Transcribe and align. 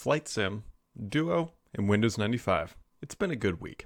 Flight 0.00 0.28
Sim, 0.28 0.64
Duo, 0.96 1.52
and 1.74 1.86
Windows 1.86 2.16
95. 2.16 2.74
It's 3.02 3.14
been 3.14 3.30
a 3.30 3.36
good 3.36 3.60
week. 3.60 3.84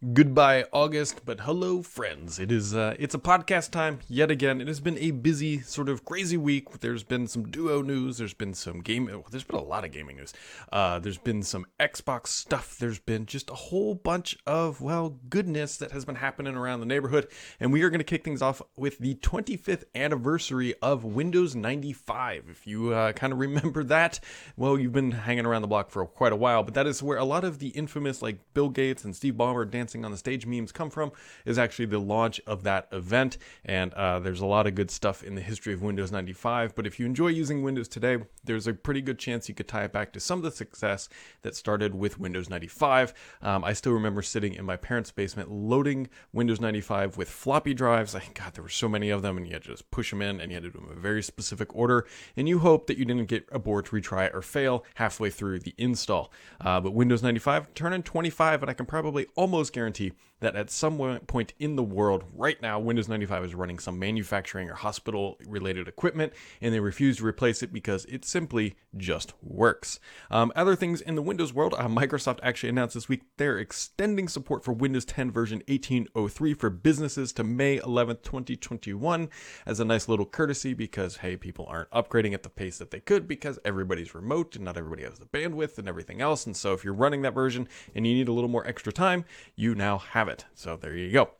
Goodbye, 0.00 0.64
August, 0.72 1.22
but 1.24 1.40
hello, 1.40 1.82
friends. 1.82 2.38
It 2.38 2.52
is 2.52 2.72
uh, 2.72 2.94
it's 3.00 3.16
a 3.16 3.18
podcast 3.18 3.72
time 3.72 3.98
yet 4.06 4.30
again. 4.30 4.60
It 4.60 4.68
has 4.68 4.78
been 4.78 4.96
a 4.96 5.10
busy, 5.10 5.60
sort 5.60 5.88
of 5.88 6.04
crazy 6.04 6.36
week. 6.36 6.78
There's 6.78 7.02
been 7.02 7.26
some 7.26 7.50
Duo 7.50 7.82
news. 7.82 8.18
There's 8.18 8.32
been 8.32 8.54
some 8.54 8.80
game. 8.80 9.06
Well, 9.06 9.26
there's 9.28 9.42
been 9.42 9.58
a 9.58 9.64
lot 9.64 9.84
of 9.84 9.90
gaming 9.90 10.18
news. 10.18 10.32
Uh, 10.70 11.00
there's 11.00 11.18
been 11.18 11.42
some 11.42 11.66
Xbox 11.80 12.28
stuff. 12.28 12.78
There's 12.78 13.00
been 13.00 13.26
just 13.26 13.50
a 13.50 13.54
whole 13.54 13.96
bunch 13.96 14.38
of 14.46 14.80
well 14.80 15.18
goodness 15.30 15.78
that 15.78 15.90
has 15.90 16.04
been 16.04 16.14
happening 16.14 16.54
around 16.54 16.78
the 16.78 16.86
neighborhood. 16.86 17.26
And 17.58 17.72
we 17.72 17.82
are 17.82 17.90
going 17.90 17.98
to 17.98 18.04
kick 18.04 18.22
things 18.22 18.40
off 18.40 18.62
with 18.76 18.98
the 18.98 19.16
25th 19.16 19.82
anniversary 19.96 20.74
of 20.80 21.02
Windows 21.04 21.56
95. 21.56 22.44
If 22.48 22.68
you 22.68 22.94
uh, 22.94 23.10
kind 23.14 23.32
of 23.32 23.40
remember 23.40 23.82
that, 23.82 24.20
well, 24.56 24.78
you've 24.78 24.92
been 24.92 25.10
hanging 25.10 25.44
around 25.44 25.62
the 25.62 25.68
block 25.68 25.90
for 25.90 26.06
quite 26.06 26.32
a 26.32 26.36
while. 26.36 26.62
But 26.62 26.74
that 26.74 26.86
is 26.86 27.02
where 27.02 27.18
a 27.18 27.24
lot 27.24 27.42
of 27.42 27.58
the 27.58 27.70
infamous 27.70 28.22
like 28.22 28.38
Bill 28.54 28.68
Gates 28.68 29.04
and 29.04 29.16
Steve 29.16 29.34
Ballmer 29.34 29.68
dancing 29.88 30.04
on 30.04 30.10
the 30.10 30.18
stage 30.18 30.44
memes 30.44 30.70
come 30.70 30.90
from 30.90 31.10
is 31.46 31.58
actually 31.58 31.86
the 31.86 31.98
launch 31.98 32.42
of 32.46 32.62
that 32.62 32.88
event. 32.92 33.38
And 33.64 33.94
uh, 33.94 34.18
there's 34.18 34.40
a 34.40 34.46
lot 34.46 34.66
of 34.66 34.74
good 34.74 34.90
stuff 34.90 35.22
in 35.22 35.34
the 35.34 35.40
history 35.40 35.72
of 35.72 35.80
Windows 35.80 36.12
95. 36.12 36.74
But 36.74 36.86
if 36.86 37.00
you 37.00 37.06
enjoy 37.06 37.28
using 37.28 37.62
Windows 37.62 37.88
today, 37.88 38.18
there's 38.44 38.66
a 38.66 38.74
pretty 38.74 39.00
good 39.00 39.18
chance 39.18 39.48
you 39.48 39.54
could 39.54 39.66
tie 39.66 39.84
it 39.84 39.92
back 39.92 40.12
to 40.12 40.20
some 40.20 40.40
of 40.40 40.42
the 40.42 40.50
success 40.50 41.08
that 41.40 41.56
started 41.56 41.94
with 41.94 42.20
Windows 42.20 42.50
95. 42.50 43.14
Um, 43.40 43.64
I 43.64 43.72
still 43.72 43.92
remember 43.92 44.20
sitting 44.20 44.52
in 44.52 44.66
my 44.66 44.76
parents' 44.76 45.10
basement 45.10 45.50
loading 45.50 46.10
Windows 46.34 46.60
95 46.60 47.16
with 47.16 47.30
floppy 47.30 47.72
drives. 47.72 48.14
I 48.14 48.22
God, 48.34 48.52
there 48.52 48.62
were 48.62 48.68
so 48.68 48.90
many 48.90 49.08
of 49.08 49.22
them, 49.22 49.38
and 49.38 49.46
you 49.46 49.54
had 49.54 49.62
to 49.62 49.70
just 49.70 49.90
push 49.90 50.10
them 50.10 50.20
in, 50.20 50.38
and 50.38 50.50
you 50.50 50.56
had 50.56 50.64
to 50.64 50.70
do 50.70 50.78
them 50.78 50.90
in 50.92 50.98
a 50.98 51.00
very 51.00 51.22
specific 51.22 51.74
order. 51.74 52.06
And 52.36 52.46
you 52.46 52.58
hope 52.58 52.88
that 52.88 52.98
you 52.98 53.06
didn't 53.06 53.26
get 53.26 53.48
a 53.50 53.58
board 53.58 53.86
to 53.86 53.92
retry 53.92 54.32
or 54.34 54.42
fail 54.42 54.84
halfway 54.96 55.30
through 55.30 55.60
the 55.60 55.74
install. 55.78 56.30
Uh, 56.60 56.78
but 56.78 56.92
Windows 56.92 57.22
95 57.22 57.72
turning 57.74 58.02
25, 58.02 58.62
and 58.62 58.70
I 58.70 58.74
can 58.74 58.84
probably 58.84 59.26
almost 59.34 59.72
guarantee 59.78 60.12
that 60.40 60.56
at 60.56 60.70
some 60.70 61.20
point 61.26 61.52
in 61.58 61.76
the 61.76 61.82
world 61.82 62.24
right 62.32 62.60
now, 62.62 62.78
Windows 62.78 63.08
95 63.08 63.44
is 63.44 63.54
running 63.54 63.78
some 63.78 63.98
manufacturing 63.98 64.70
or 64.70 64.74
hospital 64.74 65.36
related 65.46 65.88
equipment, 65.88 66.32
and 66.60 66.72
they 66.72 66.80
refuse 66.80 67.18
to 67.18 67.26
replace 67.26 67.62
it 67.62 67.72
because 67.72 68.04
it 68.06 68.24
simply 68.24 68.76
just 68.96 69.32
works. 69.42 69.98
Um, 70.30 70.52
other 70.54 70.76
things 70.76 71.00
in 71.00 71.14
the 71.14 71.22
Windows 71.22 71.52
world, 71.52 71.74
uh, 71.76 71.88
Microsoft 71.88 72.38
actually 72.42 72.68
announced 72.68 72.94
this 72.94 73.08
week 73.08 73.22
they're 73.36 73.58
extending 73.58 74.28
support 74.28 74.64
for 74.64 74.72
Windows 74.72 75.04
10 75.04 75.30
version 75.30 75.58
1803 75.68 76.54
for 76.54 76.70
businesses 76.70 77.32
to 77.32 77.44
May 77.44 77.78
11th, 77.78 78.22
2021, 78.22 79.28
as 79.66 79.80
a 79.80 79.84
nice 79.84 80.08
little 80.08 80.26
courtesy 80.26 80.72
because, 80.72 81.18
hey, 81.18 81.36
people 81.36 81.66
aren't 81.68 81.90
upgrading 81.90 82.34
at 82.34 82.42
the 82.42 82.48
pace 82.48 82.78
that 82.78 82.90
they 82.90 83.00
could 83.00 83.26
because 83.26 83.58
everybody's 83.64 84.14
remote 84.14 84.54
and 84.54 84.64
not 84.64 84.76
everybody 84.76 85.02
has 85.02 85.18
the 85.18 85.26
bandwidth 85.26 85.78
and 85.78 85.88
everything 85.88 86.20
else. 86.20 86.46
And 86.46 86.56
so 86.56 86.72
if 86.72 86.84
you're 86.84 86.94
running 86.94 87.22
that 87.22 87.34
version 87.34 87.68
and 87.94 88.06
you 88.06 88.14
need 88.14 88.28
a 88.28 88.32
little 88.32 88.48
more 88.48 88.66
extra 88.66 88.92
time, 88.92 89.24
you 89.56 89.67
now 89.74 89.98
have 89.98 90.28
it. 90.28 90.44
So 90.54 90.76
there 90.76 90.96
you 90.96 91.10
go. 91.12 91.30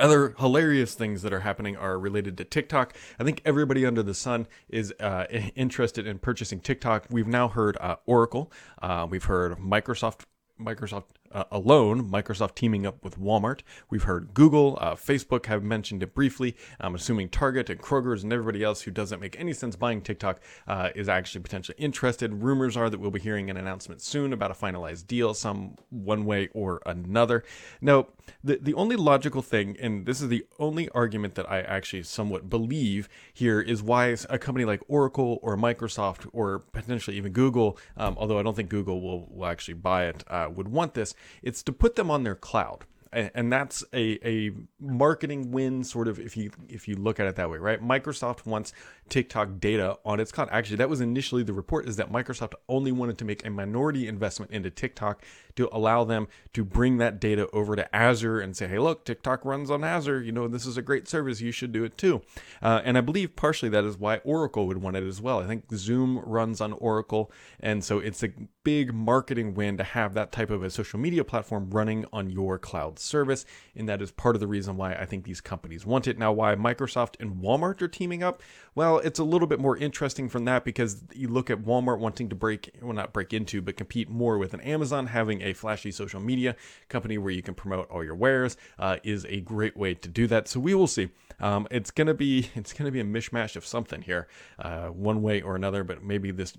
Other 0.00 0.34
hilarious 0.38 0.94
things 0.94 1.22
that 1.22 1.32
are 1.32 1.40
happening 1.40 1.76
are 1.76 1.98
related 1.98 2.36
to 2.38 2.44
TikTok. 2.44 2.96
I 3.18 3.24
think 3.24 3.40
everybody 3.44 3.86
under 3.86 4.02
the 4.02 4.14
sun 4.14 4.48
is 4.68 4.92
uh, 4.98 5.26
interested 5.54 6.06
in 6.06 6.18
purchasing 6.18 6.60
TikTok. 6.60 7.06
We've 7.10 7.28
now 7.28 7.48
heard 7.48 7.76
uh, 7.80 7.96
Oracle, 8.06 8.50
uh, 8.82 9.06
we've 9.08 9.24
heard 9.24 9.58
Microsoft 9.58 10.22
Microsoft 10.60 11.04
uh, 11.34 11.44
alone, 11.50 12.08
Microsoft 12.08 12.54
teaming 12.54 12.86
up 12.86 13.02
with 13.04 13.20
Walmart. 13.20 13.60
We've 13.90 14.04
heard 14.04 14.32
Google, 14.32 14.78
uh, 14.80 14.94
Facebook 14.94 15.46
have 15.46 15.62
mentioned 15.62 16.02
it 16.02 16.14
briefly. 16.14 16.56
I'm 16.80 16.94
assuming 16.94 17.28
Target 17.28 17.68
and 17.68 17.80
Kroger's 17.80 18.22
and 18.22 18.32
everybody 18.32 18.62
else 18.62 18.82
who 18.82 18.90
doesn't 18.90 19.20
make 19.20 19.38
any 19.38 19.52
sense 19.52 19.76
buying 19.76 20.00
TikTok 20.00 20.40
uh, 20.68 20.90
is 20.94 21.08
actually 21.08 21.42
potentially 21.42 21.76
interested. 21.78 22.32
Rumors 22.32 22.76
are 22.76 22.88
that 22.88 23.00
we'll 23.00 23.10
be 23.10 23.20
hearing 23.20 23.50
an 23.50 23.56
announcement 23.56 24.00
soon 24.00 24.32
about 24.32 24.50
a 24.50 24.54
finalized 24.54 25.06
deal, 25.06 25.34
some 25.34 25.76
one 25.90 26.24
way 26.24 26.48
or 26.54 26.80
another. 26.86 27.42
Now, 27.80 28.06
the, 28.42 28.58
the 28.60 28.74
only 28.74 28.96
logical 28.96 29.42
thing, 29.42 29.76
and 29.80 30.06
this 30.06 30.20
is 30.20 30.28
the 30.28 30.46
only 30.58 30.88
argument 30.90 31.34
that 31.34 31.50
I 31.50 31.60
actually 31.60 32.04
somewhat 32.04 32.48
believe 32.48 33.08
here, 33.32 33.60
is 33.60 33.82
why 33.82 34.16
a 34.30 34.38
company 34.38 34.64
like 34.64 34.80
Oracle 34.86 35.38
or 35.42 35.56
Microsoft 35.56 36.28
or 36.32 36.60
potentially 36.60 37.16
even 37.16 37.32
Google, 37.32 37.78
um, 37.96 38.14
although 38.18 38.38
I 38.38 38.42
don't 38.42 38.54
think 38.54 38.68
Google 38.68 39.00
will, 39.00 39.26
will 39.30 39.46
actually 39.46 39.74
buy 39.74 40.06
it, 40.06 40.22
uh, 40.28 40.48
would 40.54 40.68
want 40.68 40.94
this 40.94 41.14
it's 41.42 41.62
to 41.64 41.72
put 41.72 41.96
them 41.96 42.10
on 42.10 42.22
their 42.22 42.34
cloud. 42.34 42.84
And 43.12 43.52
that's 43.52 43.84
a, 43.92 44.18
a 44.28 44.50
marketing 44.80 45.52
win 45.52 45.84
sort 45.84 46.08
of 46.08 46.18
if 46.18 46.36
you 46.36 46.50
if 46.68 46.88
you 46.88 46.96
look 46.96 47.20
at 47.20 47.28
it 47.28 47.36
that 47.36 47.48
way 47.48 47.58
right? 47.58 47.80
Microsoft 47.80 48.44
wants 48.44 48.72
tiktok 49.08 49.60
data 49.60 49.98
on 50.04 50.18
its 50.18 50.32
cloud. 50.32 50.48
Actually 50.50 50.78
that 50.78 50.88
was 50.88 51.00
initially 51.00 51.44
the 51.44 51.52
report 51.52 51.88
is 51.88 51.94
that 51.94 52.10
microsoft 52.10 52.54
only 52.68 52.90
wanted 52.90 53.16
to 53.18 53.24
make 53.24 53.46
a 53.46 53.50
minority 53.50 54.08
investment 54.08 54.50
into 54.50 54.68
tiktok 54.68 55.22
to 55.56 55.68
allow 55.72 56.04
them 56.04 56.28
to 56.52 56.64
bring 56.64 56.98
that 56.98 57.20
data 57.20 57.48
over 57.52 57.76
to 57.76 57.94
azure 57.94 58.40
and 58.40 58.56
say 58.56 58.66
hey 58.66 58.78
look 58.78 59.04
tiktok 59.04 59.44
runs 59.44 59.70
on 59.70 59.84
azure 59.84 60.22
you 60.22 60.32
know 60.32 60.48
this 60.48 60.66
is 60.66 60.76
a 60.76 60.82
great 60.82 61.08
service 61.08 61.40
you 61.40 61.52
should 61.52 61.72
do 61.72 61.84
it 61.84 61.96
too 61.96 62.22
uh, 62.62 62.80
and 62.84 62.98
i 62.98 63.00
believe 63.00 63.36
partially 63.36 63.68
that 63.68 63.84
is 63.84 63.96
why 63.96 64.18
oracle 64.18 64.66
would 64.66 64.78
want 64.78 64.96
it 64.96 65.04
as 65.04 65.20
well 65.20 65.40
i 65.40 65.46
think 65.46 65.64
zoom 65.74 66.18
runs 66.20 66.60
on 66.60 66.72
oracle 66.74 67.30
and 67.60 67.84
so 67.84 67.98
it's 67.98 68.22
a 68.22 68.30
big 68.64 68.94
marketing 68.94 69.54
win 69.54 69.76
to 69.76 69.84
have 69.84 70.14
that 70.14 70.32
type 70.32 70.50
of 70.50 70.62
a 70.62 70.70
social 70.70 70.98
media 70.98 71.22
platform 71.22 71.70
running 71.70 72.06
on 72.12 72.30
your 72.30 72.58
cloud 72.58 72.98
service. 72.98 73.44
And 73.76 73.88
that 73.88 74.02
is 74.02 74.10
part 74.10 74.34
of 74.34 74.40
the 74.40 74.46
reason 74.46 74.76
why 74.76 74.94
I 74.94 75.04
think 75.04 75.24
these 75.24 75.42
companies 75.42 75.86
want 75.86 76.08
it. 76.08 76.18
Now, 76.18 76.32
why 76.32 76.54
Microsoft 76.56 77.16
and 77.20 77.36
Walmart 77.42 77.82
are 77.82 77.88
teaming 77.88 78.22
up? 78.22 78.42
Well, 78.76 78.98
it's 78.98 79.20
a 79.20 79.24
little 79.24 79.46
bit 79.46 79.60
more 79.60 79.76
interesting 79.76 80.28
from 80.28 80.44
that 80.46 80.64
because 80.64 81.04
you 81.14 81.28
look 81.28 81.48
at 81.48 81.62
Walmart 81.62 82.00
wanting 82.00 82.28
to 82.30 82.34
break, 82.34 82.70
well, 82.82 82.92
not 82.92 83.12
break 83.12 83.32
into, 83.32 83.62
but 83.62 83.76
compete 83.76 84.08
more 84.08 84.36
with 84.36 84.52
an 84.52 84.60
Amazon. 84.62 85.06
Having 85.06 85.42
a 85.42 85.52
flashy 85.52 85.92
social 85.92 86.20
media 86.20 86.56
company 86.88 87.16
where 87.16 87.32
you 87.32 87.42
can 87.42 87.54
promote 87.54 87.88
all 87.88 88.02
your 88.02 88.16
wares 88.16 88.56
uh, 88.78 88.96
is 89.04 89.24
a 89.26 89.40
great 89.40 89.76
way 89.76 89.94
to 89.94 90.08
do 90.08 90.26
that. 90.26 90.48
So 90.48 90.58
we 90.58 90.74
will 90.74 90.88
see. 90.88 91.10
Um, 91.40 91.68
it's 91.70 91.90
gonna 91.90 92.14
be 92.14 92.50
it's 92.54 92.72
gonna 92.72 92.90
be 92.90 93.00
a 93.00 93.04
mishmash 93.04 93.54
of 93.54 93.64
something 93.64 94.02
here, 94.02 94.26
uh, 94.58 94.86
one 94.86 95.22
way 95.22 95.40
or 95.40 95.54
another. 95.54 95.84
But 95.84 96.02
maybe 96.02 96.32
this 96.32 96.56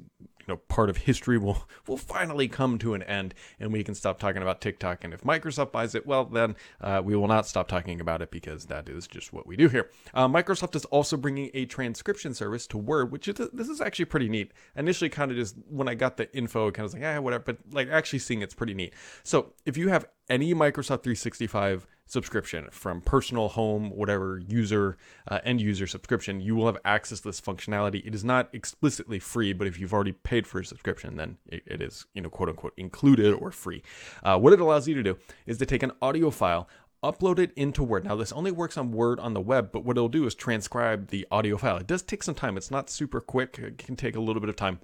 you 0.48 0.54
know 0.54 0.58
part 0.68 0.90
of 0.90 0.98
history 0.98 1.38
will 1.38 1.68
will 1.88 1.98
finally 1.98 2.48
come 2.48 2.78
to 2.80 2.94
an 2.94 3.04
end 3.04 3.34
and 3.60 3.72
we 3.72 3.84
can 3.84 3.96
stop 3.96 4.20
talking 4.20 4.42
about 4.42 4.62
TikTok. 4.62 5.04
And 5.04 5.14
if 5.14 5.22
Microsoft 5.22 5.72
buys 5.72 5.96
it, 5.96 6.06
well 6.06 6.26
then 6.26 6.56
uh, 6.82 7.02
we 7.04 7.16
will 7.16 7.28
not 7.28 7.48
stop 7.48 7.68
talking 7.68 8.00
about 8.00 8.22
it 8.22 8.32
because 8.32 8.66
that 8.66 8.90
is 8.90 9.08
just 9.08 9.34
what 9.34 9.48
we 9.48 9.56
do 9.56 9.70
here. 9.70 9.90
Uh, 10.14 10.28
Microsoft 10.28 10.76
is 10.76 10.86
also 10.86 11.18
bringing 11.18 11.50
a 11.54 11.66
transcription 11.66 12.34
service 12.34 12.68
to 12.68 12.78
Word, 12.78 13.12
which 13.12 13.28
is 13.28 13.36
this 13.54 13.70
is 13.70 13.82
actually 13.82 14.06
pretty 14.06 14.30
neat. 14.30 14.52
Initially, 14.76 15.10
kind 15.10 15.32
of 15.32 15.38
just 15.38 15.56
when 15.70 15.88
I 15.88 15.96
got 15.96 16.18
the 16.18 16.34
info, 16.36 16.72
kind 16.72 16.86
of 16.86 16.94
was 16.94 17.02
like, 17.02 17.04
ah, 17.04 17.22
whatever. 17.22 17.44
But 17.44 17.58
like 17.72 17.90
actually 17.90 18.20
seeing 18.20 18.42
it's 18.42 18.54
pretty 18.54 18.74
neat. 18.74 18.94
So 19.24 19.54
if 19.66 19.78
you 19.78 19.90
have 19.90 20.06
any 20.30 20.54
Microsoft 20.54 21.04
365 21.04 21.88
subscription 22.08 22.68
from 22.72 23.02
personal 23.02 23.50
home 23.50 23.90
whatever 23.90 24.40
user 24.48 24.98
uh, 25.28 25.40
end 25.44 25.60
user 25.60 25.88
subscription 25.88 26.40
you 26.40 26.56
will 26.56 26.66
have 26.66 26.78
access 26.86 27.20
to 27.20 27.30
this 27.30 27.42
functionality 27.42 28.06
it 28.06 28.14
is 28.14 28.24
not 28.24 28.48
explicitly 28.54 29.20
free 29.20 29.54
but 29.54 29.68
if 29.68 29.80
you've 29.80 29.94
already 29.94 30.12
paid 30.12 30.46
for 30.46 30.60
a 30.60 30.66
subscription 30.66 31.18
then 31.18 31.38
it, 31.48 31.64
it 31.66 31.82
is 31.82 32.06
you 32.14 32.22
know 32.22 32.30
quote 32.30 32.50
unquote 32.50 32.74
included 32.78 33.34
or 33.34 33.52
free 33.52 33.82
uh, 34.24 34.38
what 34.38 34.54
it 34.54 34.60
allows 34.60 34.88
you 34.88 34.94
to 34.94 35.04
do 35.04 35.18
is 35.46 35.58
to 35.58 35.66
take 35.66 35.84
an 35.84 35.92
audio 36.02 36.30
file 36.30 36.68
upload 37.04 37.38
it 37.38 37.52
into 37.56 37.84
Word. 37.84 38.06
Now, 38.06 38.16
this 38.16 38.32
only 38.32 38.52
works 38.52 38.78
on 38.78 38.92
Word 38.92 39.20
on 39.20 39.36
the 39.36 39.42
web, 39.42 39.72
but 39.72 39.86
what 39.86 39.96
it'll 39.96 40.10
do 40.10 40.26
is 40.26 40.34
transcribe 40.34 41.10
the 41.10 41.28
audio 41.30 41.56
file. 41.56 41.78
It 41.78 41.86
does 41.86 42.02
take 42.02 42.24
some 42.24 42.34
time. 42.34 42.58
It's 42.58 42.72
not 42.72 42.90
super 42.90 43.22
quick. 43.22 43.60
It 43.60 43.78
can 43.78 43.96
take 43.96 44.16
a 44.16 44.20
little 44.20 44.40
bit 44.40 44.50
of 44.50 44.56
time 44.56 44.80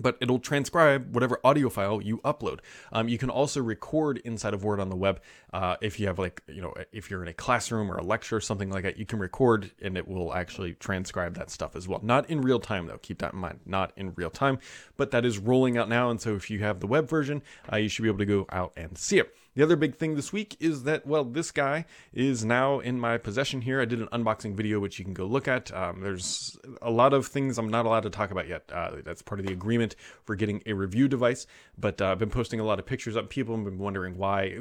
but 0.00 0.16
it'll 0.20 0.38
transcribe 0.38 1.14
whatever 1.14 1.40
audio 1.44 1.68
file 1.68 2.00
you 2.00 2.18
upload. 2.18 2.60
Um, 2.92 3.08
you 3.08 3.18
can 3.18 3.30
also 3.30 3.62
record 3.62 4.18
inside 4.18 4.54
of 4.54 4.64
Word 4.64 4.80
on 4.80 4.88
the 4.88 4.96
web. 4.96 5.20
Uh, 5.52 5.76
if 5.80 5.98
you 5.98 6.06
have 6.06 6.18
like, 6.18 6.42
you 6.48 6.60
know, 6.60 6.74
if 6.92 7.10
you're 7.10 7.22
in 7.22 7.28
a 7.28 7.34
classroom 7.34 7.90
or 7.90 7.96
a 7.96 8.02
lecture 8.02 8.36
or 8.36 8.40
something 8.40 8.70
like 8.70 8.82
that, 8.82 8.98
you 8.98 9.06
can 9.06 9.18
record 9.18 9.70
and 9.80 9.96
it 9.96 10.06
will 10.06 10.34
actually 10.34 10.74
transcribe 10.74 11.34
that 11.34 11.50
stuff 11.50 11.76
as 11.76 11.88
well. 11.88 12.00
Not 12.02 12.28
in 12.28 12.40
real 12.42 12.60
time 12.60 12.86
though. 12.86 12.98
Keep 12.98 13.18
that 13.18 13.32
in 13.32 13.38
mind. 13.38 13.60
Not 13.64 13.92
in 13.96 14.12
real 14.14 14.30
time, 14.30 14.58
but 14.96 15.10
that 15.12 15.24
is 15.24 15.38
rolling 15.38 15.78
out 15.78 15.88
now. 15.88 16.10
And 16.10 16.20
so 16.20 16.34
if 16.34 16.50
you 16.50 16.60
have 16.60 16.80
the 16.80 16.86
web 16.86 17.08
version, 17.08 17.42
uh, 17.72 17.76
you 17.76 17.88
should 17.88 18.02
be 18.02 18.08
able 18.08 18.18
to 18.18 18.26
go 18.26 18.46
out 18.50 18.72
and 18.76 18.96
see 18.96 19.18
it. 19.18 19.34
The 19.56 19.62
other 19.62 19.76
big 19.76 19.96
thing 19.96 20.16
this 20.16 20.34
week 20.34 20.54
is 20.60 20.82
that, 20.82 21.06
well, 21.06 21.24
this 21.24 21.50
guy 21.50 21.86
is 22.12 22.44
now 22.44 22.78
in 22.78 23.00
my 23.00 23.16
possession 23.16 23.62
here. 23.62 23.80
I 23.80 23.86
did 23.86 24.02
an 24.02 24.08
unboxing 24.08 24.54
video, 24.54 24.78
which 24.80 24.98
you 24.98 25.04
can 25.04 25.14
go 25.14 25.24
look 25.24 25.48
at. 25.48 25.72
Um, 25.72 26.02
there's 26.02 26.58
a 26.82 26.90
lot 26.90 27.14
of 27.14 27.26
things 27.26 27.56
I'm 27.56 27.70
not 27.70 27.86
allowed 27.86 28.02
to 28.02 28.10
talk 28.10 28.30
about 28.30 28.48
yet. 28.48 28.70
Uh, 28.70 28.96
that's 29.02 29.22
part 29.22 29.40
of 29.40 29.46
the 29.46 29.54
agreement 29.54 29.96
for 30.24 30.36
getting 30.36 30.62
a 30.66 30.74
review 30.74 31.08
device. 31.08 31.46
But 31.78 32.02
uh, 32.02 32.08
I've 32.08 32.18
been 32.18 32.28
posting 32.28 32.60
a 32.60 32.64
lot 32.64 32.78
of 32.78 32.84
pictures 32.84 33.16
up. 33.16 33.30
People 33.30 33.56
have 33.56 33.64
been 33.64 33.78
wondering 33.78 34.18
why. 34.18 34.58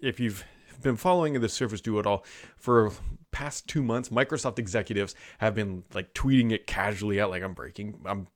If 0.00 0.20
you've 0.20 0.44
been 0.82 0.96
following 0.96 1.40
the 1.40 1.48
Surface 1.48 1.80
Duo 1.80 1.98
at 1.98 2.06
all 2.06 2.22
for 2.58 2.92
past 3.36 3.68
two 3.68 3.82
months, 3.82 4.08
Microsoft 4.08 4.58
executives 4.58 5.14
have 5.36 5.54
been 5.54 5.84
like 5.92 6.14
tweeting 6.14 6.52
it 6.52 6.66
casually 6.66 7.20
out, 7.20 7.28
like 7.28 7.42
I'm 7.42 7.52
breaking, 7.52 8.00
I'm 8.06 8.28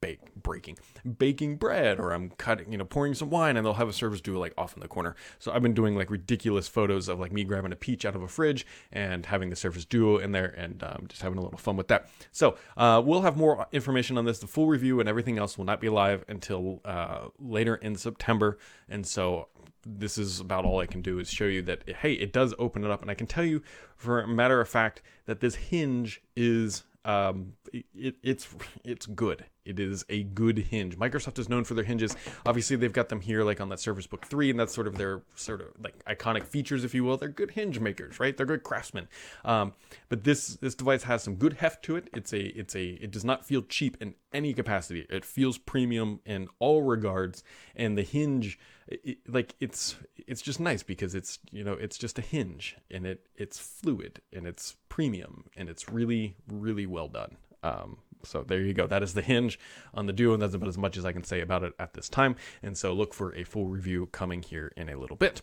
breaking, 0.43 0.77
baking 1.17 1.57
bread, 1.57 1.99
or 1.99 2.13
I'm 2.13 2.29
cutting, 2.37 2.71
you 2.71 2.77
know, 2.77 2.85
pouring 2.85 3.15
some 3.15 3.31
wine, 3.31 3.57
and 3.57 3.65
they'll 3.65 3.73
have 3.73 3.89
a 3.89 3.95
Surface 3.95 4.21
Duo 4.21 4.39
like 4.39 4.53
off 4.59 4.75
in 4.75 4.81
the 4.81 4.89
corner. 4.89 5.17
So 5.39 5.53
I've 5.53 5.63
been 5.63 5.73
doing 5.73 5.97
like 5.97 6.11
ridiculous 6.11 6.69
photos 6.69 7.09
of 7.09 7.19
like 7.19 7.33
me 7.33 7.45
grabbing 7.45 7.73
a 7.73 7.77
peach 7.77 8.05
out 8.05 8.15
of 8.15 8.21
a 8.21 8.29
fridge 8.29 8.67
and 8.93 9.25
having 9.25 9.49
the 9.49 9.57
Surface 9.57 9.87
Duo 9.87 10.19
in 10.19 10.33
there, 10.33 10.55
and 10.59 10.83
um, 10.83 11.07
just 11.09 11.23
having 11.23 11.39
a 11.39 11.41
little 11.41 11.59
fun 11.59 11.79
with 11.79 11.89
that. 11.89 12.11
So 12.31 12.59
uh, 12.77 13.01
we'll 13.03 13.23
have 13.23 13.39
more 13.39 13.67
information 13.73 14.19
on 14.19 14.27
this. 14.27 14.39
The 14.39 14.49
full 14.49 14.67
review 14.67 15.01
and 15.01 15.09
everything 15.09 15.39
else 15.39 15.57
will 15.57 15.65
not 15.65 15.81
be 15.81 15.89
live 15.89 16.27
until 16.29 16.83
uh, 16.85 17.29
later 17.39 17.77
in 17.77 17.97
September, 17.97 18.59
and 18.87 19.07
so 19.07 19.49
this 19.85 20.19
is 20.19 20.41
about 20.41 20.65
all 20.65 20.81
I 20.81 20.87
can 20.87 21.03
do 21.03 21.19
is 21.19 21.31
show 21.31 21.45
you 21.45 21.63
that 21.63 21.89
hey, 21.89 22.13
it 22.15 22.33
does 22.33 22.55
open 22.59 22.85
it 22.85 22.91
up, 22.91 23.03
and 23.03 23.11
I 23.11 23.15
can 23.15 23.27
tell 23.27 23.45
you 23.45 23.63
for 23.97 24.21
a 24.21 24.29
matter 24.29 24.61
of 24.61 24.69
fact 24.69 25.03
that 25.27 25.41
this 25.41 25.55
hinge 25.55 26.23
is 26.37 26.85
um, 27.05 27.55
it, 27.73 28.17
it's 28.23 28.49
it's 28.85 29.07
good. 29.07 29.45
It 29.71 29.81
is 29.81 30.05
a 30.09 30.25
good 30.25 30.59
hinge. 30.59 30.99
Microsoft 30.99 31.39
is 31.39 31.49
known 31.49 31.65
for 31.65 31.75
their 31.75 31.85
hinges. 31.85 32.17
Obviously, 32.45 32.77
they've 32.77 32.93
got 32.93 33.09
them 33.09 33.21
here, 33.21 33.45
like 33.45 33.61
on 33.61 33.69
that 33.69 33.81
Surface 33.81 34.07
Book 34.07 34.27
three, 34.27 34.51
and 34.51 34.59
that's 34.59 34.75
sort 34.75 34.87
of 34.87 34.99
their 34.99 35.23
sort 35.35 35.61
of 35.61 35.69
like 35.83 36.05
iconic 36.05 36.45
features, 36.45 36.85
if 36.85 36.95
you 36.95 37.05
will. 37.05 37.17
They're 37.17 37.29
good 37.29 37.53
hinge 37.53 37.79
makers, 37.81 38.19
right? 38.21 38.37
They're 38.37 38.47
good 38.47 38.65
craftsmen. 38.65 39.09
Um, 39.45 39.73
but 40.09 40.25
this 40.25 40.57
this 40.57 40.75
device 40.75 41.05
has 41.05 41.23
some 41.23 41.37
good 41.37 41.55
heft 41.55 41.85
to 41.85 41.97
it. 41.97 42.11
It's 42.13 42.33
a 42.33 42.41
it's 42.41 42.75
a 42.75 42.91
it 43.03 43.11
does 43.11 43.25
not 43.25 43.47
feel 43.47 43.63
cheap 43.63 43.97
in 44.01 44.15
any 44.33 44.53
capacity. 44.53 45.07
It 45.09 45.25
feels 45.25 45.59
premium 45.59 46.21
in 46.25 46.49
all 46.59 46.83
regards, 46.83 47.43
and 47.77 47.97
the 47.97 48.03
hinge, 48.03 48.59
it, 48.89 49.19
like 49.29 49.55
it's 49.61 49.97
it's 50.27 50.43
just 50.43 50.61
nice 50.61 50.83
because 50.83 51.15
it's 51.15 51.39
you 51.51 51.65
know 51.65 51.75
it's 51.75 51.99
just 51.99 52.19
a 52.19 52.23
hinge, 52.23 52.77
and 52.91 53.07
it 53.07 53.27
it's 53.37 53.59
fluid 53.59 54.21
and 54.33 54.47
it's 54.47 54.77
premium 54.89 55.45
and 55.57 55.69
it's 55.69 55.89
really 55.89 56.37
really 56.49 56.87
well 56.87 57.09
done. 57.09 57.37
Um, 57.63 57.99
so 58.23 58.43
there 58.43 58.61
you 58.61 58.73
go. 58.73 58.87
That 58.87 59.03
is 59.03 59.15
the 59.15 59.23
hinge 59.23 59.59
on 59.95 60.07
the 60.07 60.13
Duo, 60.13 60.35
and 60.35 60.43
that's 60.43 60.55
about 60.55 60.69
as 60.69 60.79
much 60.79 60.97
as 60.97 61.05
I 61.05 61.13
can 61.13 61.25
say 61.25 61.41
about 61.41 61.63
it 61.63 61.73
at 61.79 61.95
this 61.95 62.09
time. 62.09 62.37
And 62.63 62.77
so 62.77 62.93
look 62.93 63.15
for 63.15 63.35
a 63.35 63.45
full 63.45 63.67
review 63.67 64.07
coming 64.07 64.43
here 64.43 64.73
in 64.77 64.89
a 64.89 64.99
little 64.99 65.17
bit. 65.17 65.43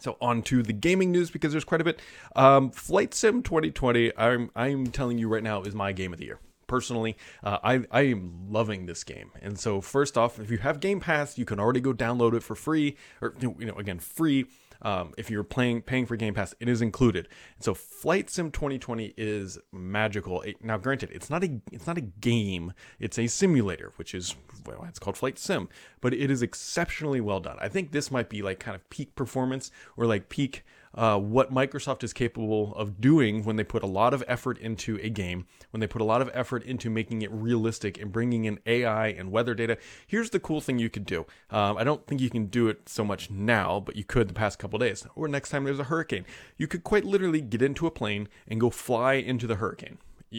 So 0.00 0.16
on 0.20 0.42
to 0.42 0.62
the 0.62 0.72
gaming 0.72 1.12
news 1.12 1.30
because 1.30 1.52
there's 1.52 1.64
quite 1.64 1.80
a 1.80 1.84
bit. 1.84 2.00
Um, 2.34 2.70
Flight 2.70 3.14
Sim 3.14 3.42
2020, 3.42 4.12
I'm 4.16 4.50
I'm 4.56 4.88
telling 4.88 5.18
you 5.18 5.28
right 5.28 5.42
now, 5.42 5.62
is 5.62 5.74
my 5.74 5.92
game 5.92 6.12
of 6.12 6.18
the 6.18 6.26
year. 6.26 6.40
Personally, 6.66 7.16
uh, 7.42 7.58
I 7.62 7.84
I 7.90 8.02
am 8.02 8.46
loving 8.50 8.86
this 8.86 9.04
game, 9.04 9.30
and 9.42 9.58
so 9.58 9.80
first 9.80 10.16
off, 10.16 10.40
if 10.40 10.50
you 10.50 10.58
have 10.58 10.80
Game 10.80 10.98
Pass, 10.98 11.36
you 11.36 11.44
can 11.44 11.60
already 11.60 11.80
go 11.80 11.92
download 11.92 12.34
it 12.34 12.42
for 12.42 12.54
free, 12.54 12.96
or 13.20 13.34
you 13.38 13.54
know 13.60 13.74
again 13.74 13.98
free 13.98 14.46
um, 14.82 15.12
if 15.16 15.30
you're 15.30 15.44
playing 15.44 15.82
paying 15.82 16.06
for 16.06 16.16
Game 16.16 16.34
Pass, 16.34 16.54
it 16.60 16.68
is 16.68 16.82
included. 16.82 17.28
so 17.60 17.74
Flight 17.74 18.30
Sim 18.30 18.50
2020 18.50 19.14
is 19.16 19.58
magical. 19.72 20.42
It, 20.42 20.62
now, 20.62 20.76
granted, 20.78 21.10
it's 21.12 21.30
not 21.30 21.42
a 21.44 21.60
it's 21.72 21.86
not 21.86 21.98
a 21.98 22.02
game; 22.02 22.72
it's 22.98 23.18
a 23.18 23.26
simulator, 23.26 23.92
which 23.96 24.14
is 24.14 24.34
well, 24.66 24.84
it's 24.88 24.98
called 24.98 25.16
Flight 25.16 25.38
Sim, 25.38 25.68
but 26.00 26.14
it 26.14 26.30
is 26.30 26.42
exceptionally 26.42 27.20
well 27.20 27.40
done. 27.40 27.56
I 27.60 27.68
think 27.68 27.92
this 27.92 28.10
might 28.10 28.28
be 28.28 28.42
like 28.42 28.60
kind 28.60 28.74
of 28.74 28.88
peak 28.90 29.14
performance 29.14 29.70
or 29.96 30.06
like 30.06 30.28
peak 30.28 30.64
uh, 30.94 31.18
what 31.18 31.52
Microsoft 31.52 32.04
is 32.04 32.12
capable 32.12 32.74
of 32.76 33.00
doing 33.00 33.44
when 33.44 33.56
they 33.56 33.64
put 33.64 33.82
a 33.82 33.86
lot 33.86 34.14
of 34.14 34.22
effort 34.28 34.58
into 34.58 34.98
a 35.02 35.08
game, 35.08 35.46
when 35.70 35.80
they 35.80 35.86
put 35.86 36.00
a 36.00 36.04
lot 36.04 36.22
of 36.22 36.30
effort 36.32 36.62
into 36.64 36.88
making 36.88 37.22
it 37.22 37.30
realistic 37.32 37.98
and 38.00 38.12
bringing 38.12 38.44
in 38.44 38.60
AI 38.66 39.08
and 39.08 39.30
weather 39.30 39.54
data. 39.54 39.76
Here's 40.06 40.30
the 40.30 40.40
cool 40.40 40.60
thing 40.60 40.78
you 40.78 40.90
could 40.90 41.06
do. 41.06 41.26
Um, 41.50 41.76
I 41.76 41.84
don't 41.84 42.06
think 42.06 42.20
you 42.20 42.30
can 42.30 42.46
do 42.46 42.68
it 42.68 42.88
so 42.88 43.04
much 43.04 43.30
now, 43.30 43.80
but 43.80 43.96
you 43.96 44.04
could 44.04 44.28
the 44.28 44.34
past 44.34 44.58
couple 44.58 44.78
days, 44.78 45.06
or 45.14 45.28
next 45.28 45.50
time 45.50 45.64
there's 45.64 45.80
a 45.80 45.84
hurricane. 45.84 46.24
You 46.56 46.66
could 46.66 46.84
quite 46.84 47.04
literally 47.04 47.40
get 47.40 47.62
into 47.62 47.86
a 47.86 47.90
plane 47.90 48.28
and 48.46 48.60
go 48.60 48.70
fly 48.70 49.14
into 49.14 49.46
the 49.46 49.56
hurricane. 49.56 49.98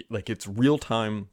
Like 0.09 0.29
it's 0.29 0.47
real 0.47 0.77
time 0.77 1.29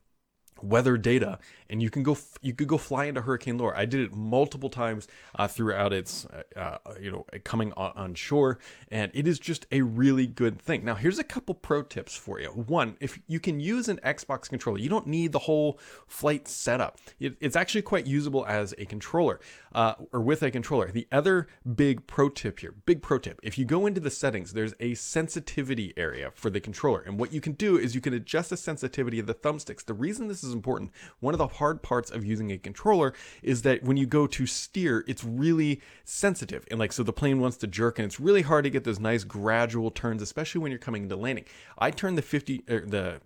weather 0.62 0.96
data 0.96 1.38
and 1.68 1.82
you 1.82 1.90
can 1.90 2.02
go 2.02 2.16
you 2.40 2.54
could 2.54 2.68
go 2.68 2.78
fly 2.78 3.06
into 3.06 3.20
hurricane 3.20 3.58
Laura 3.58 3.78
i 3.78 3.84
did 3.84 4.00
it 4.00 4.14
multiple 4.14 4.70
times 4.70 5.08
uh, 5.36 5.48
throughout 5.48 5.92
its 5.92 6.26
uh, 6.26 6.42
uh, 6.58 6.94
you 7.00 7.10
know 7.10 7.24
coming 7.44 7.72
on, 7.74 8.14
shore 8.14 8.58
and 8.90 9.10
it 9.14 9.26
is 9.26 9.38
just 9.38 9.66
a 9.72 9.80
really 9.82 10.26
good 10.26 10.60
thing. 10.60 10.84
Now 10.84 10.94
here's 10.94 11.18
a 11.18 11.24
couple 11.24 11.54
pro 11.54 11.82
tips 11.82 12.16
for 12.16 12.40
you. 12.40 12.48
One 12.48 12.96
if 13.00 13.18
you 13.26 13.40
can 13.40 13.60
use 13.60 13.88
an 13.88 13.98
xbox 14.04 14.48
controller 14.48 14.78
you 14.78 14.88
don't 14.88 15.06
need 15.06 15.32
the 15.32 15.40
whole 15.40 15.78
flight 16.06 16.48
setup. 16.48 16.98
It, 17.20 17.36
it's 17.40 17.56
actually 17.56 17.82
quite 17.82 18.06
usable 18.06 18.44
as 18.46 18.74
a 18.78 18.84
controller 18.84 19.40
uh, 19.74 19.94
or 20.12 20.20
with 20.20 20.42
a 20.42 20.50
controller. 20.50 20.90
The 20.90 21.06
other 21.10 21.48
big 21.74 22.06
pro 22.06 22.28
tip 22.28 22.60
here 22.60 22.74
big 22.84 23.02
pro 23.02 23.18
tip 23.18 23.40
if 23.42 23.58
you 23.58 23.64
go 23.64 23.86
into 23.86 24.00
the 24.00 24.10
settings 24.10 24.52
there's 24.52 24.74
a 24.80 24.94
sensitivity 24.94 25.92
area 25.96 26.30
for 26.34 26.50
the 26.50 26.60
controller 26.60 27.00
and 27.00 27.18
what 27.18 27.32
you 27.32 27.40
can 27.40 27.52
do 27.52 27.78
is 27.78 27.94
you 27.94 28.00
can 28.00 28.14
adjust 28.14 28.50
the 28.50 28.56
sensitivity 28.56 29.18
of 29.18 29.26
the 29.26 29.34
thumbsticks. 29.34 29.84
The 29.84 29.94
reason 29.94 30.28
this 30.28 30.44
is 30.44 30.51
is 30.52 30.56
important. 30.56 30.92
One 31.20 31.34
of 31.34 31.38
the 31.38 31.48
hard 31.48 31.82
parts 31.82 32.10
of 32.10 32.24
using 32.24 32.52
a 32.52 32.58
controller 32.58 33.14
is 33.42 33.62
that 33.62 33.82
when 33.82 33.96
you 33.96 34.06
go 34.06 34.26
to 34.26 34.46
steer, 34.46 35.04
it's 35.08 35.24
really 35.24 35.80
sensitive. 36.04 36.66
And 36.70 36.78
like, 36.78 36.92
so 36.92 37.02
the 37.02 37.12
plane 37.12 37.40
wants 37.40 37.56
to 37.58 37.66
jerk 37.66 37.98
and 37.98 38.06
it's 38.06 38.20
really 38.20 38.42
hard 38.42 38.64
to 38.64 38.70
get 38.70 38.84
those 38.84 39.00
nice 39.00 39.24
gradual 39.24 39.90
turns, 39.90 40.22
especially 40.22 40.60
when 40.60 40.70
you're 40.70 40.78
coming 40.78 41.04
into 41.04 41.16
landing. 41.16 41.44
I 41.78 41.90
turn 41.90 42.14
the 42.14 42.22
50, 42.22 42.64
er, 42.70 42.84
the 42.86 43.20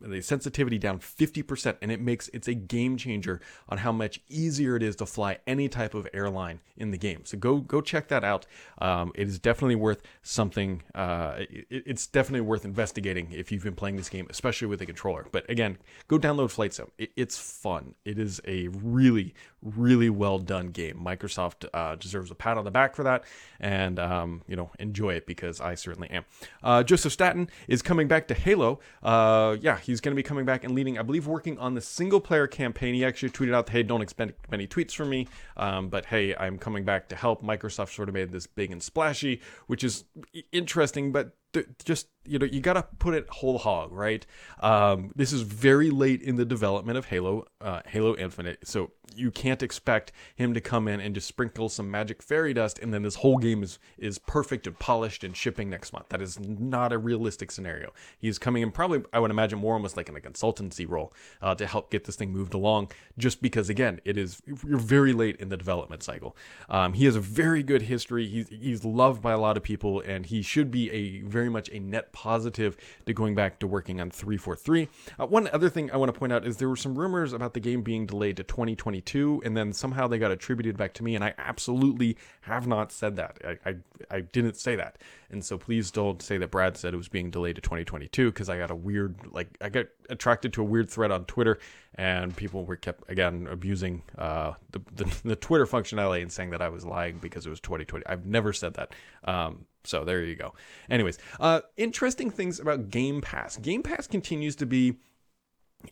the 0.00 0.20
sensitivity 0.20 0.78
down 0.78 0.98
50% 0.98 1.76
and 1.82 1.90
it 1.90 2.00
makes 2.00 2.28
it's 2.28 2.48
a 2.48 2.54
game 2.54 2.96
changer 2.96 3.40
on 3.68 3.78
how 3.78 3.92
much 3.92 4.20
easier 4.28 4.76
it 4.76 4.82
is 4.82 4.96
to 4.96 5.06
fly 5.06 5.38
any 5.46 5.68
type 5.68 5.94
of 5.94 6.08
airline 6.12 6.60
in 6.76 6.90
the 6.90 6.98
game. 6.98 7.22
So 7.24 7.36
go 7.38 7.58
go 7.58 7.80
check 7.80 8.08
that 8.08 8.24
out. 8.24 8.46
Um, 8.78 9.12
it 9.14 9.28
is 9.28 9.38
definitely 9.38 9.76
worth 9.76 10.02
something 10.22 10.82
uh, 10.94 11.36
it, 11.38 11.66
it's 11.70 12.06
definitely 12.06 12.42
worth 12.42 12.64
investigating 12.64 13.30
if 13.32 13.50
you've 13.50 13.64
been 13.64 13.74
playing 13.74 13.96
this 13.96 14.08
game 14.08 14.26
especially 14.30 14.68
with 14.68 14.80
a 14.82 14.86
controller. 14.86 15.26
But 15.30 15.48
again 15.50 15.78
go 16.06 16.18
download 16.18 16.50
flight 16.50 16.72
sim 16.72 16.90
it, 16.98 17.10
it's 17.16 17.38
fun. 17.38 17.94
It 18.04 18.18
is 18.18 18.40
a 18.46 18.68
really 18.68 19.34
really 19.62 20.10
well 20.10 20.38
done 20.38 20.68
game. 20.68 21.00
Microsoft 21.04 21.66
uh, 21.74 21.96
deserves 21.96 22.30
a 22.30 22.34
pat 22.34 22.56
on 22.56 22.64
the 22.64 22.70
back 22.70 22.94
for 22.94 23.02
that 23.02 23.24
and 23.60 23.98
um, 23.98 24.42
you 24.46 24.56
know 24.56 24.70
enjoy 24.78 25.14
it 25.14 25.26
because 25.26 25.60
i 25.60 25.74
certainly 25.74 26.08
am. 26.10 26.24
Uh, 26.62 26.82
joseph 26.82 27.12
staten 27.12 27.50
is 27.66 27.82
coming 27.82 28.08
back 28.08 28.28
to 28.28 28.34
halo. 28.34 28.78
Uh, 29.02 29.56
yeah 29.60 29.78
He's 29.88 30.02
going 30.02 30.12
to 30.12 30.16
be 30.16 30.22
coming 30.22 30.44
back 30.44 30.64
and 30.64 30.74
leading, 30.74 30.98
I 30.98 31.02
believe, 31.02 31.26
working 31.26 31.58
on 31.58 31.72
the 31.72 31.80
single 31.80 32.20
player 32.20 32.46
campaign. 32.46 32.94
He 32.94 33.06
actually 33.06 33.30
tweeted 33.30 33.54
out, 33.54 33.70
hey, 33.70 33.82
don't 33.82 34.02
expect 34.02 34.50
many 34.50 34.66
tweets 34.66 34.92
from 34.92 35.08
me, 35.08 35.28
um, 35.56 35.88
but 35.88 36.04
hey, 36.04 36.36
I'm 36.36 36.58
coming 36.58 36.84
back 36.84 37.08
to 37.08 37.16
help. 37.16 37.42
Microsoft 37.42 37.94
sort 37.94 38.10
of 38.10 38.14
made 38.14 38.30
this 38.30 38.46
big 38.46 38.70
and 38.70 38.82
splashy, 38.82 39.40
which 39.66 39.82
is 39.82 40.04
interesting, 40.52 41.10
but 41.10 41.34
just 41.84 42.08
you 42.24 42.38
know 42.38 42.46
you 42.46 42.60
gotta 42.60 42.82
put 42.98 43.14
it 43.14 43.28
whole 43.30 43.58
hog 43.58 43.92
right? 43.92 44.26
Um, 44.60 45.12
this 45.16 45.32
is 45.32 45.42
very 45.42 45.90
late 45.90 46.22
in 46.22 46.36
the 46.36 46.44
development 46.44 46.98
of 46.98 47.06
halo 47.06 47.46
uh, 47.60 47.80
halo 47.86 48.16
infinite 48.16 48.66
so 48.66 48.92
you 49.14 49.30
can't 49.30 49.62
expect 49.62 50.12
him 50.36 50.54
to 50.54 50.60
come 50.60 50.88
in 50.88 51.00
and 51.00 51.14
just 51.14 51.26
sprinkle 51.26 51.68
some 51.68 51.90
magic 51.90 52.22
fairy 52.22 52.54
dust 52.54 52.78
and 52.78 52.92
then 52.92 53.02
this 53.02 53.16
whole 53.16 53.38
game 53.38 53.62
is 53.62 53.78
is 53.96 54.18
perfect 54.18 54.66
and 54.66 54.78
polished 54.78 55.24
and 55.24 55.36
shipping 55.36 55.68
next 55.68 55.92
month. 55.92 56.08
That 56.10 56.22
is 56.22 56.38
not 56.38 56.92
a 56.92 56.98
realistic 56.98 57.50
scenario. 57.50 57.92
He's 58.18 58.38
coming 58.38 58.62
in 58.62 58.70
probably 58.70 59.02
i 59.12 59.18
would 59.18 59.30
imagine 59.30 59.58
more 59.58 59.74
almost 59.74 59.96
like 59.96 60.08
in 60.08 60.16
a 60.16 60.20
consultancy 60.20 60.88
role 60.88 61.12
uh, 61.42 61.54
to 61.54 61.66
help 61.66 61.90
get 61.90 62.04
this 62.04 62.16
thing 62.16 62.32
moved 62.32 62.54
along 62.54 62.90
just 63.16 63.42
because 63.42 63.68
again 63.68 64.00
it 64.04 64.16
is 64.16 64.42
you're 64.64 64.78
very 64.78 65.12
late 65.12 65.36
in 65.36 65.48
the 65.48 65.56
development 65.56 66.02
cycle. 66.02 66.36
Um, 66.68 66.92
he 66.92 67.04
has 67.06 67.16
a 67.16 67.20
very 67.20 67.62
good 67.62 67.82
history. 67.82 68.26
He's, 68.28 68.48
he's 68.48 68.84
loved 68.84 69.22
by 69.22 69.32
a 69.32 69.38
lot 69.38 69.56
of 69.56 69.62
people 69.62 70.00
and 70.00 70.26
he 70.26 70.42
should 70.42 70.70
be 70.70 70.90
a 70.90 71.20
very 71.22 71.47
much 71.50 71.70
a 71.70 71.78
net 71.78 72.12
positive 72.12 72.76
to 73.06 73.12
going 73.12 73.34
back 73.34 73.58
to 73.60 73.66
working 73.66 74.00
on 74.00 74.10
343. 74.10 74.88
Uh, 75.18 75.26
one 75.26 75.48
other 75.52 75.68
thing 75.68 75.90
I 75.90 75.96
want 75.96 76.12
to 76.12 76.18
point 76.18 76.32
out 76.32 76.46
is 76.46 76.56
there 76.56 76.68
were 76.68 76.76
some 76.76 76.98
rumors 76.98 77.32
about 77.32 77.54
the 77.54 77.60
game 77.60 77.82
being 77.82 78.06
delayed 78.06 78.36
to 78.38 78.44
2022, 78.44 79.42
and 79.44 79.56
then 79.56 79.72
somehow 79.72 80.06
they 80.06 80.18
got 80.18 80.30
attributed 80.30 80.76
back 80.76 80.94
to 80.94 81.04
me, 81.04 81.14
and 81.14 81.24
I 81.24 81.34
absolutely 81.38 82.16
have 82.42 82.66
not 82.66 82.92
said 82.92 83.16
that. 83.16 83.38
I, 83.44 83.70
I, 83.70 83.76
I 84.10 84.20
didn't 84.20 84.56
say 84.56 84.76
that. 84.76 84.98
And 85.30 85.44
so 85.44 85.58
please 85.58 85.90
don't 85.90 86.22
say 86.22 86.38
that 86.38 86.50
Brad 86.50 86.76
said 86.76 86.94
it 86.94 86.96
was 86.96 87.08
being 87.08 87.30
delayed 87.30 87.56
to 87.56 87.62
2022 87.62 88.30
because 88.30 88.48
I 88.48 88.58
got 88.58 88.70
a 88.70 88.74
weird, 88.74 89.16
like, 89.30 89.48
I 89.60 89.68
got 89.68 89.86
attracted 90.08 90.52
to 90.54 90.62
a 90.62 90.64
weird 90.64 90.88
thread 90.88 91.10
on 91.10 91.26
Twitter, 91.26 91.58
and 91.94 92.34
people 92.34 92.64
were 92.64 92.76
kept, 92.76 93.10
again, 93.10 93.46
abusing 93.50 94.02
uh, 94.16 94.54
the, 94.70 94.80
the, 94.94 95.20
the 95.24 95.36
Twitter 95.36 95.66
functionality 95.66 96.22
and 96.22 96.32
saying 96.32 96.50
that 96.50 96.62
I 96.62 96.68
was 96.68 96.84
lying 96.84 97.18
because 97.18 97.46
it 97.46 97.50
was 97.50 97.60
2020. 97.60 98.06
I've 98.06 98.24
never 98.24 98.52
said 98.52 98.74
that. 98.74 98.94
Um, 99.24 99.66
so 99.88 100.04
there 100.04 100.22
you 100.22 100.36
go. 100.36 100.54
Anyways, 100.90 101.18
uh, 101.40 101.62
interesting 101.76 102.30
things 102.30 102.60
about 102.60 102.90
Game 102.90 103.20
Pass. 103.20 103.56
Game 103.56 103.82
Pass 103.82 104.06
continues 104.06 104.56
to 104.56 104.66
be 104.66 104.96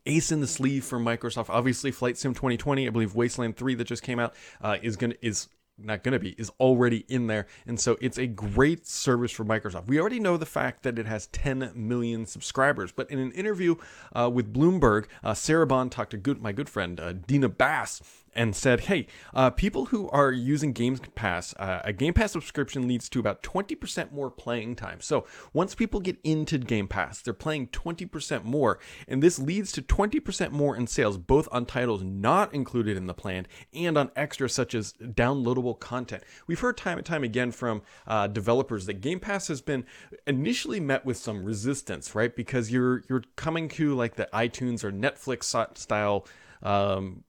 ace 0.04 0.32
in 0.32 0.40
the 0.40 0.46
sleeve 0.46 0.84
for 0.84 0.98
Microsoft. 0.98 1.48
Obviously, 1.48 1.90
Flight 1.90 2.18
Sim 2.18 2.34
2020, 2.34 2.86
I 2.86 2.90
believe 2.90 3.14
Wasteland 3.14 3.56
3 3.56 3.74
that 3.76 3.86
just 3.86 4.02
came 4.02 4.18
out, 4.18 4.34
uh, 4.60 4.76
is 4.82 4.96
gonna 4.96 5.14
is 5.22 5.48
not 5.78 6.02
to 6.04 6.18
be, 6.18 6.30
is 6.38 6.50
already 6.58 7.04
in 7.08 7.26
there. 7.26 7.46
And 7.66 7.78
so 7.78 7.98
it's 8.00 8.18
a 8.18 8.26
great 8.26 8.86
service 8.86 9.30
for 9.30 9.44
Microsoft. 9.44 9.86
We 9.86 10.00
already 10.00 10.20
know 10.20 10.36
the 10.36 10.46
fact 10.46 10.82
that 10.84 10.98
it 10.98 11.06
has 11.06 11.26
10 11.28 11.72
million 11.74 12.26
subscribers, 12.26 12.92
but 12.92 13.10
in 13.10 13.18
an 13.18 13.32
interview 13.32 13.76
uh, 14.14 14.30
with 14.32 14.52
Bloomberg, 14.52 15.06
uh, 15.22 15.34
Sarah 15.34 15.66
Bond 15.66 15.92
talked 15.92 16.12
to 16.12 16.16
good, 16.16 16.40
my 16.40 16.52
good 16.52 16.68
friend 16.68 16.98
uh, 16.98 17.12
Dina 17.12 17.48
Bass, 17.48 18.00
and 18.36 18.54
said, 18.54 18.80
"Hey, 18.80 19.06
uh, 19.34 19.50
people 19.50 19.86
who 19.86 20.08
are 20.10 20.30
using 20.30 20.72
Game 20.72 20.96
Pass, 21.14 21.54
uh, 21.58 21.80
a 21.82 21.92
Game 21.92 22.14
Pass 22.14 22.32
subscription 22.32 22.86
leads 22.86 23.08
to 23.08 23.18
about 23.18 23.42
20% 23.42 24.12
more 24.12 24.30
playing 24.30 24.76
time. 24.76 25.00
So 25.00 25.26
once 25.52 25.74
people 25.74 26.00
get 26.00 26.18
into 26.22 26.58
Game 26.58 26.86
Pass, 26.86 27.20
they're 27.22 27.34
playing 27.34 27.68
20% 27.68 28.44
more, 28.44 28.78
and 29.08 29.22
this 29.22 29.38
leads 29.38 29.72
to 29.72 29.82
20% 29.82 30.52
more 30.52 30.76
in 30.76 30.86
sales, 30.86 31.18
both 31.18 31.48
on 31.50 31.66
titles 31.66 32.02
not 32.02 32.54
included 32.54 32.96
in 32.96 33.06
the 33.06 33.14
plan 33.14 33.46
and 33.72 33.96
on 33.96 34.10
extras 34.16 34.52
such 34.52 34.74
as 34.74 34.92
downloadable 35.00 35.78
content. 35.78 36.22
We've 36.46 36.60
heard 36.60 36.76
time 36.76 36.98
and 36.98 37.06
time 37.06 37.24
again 37.24 37.52
from 37.52 37.82
uh, 38.06 38.26
developers 38.26 38.86
that 38.86 39.00
Game 39.00 39.20
Pass 39.20 39.48
has 39.48 39.60
been 39.60 39.84
initially 40.26 40.80
met 40.80 41.04
with 41.04 41.16
some 41.16 41.44
resistance, 41.44 42.14
right? 42.14 42.34
Because 42.34 42.70
you're 42.70 43.02
you're 43.08 43.24
coming 43.36 43.68
to 43.70 43.94
like 43.94 44.16
the 44.16 44.28
iTunes 44.32 44.84
or 44.84 44.92
Netflix 44.92 45.44
style 45.78 46.26
um, 46.62 47.24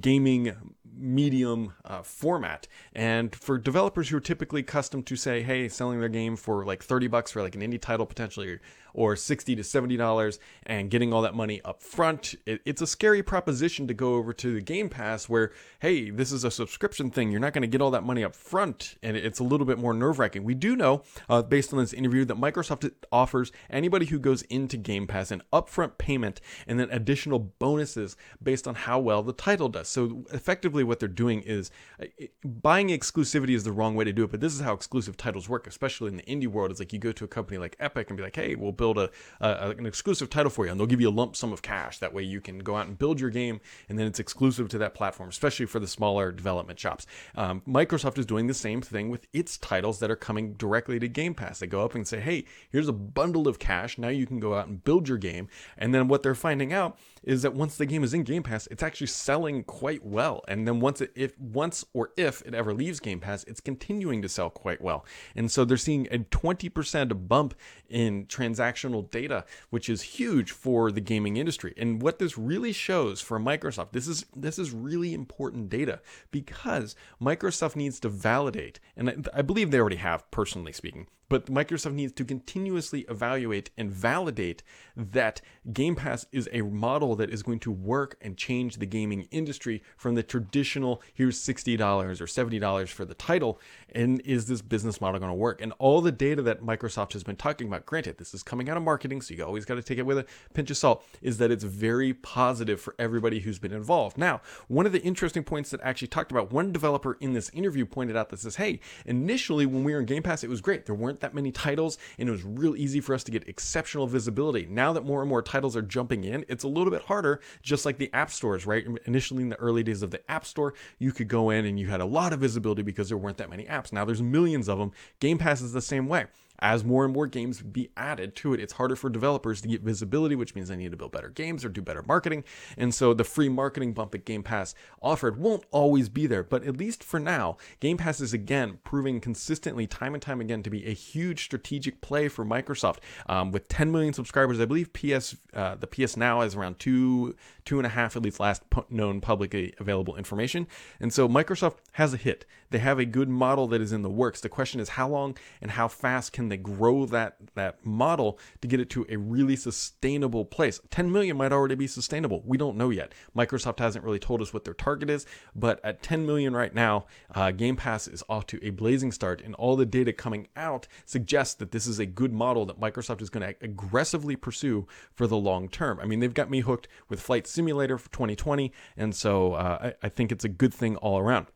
gaming 0.00 0.54
medium 0.96 1.72
uh, 1.84 2.02
format. 2.02 2.68
And 2.94 3.34
for 3.34 3.58
developers 3.58 4.08
who 4.08 4.16
are 4.16 4.20
typically 4.20 4.60
accustomed 4.60 5.06
to 5.06 5.16
say, 5.16 5.42
hey, 5.42 5.68
selling 5.68 6.00
their 6.00 6.08
game 6.08 6.36
for 6.36 6.64
like 6.64 6.82
30 6.82 7.08
bucks 7.08 7.32
for 7.32 7.42
like 7.42 7.54
an 7.54 7.60
indie 7.60 7.80
title 7.80 8.06
potentially, 8.06 8.58
or 8.94 9.16
60 9.16 9.56
to 9.56 9.64
70 9.64 9.96
dollars 9.96 10.38
and 10.64 10.90
getting 10.90 11.12
all 11.12 11.22
that 11.22 11.34
money 11.34 11.60
up 11.64 11.82
front. 11.82 12.34
It, 12.46 12.62
it's 12.64 12.80
a 12.80 12.86
scary 12.86 13.22
proposition 13.22 13.86
to 13.88 13.94
go 13.94 14.14
over 14.14 14.32
to 14.34 14.54
the 14.54 14.60
game 14.60 14.88
pass 14.88 15.28
where 15.28 15.52
hey 15.80 16.10
this 16.10 16.32
is 16.32 16.44
a 16.44 16.50
subscription 16.50 17.10
thing. 17.10 17.30
You're 17.30 17.40
not 17.40 17.52
going 17.52 17.62
to 17.62 17.68
get 17.68 17.82
all 17.82 17.90
that 17.90 18.04
money 18.04 18.24
up 18.24 18.34
front 18.34 18.96
and 19.02 19.16
it's 19.16 19.40
a 19.40 19.44
little 19.44 19.66
bit 19.66 19.78
more 19.78 19.92
nerve-wracking. 19.92 20.44
We 20.44 20.54
do 20.54 20.76
know 20.76 21.02
uh, 21.28 21.42
based 21.42 21.72
on 21.72 21.80
this 21.80 21.92
interview 21.92 22.24
that 22.24 22.36
microsoft 22.36 22.90
offers 23.12 23.52
anybody 23.68 24.06
who 24.06 24.18
goes 24.18 24.42
into 24.42 24.76
game 24.76 25.06
pass 25.06 25.30
an 25.30 25.42
upfront 25.52 25.98
payment 25.98 26.40
and 26.66 26.78
then 26.78 26.88
additional 26.90 27.38
bonuses 27.38 28.16
based 28.42 28.68
on 28.68 28.74
how 28.74 29.00
well 29.00 29.22
the 29.22 29.32
title 29.32 29.68
does. 29.68 29.88
So 29.88 30.24
effectively 30.32 30.84
what 30.84 31.00
they're 31.00 31.08
doing 31.08 31.42
is 31.42 31.70
uh, 32.00 32.06
buying 32.44 32.88
exclusivity 32.88 33.54
is 33.54 33.64
the 33.64 33.72
wrong 33.72 33.96
way 33.96 34.04
to 34.04 34.12
do 34.12 34.24
it 34.24 34.30
but 34.30 34.40
this 34.40 34.54
is 34.54 34.60
how 34.60 34.72
exclusive 34.72 35.16
titles 35.16 35.48
work 35.48 35.66
especially 35.66 36.08
in 36.08 36.16
the 36.16 36.22
indie 36.22 36.46
world. 36.46 36.70
It's 36.70 36.80
like 36.80 36.92
you 36.92 36.98
go 36.98 37.12
to 37.12 37.24
a 37.24 37.28
company 37.28 37.58
like 37.58 37.76
epic 37.80 38.08
and 38.08 38.16
be 38.16 38.22
like 38.22 38.36
hey 38.36 38.54
we'll 38.54 38.72
build 38.72 38.83
build 38.84 38.98
a, 38.98 39.10
a, 39.40 39.70
an 39.70 39.86
exclusive 39.86 40.28
title 40.28 40.50
for 40.50 40.66
you, 40.66 40.70
and 40.70 40.78
they'll 40.78 40.86
give 40.86 41.00
you 41.00 41.08
a 41.08 41.18
lump 41.20 41.34
sum 41.36 41.54
of 41.54 41.62
cash. 41.62 41.98
That 42.00 42.12
way, 42.12 42.22
you 42.22 42.40
can 42.40 42.58
go 42.58 42.76
out 42.76 42.86
and 42.86 42.98
build 42.98 43.18
your 43.18 43.30
game, 43.30 43.60
and 43.88 43.98
then 43.98 44.06
it's 44.06 44.20
exclusive 44.20 44.68
to 44.70 44.78
that 44.78 44.94
platform, 44.94 45.30
especially 45.30 45.64
for 45.64 45.78
the 45.78 45.86
smaller 45.86 46.30
development 46.32 46.78
shops. 46.78 47.06
Um, 47.34 47.62
Microsoft 47.66 48.18
is 48.18 48.26
doing 48.26 48.46
the 48.46 48.54
same 48.54 48.82
thing 48.82 49.08
with 49.08 49.26
its 49.32 49.56
titles 49.56 50.00
that 50.00 50.10
are 50.10 50.16
coming 50.16 50.52
directly 50.54 50.98
to 50.98 51.08
Game 51.08 51.34
Pass. 51.34 51.60
They 51.60 51.66
go 51.66 51.82
up 51.82 51.94
and 51.94 52.06
say, 52.06 52.20
"Hey, 52.20 52.44
here's 52.70 52.88
a 52.88 52.92
bundle 52.92 53.48
of 53.48 53.58
cash. 53.58 53.96
Now 53.96 54.08
you 54.08 54.26
can 54.26 54.38
go 54.38 54.54
out 54.54 54.66
and 54.66 54.84
build 54.84 55.08
your 55.08 55.18
game." 55.18 55.48
And 55.78 55.94
then 55.94 56.08
what 56.08 56.22
they're 56.22 56.34
finding 56.34 56.72
out 56.74 56.98
is 57.24 57.42
that 57.42 57.54
once 57.54 57.76
the 57.76 57.86
game 57.86 58.04
is 58.04 58.14
in 58.14 58.22
Game 58.22 58.42
Pass, 58.42 58.66
it's 58.68 58.82
actually 58.82 59.08
selling 59.08 59.64
quite 59.64 60.04
well. 60.04 60.42
And 60.46 60.66
then 60.66 60.80
once 60.80 61.00
it 61.00 61.12
if 61.14 61.38
once 61.38 61.84
or 61.92 62.10
if 62.16 62.42
it 62.42 62.54
ever 62.54 62.72
leaves 62.72 63.00
Game 63.00 63.20
Pass, 63.20 63.44
it's 63.44 63.60
continuing 63.60 64.22
to 64.22 64.28
sell 64.28 64.50
quite 64.50 64.80
well. 64.80 65.04
And 65.34 65.50
so 65.50 65.64
they're 65.64 65.76
seeing 65.76 66.06
a 66.10 66.18
20% 66.18 67.28
bump 67.28 67.54
in 67.88 68.26
transactional 68.26 69.10
data, 69.10 69.44
which 69.70 69.88
is 69.88 70.02
huge 70.02 70.50
for 70.50 70.92
the 70.92 71.00
gaming 71.00 71.36
industry. 71.36 71.74
And 71.76 72.00
what 72.02 72.18
this 72.18 72.38
really 72.38 72.72
shows 72.72 73.20
for 73.20 73.38
Microsoft, 73.38 73.92
this 73.92 74.06
is 74.08 74.26
this 74.36 74.58
is 74.58 74.72
really 74.72 75.14
important 75.14 75.68
data 75.68 76.00
because 76.30 76.94
Microsoft 77.20 77.76
needs 77.76 78.00
to 78.00 78.08
validate, 78.08 78.80
and 78.96 79.10
I, 79.10 79.16
I 79.38 79.42
believe 79.42 79.70
they 79.70 79.80
already 79.80 79.96
have, 79.96 80.30
personally 80.30 80.72
speaking, 80.72 81.08
but 81.34 81.46
Microsoft 81.46 81.94
needs 81.94 82.12
to 82.12 82.24
continuously 82.24 83.00
evaluate 83.08 83.70
and 83.76 83.90
validate 83.90 84.62
that 84.94 85.40
Game 85.72 85.96
Pass 85.96 86.26
is 86.30 86.48
a 86.52 86.62
model 86.62 87.16
that 87.16 87.28
is 87.28 87.42
going 87.42 87.58
to 87.60 87.72
work 87.72 88.16
and 88.20 88.36
change 88.36 88.76
the 88.76 88.86
gaming 88.86 89.26
industry 89.32 89.82
from 89.96 90.14
the 90.14 90.22
traditional 90.22 91.02
here's 91.12 91.40
$60 91.40 91.80
or 92.20 92.26
$70 92.26 92.88
for 92.88 93.04
the 93.04 93.14
title 93.14 93.58
and 93.92 94.20
is 94.20 94.46
this 94.46 94.62
business 94.62 95.00
model 95.00 95.18
going 95.18 95.30
to 95.30 95.34
work? 95.34 95.60
And 95.60 95.72
all 95.80 96.00
the 96.00 96.12
data 96.12 96.40
that 96.42 96.62
Microsoft 96.62 97.14
has 97.14 97.24
been 97.24 97.34
talking 97.34 97.66
about 97.66 97.84
granted 97.84 98.18
this 98.18 98.32
is 98.32 98.44
coming 98.44 98.68
out 98.68 98.76
of 98.76 98.84
marketing 98.84 99.20
so 99.20 99.34
you 99.34 99.44
always 99.44 99.64
got 99.64 99.74
to 99.74 99.82
take 99.82 99.98
it 99.98 100.06
with 100.06 100.18
a 100.18 100.26
pinch 100.52 100.70
of 100.70 100.76
salt 100.76 101.04
is 101.20 101.38
that 101.38 101.50
it's 101.50 101.64
very 101.64 102.14
positive 102.14 102.80
for 102.80 102.94
everybody 102.96 103.40
who's 103.40 103.58
been 103.58 103.72
involved. 103.72 104.16
Now 104.16 104.40
one 104.68 104.86
of 104.86 104.92
the 104.92 105.02
interesting 105.02 105.42
points 105.42 105.70
that 105.70 105.84
I 105.84 105.88
actually 105.88 106.08
talked 106.08 106.30
about 106.30 106.52
one 106.52 106.70
developer 106.70 107.16
in 107.18 107.32
this 107.32 107.50
interview 107.50 107.86
pointed 107.86 108.16
out 108.16 108.28
that 108.28 108.38
says 108.38 108.54
hey 108.54 108.78
initially 109.04 109.66
when 109.66 109.82
we 109.82 109.92
were 109.92 109.98
in 109.98 110.06
Game 110.06 110.22
Pass 110.22 110.44
it 110.44 110.48
was 110.48 110.60
great. 110.60 110.86
There 110.86 110.94
weren't 110.94 111.14
weren't 111.14 111.23
that 111.24 111.34
many 111.34 111.50
titles, 111.50 111.96
and 112.18 112.28
it 112.28 112.32
was 112.32 112.44
real 112.44 112.76
easy 112.76 113.00
for 113.00 113.14
us 113.14 113.24
to 113.24 113.30
get 113.30 113.48
exceptional 113.48 114.06
visibility. 114.06 114.66
Now 114.68 114.92
that 114.92 115.04
more 115.04 115.22
and 115.22 115.28
more 115.28 115.40
titles 115.42 115.74
are 115.74 115.82
jumping 115.82 116.24
in, 116.24 116.44
it's 116.48 116.64
a 116.64 116.68
little 116.68 116.90
bit 116.90 117.02
harder, 117.02 117.40
just 117.62 117.86
like 117.86 117.96
the 117.96 118.12
app 118.12 118.30
stores, 118.30 118.66
right? 118.66 118.86
Initially, 119.06 119.42
in 119.42 119.48
the 119.48 119.56
early 119.56 119.82
days 119.82 120.02
of 120.02 120.10
the 120.10 120.30
App 120.30 120.44
Store, 120.44 120.74
you 120.98 121.12
could 121.12 121.28
go 121.28 121.48
in 121.48 121.64
and 121.64 121.80
you 121.80 121.86
had 121.86 122.00
a 122.00 122.04
lot 122.04 122.32
of 122.34 122.40
visibility 122.40 122.82
because 122.82 123.08
there 123.08 123.16
weren't 123.16 123.38
that 123.38 123.48
many 123.48 123.64
apps. 123.64 123.92
Now 123.92 124.04
there's 124.04 124.22
millions 124.22 124.68
of 124.68 124.78
them. 124.78 124.92
Game 125.18 125.38
Pass 125.38 125.62
is 125.62 125.72
the 125.72 125.80
same 125.80 126.08
way 126.08 126.26
as 126.60 126.84
more 126.84 127.04
and 127.04 127.12
more 127.12 127.26
games 127.26 127.60
be 127.60 127.90
added 127.96 128.34
to 128.36 128.54
it, 128.54 128.60
it's 128.60 128.74
harder 128.74 128.96
for 128.96 129.10
developers 129.10 129.60
to 129.60 129.68
get 129.68 129.82
visibility, 129.82 130.34
which 130.36 130.54
means 130.54 130.68
they 130.68 130.76
need 130.76 130.90
to 130.92 130.96
build 130.96 131.12
better 131.12 131.28
games 131.28 131.64
or 131.64 131.68
do 131.68 131.82
better 131.82 132.02
marketing. 132.06 132.44
And 132.76 132.94
so 132.94 133.12
the 133.14 133.24
free 133.24 133.48
marketing 133.48 133.92
bump 133.92 134.12
that 134.12 134.24
Game 134.24 134.42
Pass 134.42 134.74
offered 135.02 135.38
won't 135.38 135.64
always 135.70 136.08
be 136.08 136.26
there. 136.26 136.42
But 136.42 136.64
at 136.64 136.76
least 136.76 137.02
for 137.02 137.18
now, 137.20 137.56
Game 137.80 137.96
Pass 137.96 138.20
is 138.20 138.32
again 138.32 138.78
proving 138.84 139.20
consistently, 139.20 139.86
time 139.86 140.14
and 140.14 140.22
time 140.22 140.40
again, 140.40 140.62
to 140.62 140.70
be 140.70 140.86
a 140.86 140.94
huge 140.94 141.44
strategic 141.44 142.00
play 142.00 142.28
for 142.28 142.44
Microsoft. 142.44 142.98
Um, 143.26 143.50
with 143.50 143.68
10 143.68 143.90
million 143.90 144.12
subscribers, 144.12 144.60
I 144.60 144.64
believe 144.64 144.92
PS 144.92 145.36
uh, 145.52 145.76
the 145.76 145.86
PS 145.86 146.16
Now 146.16 146.40
is 146.42 146.54
around 146.54 146.78
two 146.78 147.36
two 147.64 147.78
and 147.78 147.86
a 147.86 147.90
half 147.90 148.16
at 148.16 148.22
least 148.22 148.40
last 148.40 148.62
known 148.90 149.20
publicly 149.20 149.74
available 149.78 150.16
information. 150.16 150.66
And 151.00 151.12
so 151.12 151.28
Microsoft 151.28 151.76
has 151.92 152.12
a 152.12 152.18
hit. 152.18 152.44
They 152.70 152.78
have 152.78 152.98
a 152.98 153.04
good 153.04 153.28
model 153.28 153.66
that 153.68 153.80
is 153.80 153.92
in 153.92 154.02
the 154.02 154.10
works. 154.10 154.40
The 154.40 154.48
question 154.48 154.80
is 154.80 154.90
how 154.90 155.08
long 155.08 155.36
and 155.62 155.70
how 155.70 155.88
fast 155.88 156.32
can 156.32 156.43
they 156.48 156.56
grow 156.56 157.06
that 157.06 157.36
that 157.54 157.84
model 157.84 158.38
to 158.60 158.68
get 158.68 158.80
it 158.80 158.90
to 158.90 159.06
a 159.08 159.16
really 159.16 159.56
sustainable 159.56 160.44
place? 160.44 160.80
10 160.90 161.10
million 161.10 161.36
might 161.36 161.52
already 161.52 161.74
be 161.74 161.86
sustainable. 161.86 162.42
We 162.44 162.58
don't 162.58 162.76
know 162.76 162.90
yet. 162.90 163.12
Microsoft 163.36 163.78
hasn't 163.78 164.04
really 164.04 164.18
told 164.18 164.42
us 164.42 164.52
what 164.52 164.64
their 164.64 164.74
target 164.74 165.10
is, 165.10 165.26
but 165.54 165.80
at 165.84 166.02
10 166.02 166.26
million 166.26 166.54
right 166.54 166.74
now, 166.74 167.06
uh, 167.34 167.50
Game 167.50 167.76
Pass 167.76 168.08
is 168.08 168.22
off 168.28 168.46
to 168.46 168.64
a 168.64 168.70
blazing 168.70 169.12
start, 169.12 169.40
and 169.40 169.54
all 169.54 169.76
the 169.76 169.86
data 169.86 170.12
coming 170.12 170.48
out 170.56 170.86
suggests 171.04 171.54
that 171.54 171.70
this 171.70 171.86
is 171.86 171.98
a 171.98 172.06
good 172.06 172.32
model 172.32 172.66
that 172.66 172.80
Microsoft 172.80 173.22
is 173.22 173.30
going 173.30 173.46
to 173.46 173.56
aggressively 173.62 174.36
pursue 174.36 174.86
for 175.14 175.26
the 175.26 175.36
long 175.36 175.68
term. 175.68 176.00
I 176.00 176.06
mean, 176.06 176.20
they've 176.20 176.32
got 176.32 176.50
me 176.50 176.60
hooked 176.60 176.88
with 177.08 177.20
Flight 177.20 177.46
Simulator 177.46 177.98
for 177.98 178.10
2020, 178.10 178.72
and 178.96 179.14
so 179.14 179.54
uh, 179.54 179.92
I, 180.02 180.06
I 180.06 180.08
think 180.08 180.32
it's 180.32 180.44
a 180.44 180.48
good 180.48 180.74
thing 180.74 180.96
all 180.96 181.18
around 181.18 181.48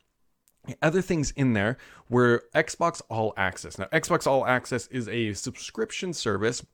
other 0.83 1.03
things 1.03 1.33
in 1.33 1.53
there 1.53 1.77
were 2.09 2.45
Xbox 2.55 3.03
All 3.09 3.35
Access. 3.37 3.79
Now, 3.79 3.87
Xbox 3.87 4.27
All 4.27 4.47
Access 4.47 4.87
is 4.89 5.09
a 5.09 5.33
subscription 5.35 6.13
service 6.13 6.65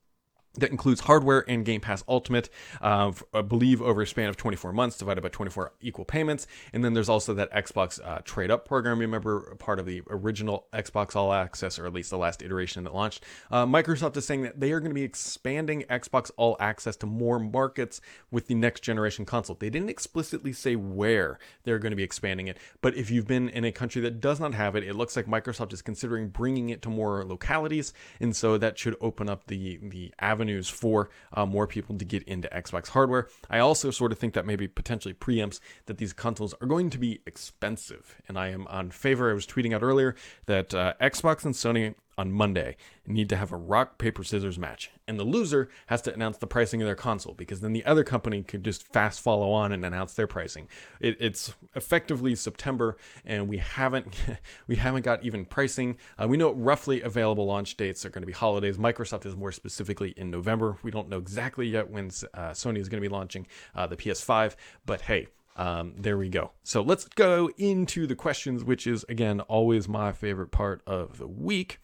that 0.55 0.71
includes 0.71 1.01
hardware 1.01 1.45
and 1.49 1.65
Game 1.65 1.81
Pass 1.81 2.05
Ultimate, 2.09 2.49
uh, 2.81 3.13
I 3.33 3.43
believe 3.43 3.83
over 3.83 4.03
a 4.03 4.07
span 4.07 4.29
of 4.29 4.37
24 4.37 4.73
months, 4.73 4.97
divided 4.97 5.21
by 5.21 5.29
24 5.29 5.73
equal 5.81 6.05
payments. 6.05 6.47
And 6.73 6.85
then 6.85 6.95
there's 6.95 7.09
also 7.09 7.35
that 7.35 7.53
Xbox 7.53 8.01
uh, 8.05 8.21
Trade 8.25 8.51
Up 8.51 8.67
program. 8.67 8.99
Remember, 8.99 9.55
part 9.59 9.79
of 9.79 9.87
the 9.87 10.03
original 10.09 10.67
Xbox 10.73 11.17
All 11.17 11.33
Access, 11.33 11.79
or 11.79 11.87
at 11.87 11.93
least 11.93 12.11
the 12.11 12.19
last 12.19 12.43
iteration 12.43 12.85
that 12.85 12.95
launched. 12.95 13.25
Uh, 13.51 13.67
Microsoft 13.67 14.17
is 14.17 14.25
saying 14.25 14.43
that 14.43 14.61
they 14.61 14.73
are 14.73 14.81
going 14.81 14.91
to 14.91 14.95
be 14.95 15.03
expanding 15.03 15.83
Xbox 15.91 16.31
All 16.37 16.57
Access 16.61 16.97
to 16.97 17.07
more 17.07 17.39
markets 17.39 18.01
with 18.31 18.47
the 18.47 18.55
next 18.55 18.81
generation 18.81 19.25
console. 19.25 19.57
They 19.59 19.71
didn't 19.71 19.91
explicitly 19.91 20.53
say 20.53 20.77
where 20.77 21.39
they're 21.65 21.79
going 21.79 21.93
to 21.93 21.97
be 21.97 22.03
expanding 22.03 22.47
it, 22.47 22.59
but 22.81 22.95
if 22.97 23.11
you've 23.11 23.27
been 23.27 23.49
in 23.49 23.65
a 23.65 23.73
country 23.73 24.01
that 24.03 24.21
does 24.21 24.39
not 24.39 24.55
have 24.55 24.77
it, 24.77 24.85
it 24.85 24.95
looks 24.95 25.17
like 25.17 25.27
Microsoft 25.27 25.73
is 25.73 25.83
considering 25.83 26.29
bringing 26.29 26.69
it 26.69 26.83
to 26.83 26.89
more 26.89 27.25
localities, 27.25 27.93
and 28.21 28.37
so 28.37 28.57
that 28.59 28.79
should 28.79 28.97
open 29.01 29.29
up 29.29 29.47
the 29.47 29.79
the 29.83 30.13
avenue 30.21 30.44
avenues 30.45 30.69
for 30.69 31.09
uh, 31.33 31.47
more 31.47 31.67
people 31.67 31.97
to 31.97 32.05
get 32.05 32.23
into 32.25 32.49
Xbox 32.49 32.89
hardware. 32.89 33.29
I 33.49 33.59
also 33.61 33.91
sort 33.91 34.13
of 34.13 34.19
think 34.19 34.35
that 34.35 34.45
maybe 34.45 34.69
potentially 34.69 35.15
preempts 35.15 35.59
that 35.87 35.97
these 35.97 36.13
consoles 36.13 36.55
are 36.61 36.67
going 36.67 36.91
to 36.91 36.99
be 36.99 37.21
expensive, 37.27 38.21
and 38.29 38.39
I 38.39 38.49
am 38.49 38.67
on 38.69 38.91
favor. 38.91 39.31
I 39.31 39.35
was 39.35 39.47
tweeting 39.47 39.75
out 39.75 39.83
earlier 39.83 40.15
that 40.47 40.75
uh, 40.75 40.93
Xbox 41.01 41.45
and 41.45 41.55
Sony 41.55 41.95
on 42.17 42.33
Monday 42.33 42.77
need 43.07 43.29
to 43.29 43.37
have 43.37 43.53
a 43.53 43.57
rock, 43.57 43.99
paper, 43.99 44.25
scissors 44.25 44.59
match. 44.59 44.91
And 45.07 45.19
the 45.19 45.25
loser 45.25 45.69
has 45.87 46.01
to 46.03 46.15
announce 46.15 46.39
the 46.39 46.47
pricing 46.47 46.81
of 46.81 46.87
their 46.87 46.95
console 46.95 47.35
because 47.35 47.61
then 47.61 47.73
the 47.73 47.85
other 47.85 48.05
company 48.05 48.43
could 48.43 48.65
just 48.65 48.87
fast 48.93 49.21
follow 49.21 49.51
on 49.53 49.73
and 49.73 49.85
announce 49.85 50.15
their 50.15 50.27
pricing. 50.27 50.69
It, 51.01 51.17
it's 51.21 51.55
effectively 51.75 52.35
September 52.35 52.97
and 53.25 53.49
we 53.49 53.59
haven't 53.59 54.15
we 54.67 54.77
haven't 54.77 55.03
got 55.03 55.25
even 55.25 55.45
pricing. 55.45 55.99
Uh, 56.19 56.29
we 56.29 56.37
know 56.37 56.53
roughly 56.53 57.03
available 57.03 57.47
launch 57.47 57.77
dates 57.77 58.05
are 58.05 58.11
going 58.11 58.23
to 58.23 58.27
be 58.27 58.33
holidays. 58.33 58.79
Microsoft 58.79 59.27
is 59.27 59.37
more 59.37 59.53
specifically 59.53 60.15
in 60.17 60.31
November. 60.31 60.79
We 60.83 60.91
don't 60.91 61.09
know 61.09 61.19
exactly 61.19 61.67
yet 61.67 61.91
when 61.91 62.07
uh, 62.07 62.51
Sony 62.51 62.79
is 62.79 62.89
going 62.89 63.03
to 63.03 63.09
be 63.09 63.13
launching 63.13 63.47
uh, 63.75 63.87
the 63.87 63.97
PS5, 63.97 64.57
but 64.87 65.03
hey, 65.03 65.29
um, 65.57 65.95
there 65.97 66.19
we 66.19 66.29
go. 66.29 66.53
So 66.63 66.83
let's 66.83 67.07
go 67.07 67.51
into 67.59 68.07
the 68.07 68.17
questions, 68.17 68.65
which 68.65 68.87
is 68.87 69.05
again 69.09 69.41
always 69.43 69.89
my 69.89 70.13
favorite 70.13 70.51
part 70.51 70.83
of 70.87 71.19
the 71.19 71.29
week. 71.29 71.81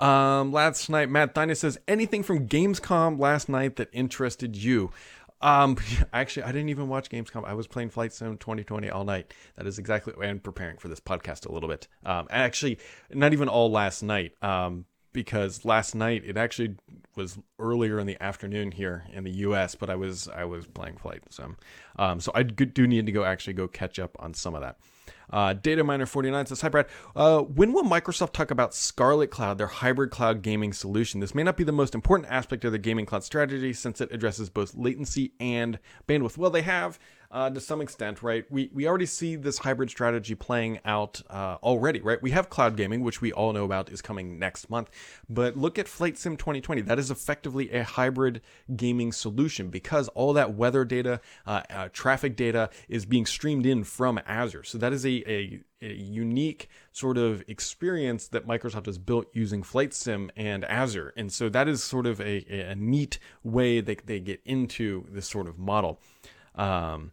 Um, 0.00 0.52
last 0.52 0.88
night, 0.88 1.10
Matt 1.10 1.34
Dyna 1.34 1.54
says 1.54 1.78
anything 1.88 2.22
from 2.22 2.46
Gamescom 2.46 3.18
last 3.18 3.48
night 3.48 3.76
that 3.76 3.88
interested 3.92 4.56
you. 4.56 4.90
Um, 5.40 5.76
actually, 6.12 6.44
I 6.44 6.52
didn't 6.52 6.68
even 6.68 6.88
watch 6.88 7.10
Gamescom. 7.10 7.44
I 7.44 7.54
was 7.54 7.66
playing 7.66 7.90
Flight 7.90 8.12
Sim 8.12 8.38
2020 8.38 8.90
all 8.90 9.04
night. 9.04 9.34
That 9.56 9.66
is 9.66 9.78
exactly 9.78 10.14
and 10.22 10.42
preparing 10.42 10.78
for 10.78 10.88
this 10.88 11.00
podcast 11.00 11.46
a 11.46 11.52
little 11.52 11.68
bit. 11.68 11.88
Um, 12.04 12.26
actually, 12.30 12.78
not 13.12 13.32
even 13.32 13.48
all 13.48 13.70
last 13.70 14.02
night. 14.02 14.32
Um, 14.42 14.86
because 15.12 15.64
last 15.64 15.94
night 15.94 16.22
it 16.24 16.36
actually 16.36 16.76
was 17.16 17.38
earlier 17.58 17.98
in 17.98 18.06
the 18.06 18.20
afternoon 18.22 18.70
here 18.70 19.04
in 19.12 19.24
the 19.24 19.30
U.S., 19.30 19.74
but 19.74 19.90
I 19.90 19.96
was 19.96 20.28
I 20.28 20.44
was 20.44 20.66
playing 20.66 20.96
Flight 20.96 21.22
Sim, 21.30 21.56
um, 21.98 22.20
so 22.20 22.30
I 22.34 22.42
do 22.42 22.86
need 22.86 23.06
to 23.06 23.12
go 23.12 23.24
actually 23.24 23.54
go 23.54 23.66
catch 23.66 23.98
up 23.98 24.16
on 24.20 24.34
some 24.34 24.54
of 24.54 24.60
that. 24.60 24.78
Uh, 25.30 25.52
Data 25.52 25.84
Miner 25.84 26.06
49 26.06 26.46
says, 26.46 26.60
Hi, 26.60 26.68
Brad. 26.68 26.86
Uh, 27.14 27.40
when 27.40 27.72
will 27.72 27.84
Microsoft 27.84 28.32
talk 28.32 28.50
about 28.50 28.74
Scarlett 28.74 29.30
Cloud, 29.30 29.58
their 29.58 29.66
hybrid 29.66 30.10
cloud 30.10 30.42
gaming 30.42 30.72
solution? 30.72 31.20
This 31.20 31.34
may 31.34 31.42
not 31.42 31.56
be 31.56 31.64
the 31.64 31.72
most 31.72 31.94
important 31.94 32.30
aspect 32.30 32.64
of 32.64 32.72
their 32.72 32.78
gaming 32.78 33.06
cloud 33.06 33.24
strategy 33.24 33.72
since 33.72 34.00
it 34.00 34.12
addresses 34.12 34.48
both 34.50 34.74
latency 34.74 35.32
and 35.38 35.78
bandwidth. 36.06 36.36
Well, 36.36 36.50
they 36.50 36.62
have 36.62 36.98
uh, 37.30 37.50
to 37.50 37.60
some 37.60 37.80
extent, 37.80 38.22
right? 38.22 38.44
We 38.50 38.70
we 38.72 38.86
already 38.86 39.06
see 39.06 39.36
this 39.36 39.58
hybrid 39.58 39.90
strategy 39.90 40.34
playing 40.34 40.80
out 40.84 41.20
uh, 41.28 41.56
already, 41.62 42.00
right? 42.00 42.22
We 42.22 42.30
have 42.30 42.48
cloud 42.48 42.76
gaming, 42.76 43.02
which 43.02 43.20
we 43.20 43.32
all 43.32 43.52
know 43.52 43.64
about 43.64 43.90
is 43.90 44.00
coming 44.00 44.38
next 44.38 44.70
month. 44.70 44.90
But 45.28 45.56
look 45.56 45.78
at 45.78 45.88
Flight 45.88 46.16
Sim 46.16 46.36
2020. 46.36 46.82
That 46.82 46.98
is 46.98 47.10
effectively 47.10 47.70
a 47.70 47.84
hybrid 47.84 48.40
gaming 48.74 49.12
solution 49.12 49.68
because 49.68 50.08
all 50.08 50.32
that 50.32 50.54
weather 50.54 50.84
data, 50.84 51.20
uh, 51.46 51.62
uh 51.68 51.88
traffic 51.92 52.34
data 52.34 52.70
is 52.88 53.04
being 53.04 53.26
streamed 53.26 53.66
in 53.66 53.84
from 53.84 54.18
Azure. 54.26 54.64
So 54.64 54.78
that 54.78 54.92
is 54.92 55.04
a, 55.04 55.30
a 55.30 55.60
a 55.80 55.92
unique 55.92 56.68
sort 56.92 57.18
of 57.18 57.44
experience 57.46 58.26
that 58.28 58.48
Microsoft 58.48 58.86
has 58.86 58.98
built 58.98 59.26
using 59.32 59.62
Flight 59.62 59.94
Sim 59.94 60.30
and 60.34 60.64
Azure. 60.64 61.12
And 61.16 61.32
so 61.32 61.48
that 61.50 61.68
is 61.68 61.84
sort 61.84 62.06
of 62.06 62.20
a, 62.20 62.70
a 62.70 62.74
neat 62.74 63.18
way 63.44 63.80
that 63.80 64.06
they 64.06 64.18
get 64.18 64.40
into 64.44 65.06
this 65.10 65.28
sort 65.28 65.46
of 65.46 65.56
model. 65.58 66.00
Um, 66.56 67.12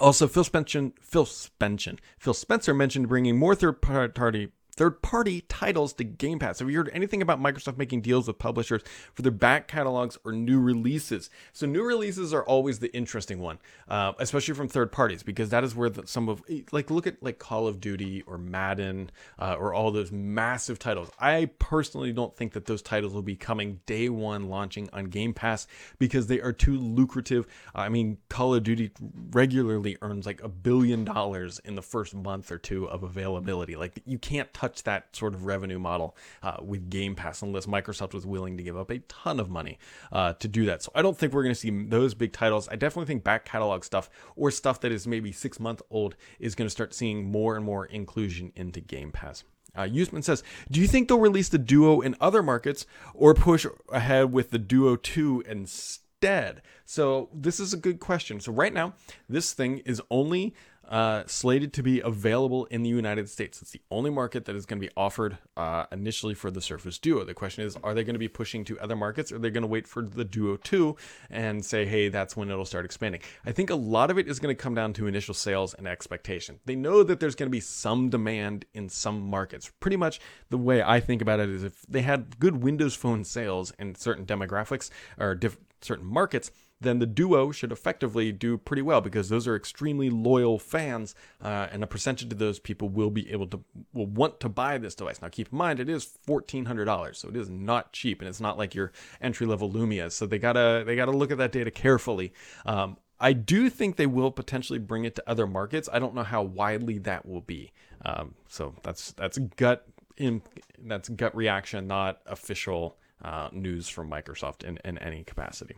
also, 0.00 0.26
Phil 0.26 0.44
Spencer, 0.44 0.90
Phil 1.00 1.26
Spencer, 1.26 1.96
Phil 2.18 2.34
Spencer 2.34 2.74
mentioned 2.74 3.08
bringing 3.08 3.38
more 3.38 3.54
third-party 3.54 4.48
third 4.80 5.02
party 5.02 5.42
titles 5.42 5.92
to 5.92 6.02
Game 6.04 6.38
Pass. 6.38 6.60
Have 6.60 6.70
you 6.70 6.78
heard 6.78 6.88
anything 6.94 7.20
about 7.20 7.38
Microsoft 7.38 7.76
making 7.76 8.00
deals 8.00 8.26
with 8.26 8.38
publishers 8.38 8.80
for 9.12 9.20
their 9.20 9.30
back 9.30 9.68
catalogs 9.68 10.16
or 10.24 10.32
new 10.32 10.58
releases? 10.58 11.28
So, 11.52 11.66
new 11.66 11.82
releases 11.82 12.32
are 12.32 12.42
always 12.42 12.78
the 12.78 12.90
interesting 12.96 13.40
one, 13.40 13.58
uh, 13.88 14.12
especially 14.18 14.54
from 14.54 14.68
third 14.68 14.90
parties, 14.90 15.22
because 15.22 15.50
that 15.50 15.64
is 15.64 15.74
where 15.74 15.90
the, 15.90 16.06
some 16.06 16.30
of, 16.30 16.42
like, 16.72 16.90
look 16.90 17.06
at 17.06 17.22
like 17.22 17.38
Call 17.38 17.66
of 17.66 17.78
Duty 17.78 18.22
or 18.26 18.38
Madden 18.38 19.10
uh, 19.38 19.54
or 19.58 19.74
all 19.74 19.90
those 19.90 20.10
massive 20.10 20.78
titles. 20.78 21.10
I 21.18 21.50
personally 21.58 22.14
don't 22.14 22.34
think 22.34 22.54
that 22.54 22.64
those 22.64 22.80
titles 22.80 23.12
will 23.12 23.20
be 23.20 23.36
coming 23.36 23.80
day 23.84 24.08
one 24.08 24.48
launching 24.48 24.88
on 24.94 25.10
Game 25.10 25.34
Pass 25.34 25.66
because 25.98 26.28
they 26.28 26.40
are 26.40 26.54
too 26.54 26.78
lucrative. 26.78 27.46
I 27.74 27.90
mean, 27.90 28.16
Call 28.30 28.54
of 28.54 28.62
Duty 28.62 28.92
regularly 29.30 29.98
earns 30.00 30.24
like 30.24 30.42
a 30.42 30.48
billion 30.48 31.04
dollars 31.04 31.58
in 31.66 31.74
the 31.74 31.82
first 31.82 32.14
month 32.14 32.50
or 32.50 32.56
two 32.56 32.88
of 32.88 33.02
availability. 33.02 33.76
Like, 33.76 34.00
you 34.06 34.18
can't 34.18 34.50
touch 34.54 34.69
that 34.82 35.14
sort 35.14 35.34
of 35.34 35.44
revenue 35.44 35.78
model 35.78 36.16
uh, 36.42 36.56
with 36.62 36.90
Game 36.90 37.14
Pass 37.14 37.42
unless 37.42 37.66
Microsoft 37.66 38.14
was 38.14 38.26
willing 38.26 38.56
to 38.56 38.62
give 38.62 38.76
up 38.76 38.90
a 38.90 38.98
ton 39.00 39.40
of 39.40 39.50
money 39.50 39.78
uh, 40.12 40.32
to 40.34 40.48
do 40.48 40.66
that. 40.66 40.82
So 40.82 40.90
I 40.94 41.02
don't 41.02 41.16
think 41.16 41.32
we're 41.32 41.42
going 41.42 41.54
to 41.54 41.60
see 41.60 41.70
those 41.70 42.14
big 42.14 42.32
titles. 42.32 42.68
I 42.68 42.76
definitely 42.76 43.06
think 43.06 43.24
back 43.24 43.44
catalog 43.44 43.84
stuff 43.84 44.08
or 44.36 44.50
stuff 44.50 44.80
that 44.80 44.92
is 44.92 45.06
maybe 45.06 45.32
six 45.32 45.60
month 45.60 45.82
old 45.90 46.16
is 46.38 46.54
going 46.54 46.66
to 46.66 46.70
start 46.70 46.94
seeing 46.94 47.30
more 47.30 47.56
and 47.56 47.64
more 47.64 47.86
inclusion 47.86 48.52
into 48.56 48.80
Game 48.80 49.12
Pass. 49.12 49.44
Uh, 49.76 49.82
Usman 49.82 50.22
says, 50.22 50.42
Do 50.70 50.80
you 50.80 50.88
think 50.88 51.08
they'll 51.08 51.18
release 51.18 51.48
the 51.48 51.58
Duo 51.58 52.00
in 52.00 52.16
other 52.20 52.42
markets 52.42 52.86
or 53.14 53.34
push 53.34 53.66
ahead 53.90 54.32
with 54.32 54.50
the 54.50 54.58
Duo 54.58 54.96
2 54.96 55.44
instead? 55.46 56.62
So, 56.84 57.28
this 57.32 57.60
is 57.60 57.72
a 57.72 57.76
good 57.76 58.00
question. 58.00 58.40
So, 58.40 58.52
right 58.52 58.72
now, 58.72 58.94
this 59.28 59.52
thing 59.52 59.78
is 59.78 60.02
only 60.10 60.54
uh, 60.90 61.22
slated 61.26 61.72
to 61.72 61.82
be 61.82 62.00
available 62.00 62.64
in 62.66 62.82
the 62.82 62.90
United 62.90 63.28
States. 63.28 63.62
It's 63.62 63.70
the 63.70 63.80
only 63.90 64.10
market 64.10 64.44
that 64.46 64.56
is 64.56 64.66
going 64.66 64.80
to 64.80 64.86
be 64.86 64.92
offered 64.96 65.38
uh, 65.56 65.86
initially 65.92 66.34
for 66.34 66.50
the 66.50 66.60
Surface 66.60 66.98
Duo. 66.98 67.24
The 67.24 67.32
question 67.32 67.64
is, 67.64 67.76
are 67.84 67.94
they 67.94 68.02
going 68.02 68.14
to 68.14 68.20
be 68.20 68.28
pushing 68.28 68.64
to 68.64 68.78
other 68.80 68.96
markets? 68.96 69.30
Or 69.30 69.36
are 69.36 69.38
they 69.38 69.50
going 69.50 69.62
to 69.62 69.68
wait 69.68 69.86
for 69.86 70.02
the 70.02 70.24
Duo 70.24 70.56
2 70.56 70.96
and 71.30 71.64
say, 71.64 71.86
hey, 71.86 72.08
that's 72.08 72.36
when 72.36 72.50
it'll 72.50 72.64
start 72.64 72.84
expanding? 72.84 73.20
I 73.46 73.52
think 73.52 73.70
a 73.70 73.76
lot 73.76 74.10
of 74.10 74.18
it 74.18 74.26
is 74.26 74.40
going 74.40 74.54
to 74.54 74.60
come 74.60 74.74
down 74.74 74.92
to 74.94 75.06
initial 75.06 75.32
sales 75.34 75.74
and 75.74 75.86
expectation. 75.86 76.58
They 76.64 76.74
know 76.74 77.04
that 77.04 77.20
there's 77.20 77.36
going 77.36 77.48
to 77.48 77.50
be 77.50 77.60
some 77.60 78.10
demand 78.10 78.64
in 78.74 78.88
some 78.88 79.20
markets. 79.20 79.70
Pretty 79.78 79.96
much 79.96 80.20
the 80.48 80.58
way 80.58 80.82
I 80.82 80.98
think 80.98 81.22
about 81.22 81.38
it 81.38 81.50
is 81.50 81.62
if 81.62 81.82
they 81.82 82.02
had 82.02 82.40
good 82.40 82.64
Windows 82.64 82.96
Phone 82.96 83.22
sales 83.22 83.72
in 83.78 83.94
certain 83.94 84.26
demographics 84.26 84.90
or 85.18 85.36
diff- 85.36 85.58
certain 85.80 86.06
markets, 86.06 86.50
then 86.80 86.98
the 86.98 87.06
duo 87.06 87.52
should 87.52 87.72
effectively 87.72 88.32
do 88.32 88.56
pretty 88.56 88.82
well 88.82 89.00
because 89.00 89.28
those 89.28 89.46
are 89.46 89.54
extremely 89.54 90.10
loyal 90.10 90.58
fans, 90.58 91.14
uh, 91.42 91.68
and 91.70 91.82
a 91.82 91.86
percentage 91.86 92.32
of 92.32 92.38
those 92.38 92.58
people 92.58 92.88
will 92.88 93.10
be 93.10 93.30
able 93.30 93.46
to 93.48 93.62
will 93.92 94.06
want 94.06 94.40
to 94.40 94.48
buy 94.48 94.78
this 94.78 94.94
device. 94.94 95.20
Now, 95.20 95.28
keep 95.28 95.52
in 95.52 95.58
mind 95.58 95.80
it 95.80 95.88
is 95.88 96.04
fourteen 96.04 96.64
hundred 96.64 96.86
dollars, 96.86 97.18
so 97.18 97.28
it 97.28 97.36
is 97.36 97.50
not 97.50 97.92
cheap, 97.92 98.20
and 98.20 98.28
it's 98.28 98.40
not 98.40 98.58
like 98.58 98.74
your 98.74 98.92
entry 99.20 99.46
level 99.46 99.70
Lumia. 99.70 100.10
So 100.10 100.26
they 100.26 100.38
gotta 100.38 100.82
they 100.86 100.96
gotta 100.96 101.12
look 101.12 101.30
at 101.30 101.38
that 101.38 101.52
data 101.52 101.70
carefully. 101.70 102.32
Um, 102.64 102.96
I 103.20 103.34
do 103.34 103.68
think 103.68 103.96
they 103.96 104.06
will 104.06 104.30
potentially 104.30 104.78
bring 104.78 105.04
it 105.04 105.14
to 105.16 105.22
other 105.26 105.46
markets. 105.46 105.88
I 105.92 105.98
don't 105.98 106.14
know 106.14 106.22
how 106.22 106.42
widely 106.42 106.98
that 107.00 107.26
will 107.26 107.42
be. 107.42 107.72
Um, 108.04 108.34
so 108.48 108.74
that's 108.82 109.12
that's 109.12 109.36
gut 109.56 109.86
in 110.16 110.40
that's 110.78 111.08
gut 111.10 111.36
reaction, 111.36 111.86
not 111.86 112.20
official 112.26 112.96
uh, 113.22 113.50
news 113.52 113.88
from 113.88 114.10
Microsoft 114.10 114.64
in, 114.64 114.78
in 114.84 114.96
any 114.98 115.22
capacity. 115.24 115.76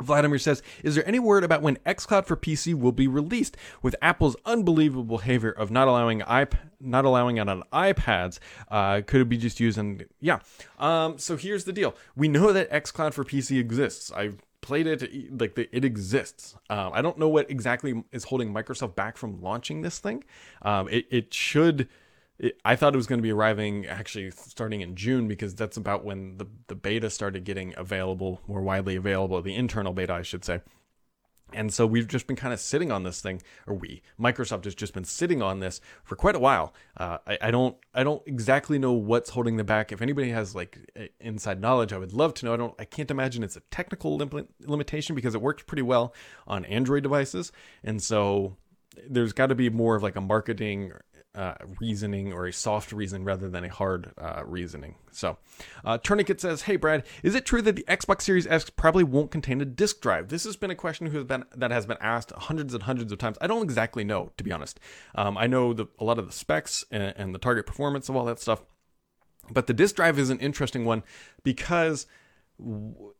Vladimir 0.00 0.38
says, 0.38 0.62
Is 0.82 0.94
there 0.94 1.06
any 1.06 1.18
word 1.18 1.44
about 1.44 1.62
when 1.62 1.76
xCloud 1.78 2.26
for 2.26 2.36
PC 2.36 2.74
will 2.74 2.92
be 2.92 3.06
released? 3.06 3.56
With 3.82 3.96
Apple's 4.00 4.36
unbelievable 4.44 5.18
behavior 5.18 5.50
of 5.50 5.70
not 5.70 5.88
allowing 5.88 6.22
iP- 6.22 6.56
not 6.80 7.04
allowing 7.04 7.38
it 7.38 7.48
on 7.48 7.62
iPads, 7.72 8.38
uh, 8.70 9.02
could 9.06 9.22
it 9.22 9.28
be 9.28 9.36
just 9.36 9.60
used 9.60 9.78
on. 9.78 10.00
Yeah. 10.20 10.40
Um, 10.78 11.18
so 11.18 11.36
here's 11.36 11.64
the 11.64 11.72
deal 11.72 11.94
we 12.16 12.28
know 12.28 12.52
that 12.52 12.70
xCloud 12.70 13.14
for 13.14 13.24
PC 13.24 13.58
exists. 13.58 14.12
I've 14.12 14.42
played 14.60 14.86
it, 14.86 15.40
like 15.40 15.54
the, 15.54 15.68
it 15.74 15.84
exists. 15.84 16.56
Um, 16.68 16.90
I 16.92 17.02
don't 17.02 17.18
know 17.18 17.28
what 17.28 17.50
exactly 17.50 18.04
is 18.12 18.24
holding 18.24 18.52
Microsoft 18.52 18.94
back 18.94 19.16
from 19.16 19.40
launching 19.40 19.82
this 19.82 19.98
thing. 19.98 20.24
Um, 20.62 20.88
it, 20.88 21.06
it 21.10 21.34
should 21.34 21.88
I 22.64 22.76
thought 22.76 22.94
it 22.94 22.96
was 22.96 23.08
going 23.08 23.18
to 23.18 23.22
be 23.22 23.32
arriving 23.32 23.86
actually 23.86 24.30
starting 24.30 24.80
in 24.80 24.94
June 24.94 25.26
because 25.26 25.54
that's 25.54 25.76
about 25.76 26.04
when 26.04 26.38
the, 26.38 26.46
the 26.68 26.76
beta 26.76 27.10
started 27.10 27.44
getting 27.44 27.74
available, 27.76 28.40
more 28.46 28.62
widely 28.62 28.94
available, 28.94 29.42
the 29.42 29.56
internal 29.56 29.92
beta, 29.92 30.12
I 30.12 30.22
should 30.22 30.44
say. 30.44 30.60
And 31.52 31.72
so 31.72 31.86
we've 31.86 32.06
just 32.06 32.26
been 32.26 32.36
kind 32.36 32.52
of 32.52 32.60
sitting 32.60 32.92
on 32.92 33.04
this 33.04 33.22
thing, 33.22 33.40
or 33.66 33.74
we, 33.74 34.02
Microsoft 34.20 34.64
has 34.64 34.74
just 34.74 34.92
been 34.92 35.04
sitting 35.04 35.40
on 35.40 35.60
this 35.60 35.80
for 36.04 36.14
quite 36.14 36.36
a 36.36 36.38
while. 36.38 36.74
Uh, 36.96 37.18
I, 37.26 37.38
I, 37.42 37.50
don't, 37.50 37.74
I 37.94 38.04
don't 38.04 38.22
exactly 38.26 38.78
know 38.78 38.92
what's 38.92 39.30
holding 39.30 39.56
them 39.56 39.64
back. 39.64 39.90
If 39.90 40.02
anybody 40.02 40.28
has 40.30 40.54
like 40.54 40.78
inside 41.20 41.60
knowledge, 41.60 41.92
I 41.92 41.98
would 41.98 42.12
love 42.12 42.34
to 42.34 42.46
know. 42.46 42.52
I 42.52 42.56
don't, 42.58 42.74
I 42.78 42.84
can't 42.84 43.10
imagine 43.10 43.42
it's 43.42 43.56
a 43.56 43.62
technical 43.70 44.16
lim- 44.16 44.48
limitation 44.60 45.16
because 45.16 45.34
it 45.34 45.40
works 45.40 45.62
pretty 45.62 45.82
well 45.82 46.14
on 46.46 46.66
Android 46.66 47.02
devices, 47.02 47.50
and 47.82 48.02
so 48.02 48.56
there's 49.08 49.32
got 49.32 49.46
to 49.46 49.54
be 49.54 49.70
more 49.70 49.96
of 49.96 50.02
like 50.02 50.16
a 50.16 50.20
marketing 50.20 50.92
uh, 51.38 51.54
reasoning 51.80 52.32
or 52.32 52.46
a 52.46 52.52
soft 52.52 52.90
reason 52.90 53.22
rather 53.22 53.48
than 53.48 53.64
a 53.64 53.68
hard 53.68 54.10
uh, 54.18 54.42
reasoning. 54.44 54.96
So, 55.12 55.38
uh, 55.84 55.96
Tourniquet 55.98 56.40
says, 56.40 56.62
"Hey 56.62 56.74
Brad, 56.74 57.04
is 57.22 57.36
it 57.36 57.46
true 57.46 57.62
that 57.62 57.76
the 57.76 57.84
Xbox 57.84 58.22
Series 58.22 58.46
S 58.48 58.68
probably 58.70 59.04
won't 59.04 59.30
contain 59.30 59.60
a 59.60 59.64
disk 59.64 60.00
drive?" 60.00 60.28
This 60.28 60.42
has 60.42 60.56
been 60.56 60.72
a 60.72 60.74
question 60.74 61.06
has 61.06 61.24
been 61.24 61.44
that 61.54 61.70
has 61.70 61.86
been 61.86 61.96
asked 62.00 62.32
hundreds 62.32 62.74
and 62.74 62.82
hundreds 62.82 63.12
of 63.12 63.18
times. 63.18 63.38
I 63.40 63.46
don't 63.46 63.62
exactly 63.62 64.02
know, 64.02 64.32
to 64.36 64.42
be 64.42 64.50
honest. 64.50 64.80
Um, 65.14 65.38
I 65.38 65.46
know 65.46 65.72
the, 65.72 65.86
a 66.00 66.04
lot 66.04 66.18
of 66.18 66.26
the 66.26 66.32
specs 66.32 66.84
and, 66.90 67.14
and 67.16 67.32
the 67.32 67.38
target 67.38 67.66
performance 67.66 68.08
of 68.08 68.16
all 68.16 68.24
that 68.24 68.40
stuff, 68.40 68.64
but 69.48 69.68
the 69.68 69.74
disk 69.74 69.94
drive 69.94 70.18
is 70.18 70.30
an 70.30 70.40
interesting 70.40 70.84
one 70.84 71.04
because 71.44 72.08
w- 72.58 73.14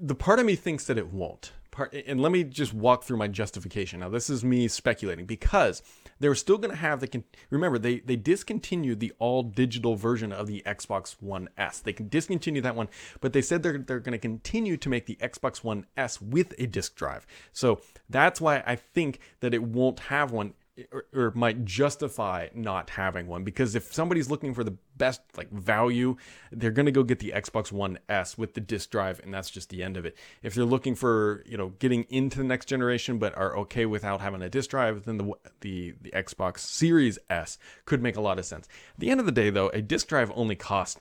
the 0.00 0.14
part 0.14 0.38
of 0.38 0.46
me 0.46 0.54
thinks 0.54 0.84
that 0.84 0.96
it 0.96 1.12
won't 1.12 1.52
part, 1.78 1.94
and 1.94 2.20
let 2.20 2.32
me 2.32 2.44
just 2.44 2.74
walk 2.74 3.04
through 3.04 3.16
my 3.16 3.28
justification. 3.28 4.00
Now, 4.00 4.10
this 4.10 4.28
is 4.28 4.44
me 4.44 4.68
speculating 4.68 5.24
because 5.24 5.82
they're 6.20 6.34
still 6.34 6.58
going 6.58 6.70
to 6.70 6.76
have 6.76 7.00
the. 7.00 7.22
Remember, 7.50 7.78
they 7.78 8.00
they 8.00 8.16
discontinued 8.16 9.00
the 9.00 9.12
all 9.18 9.42
digital 9.42 9.96
version 9.96 10.32
of 10.32 10.46
the 10.46 10.62
Xbox 10.66 11.16
One 11.20 11.48
S. 11.56 11.80
They 11.80 11.92
can 11.92 12.08
discontinue 12.08 12.60
that 12.62 12.76
one, 12.76 12.88
but 13.20 13.32
they 13.32 13.42
said 13.42 13.62
they're 13.62 13.78
they're 13.78 14.00
going 14.00 14.12
to 14.12 14.18
continue 14.18 14.76
to 14.76 14.88
make 14.88 15.06
the 15.06 15.16
Xbox 15.16 15.64
One 15.64 15.86
S 15.96 16.20
with 16.20 16.54
a 16.58 16.66
disk 16.66 16.94
drive. 16.94 17.26
So 17.52 17.80
that's 18.08 18.40
why 18.40 18.62
I 18.66 18.76
think 18.76 19.20
that 19.40 19.54
it 19.54 19.62
won't 19.62 20.00
have 20.00 20.30
one 20.32 20.54
or, 20.92 21.04
or, 21.14 21.32
might 21.34 21.64
justify 21.64 22.48
not 22.54 22.90
having 22.90 23.26
one 23.26 23.44
because 23.44 23.74
if 23.74 23.92
somebody's 23.92 24.30
looking 24.30 24.54
for 24.54 24.64
the 24.64 24.76
best 24.96 25.20
like 25.36 25.50
value 25.50 26.16
they're 26.52 26.70
going 26.70 26.86
to 26.86 26.92
go 26.92 27.02
get 27.02 27.18
the 27.18 27.32
Xbox 27.34 27.70
One 27.70 27.98
S 28.08 28.36
with 28.36 28.54
the 28.54 28.60
disk 28.60 28.90
drive 28.90 29.20
and 29.20 29.32
that's 29.32 29.50
just 29.50 29.70
the 29.70 29.82
end 29.82 29.96
of 29.96 30.04
it. 30.04 30.16
If 30.42 30.54
they're 30.54 30.64
looking 30.64 30.94
for 30.94 31.44
you 31.46 31.56
know 31.56 31.70
getting 31.78 32.04
into 32.08 32.38
the 32.38 32.44
next 32.44 32.66
generation 32.66 33.18
but 33.18 33.36
are 33.36 33.56
okay 33.58 33.86
without 33.86 34.20
having 34.20 34.42
a 34.42 34.48
disk 34.48 34.70
drive 34.70 35.04
then 35.04 35.18
the 35.18 35.32
the 35.60 35.94
the 36.00 36.10
Xbox 36.10 36.58
Series 36.60 37.18
S 37.30 37.58
could 37.84 38.02
make 38.02 38.16
a 38.16 38.20
lot 38.20 38.38
of 38.38 38.44
sense. 38.44 38.66
At 38.94 39.00
the 39.00 39.10
end 39.10 39.20
of 39.20 39.26
the 39.26 39.32
day 39.32 39.50
though 39.50 39.68
a 39.70 39.82
disk 39.82 40.08
drive 40.08 40.32
only 40.34 40.56
costs 40.56 41.00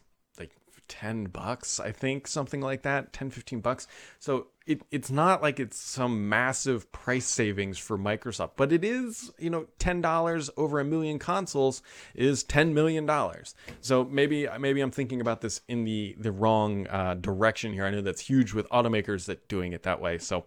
10 0.88 1.26
bucks, 1.26 1.80
I 1.80 1.92
think, 1.92 2.28
something 2.28 2.62
like 2.62 2.82
that, 2.84 3.14
10, 3.14 3.30
15 3.30 3.60
bucks. 3.60 3.88
So 4.20 4.48
it, 4.66 4.82
it's 4.92 5.10
not 5.10 5.42
like 5.42 5.60
it's 5.60 5.78
some 5.78 6.28
massive 6.30 6.92
price 6.92 7.26
savings 7.26 7.78
for 7.78 7.98
Microsoft, 7.98 8.52
but 8.58 8.72
it 8.72 8.84
is, 8.84 9.32
you 9.40 9.50
know, 9.50 9.68
$10 9.80 10.50
over 10.58 10.80
a 10.80 10.84
million 10.84 11.20
consoles 11.20 11.82
is 12.14 12.44
$10 12.44 12.74
million. 12.74 13.10
So 13.82 14.04
maybe, 14.06 14.48
maybe 14.60 14.82
I'm 14.82 14.92
thinking 14.92 15.22
about 15.22 15.42
this 15.42 15.62
in 15.68 15.84
the, 15.84 16.16
the 16.20 16.32
wrong 16.32 16.88
uh, 16.88 17.16
direction 17.16 17.74
here. 17.74 17.86
I 17.86 17.92
know 17.92 18.02
that's 18.02 18.22
huge 18.22 18.54
with 18.54 18.68
automakers 18.70 19.26
that 19.26 19.48
doing 19.48 19.74
it 19.74 19.84
that 19.84 20.02
way. 20.02 20.18
So 20.18 20.46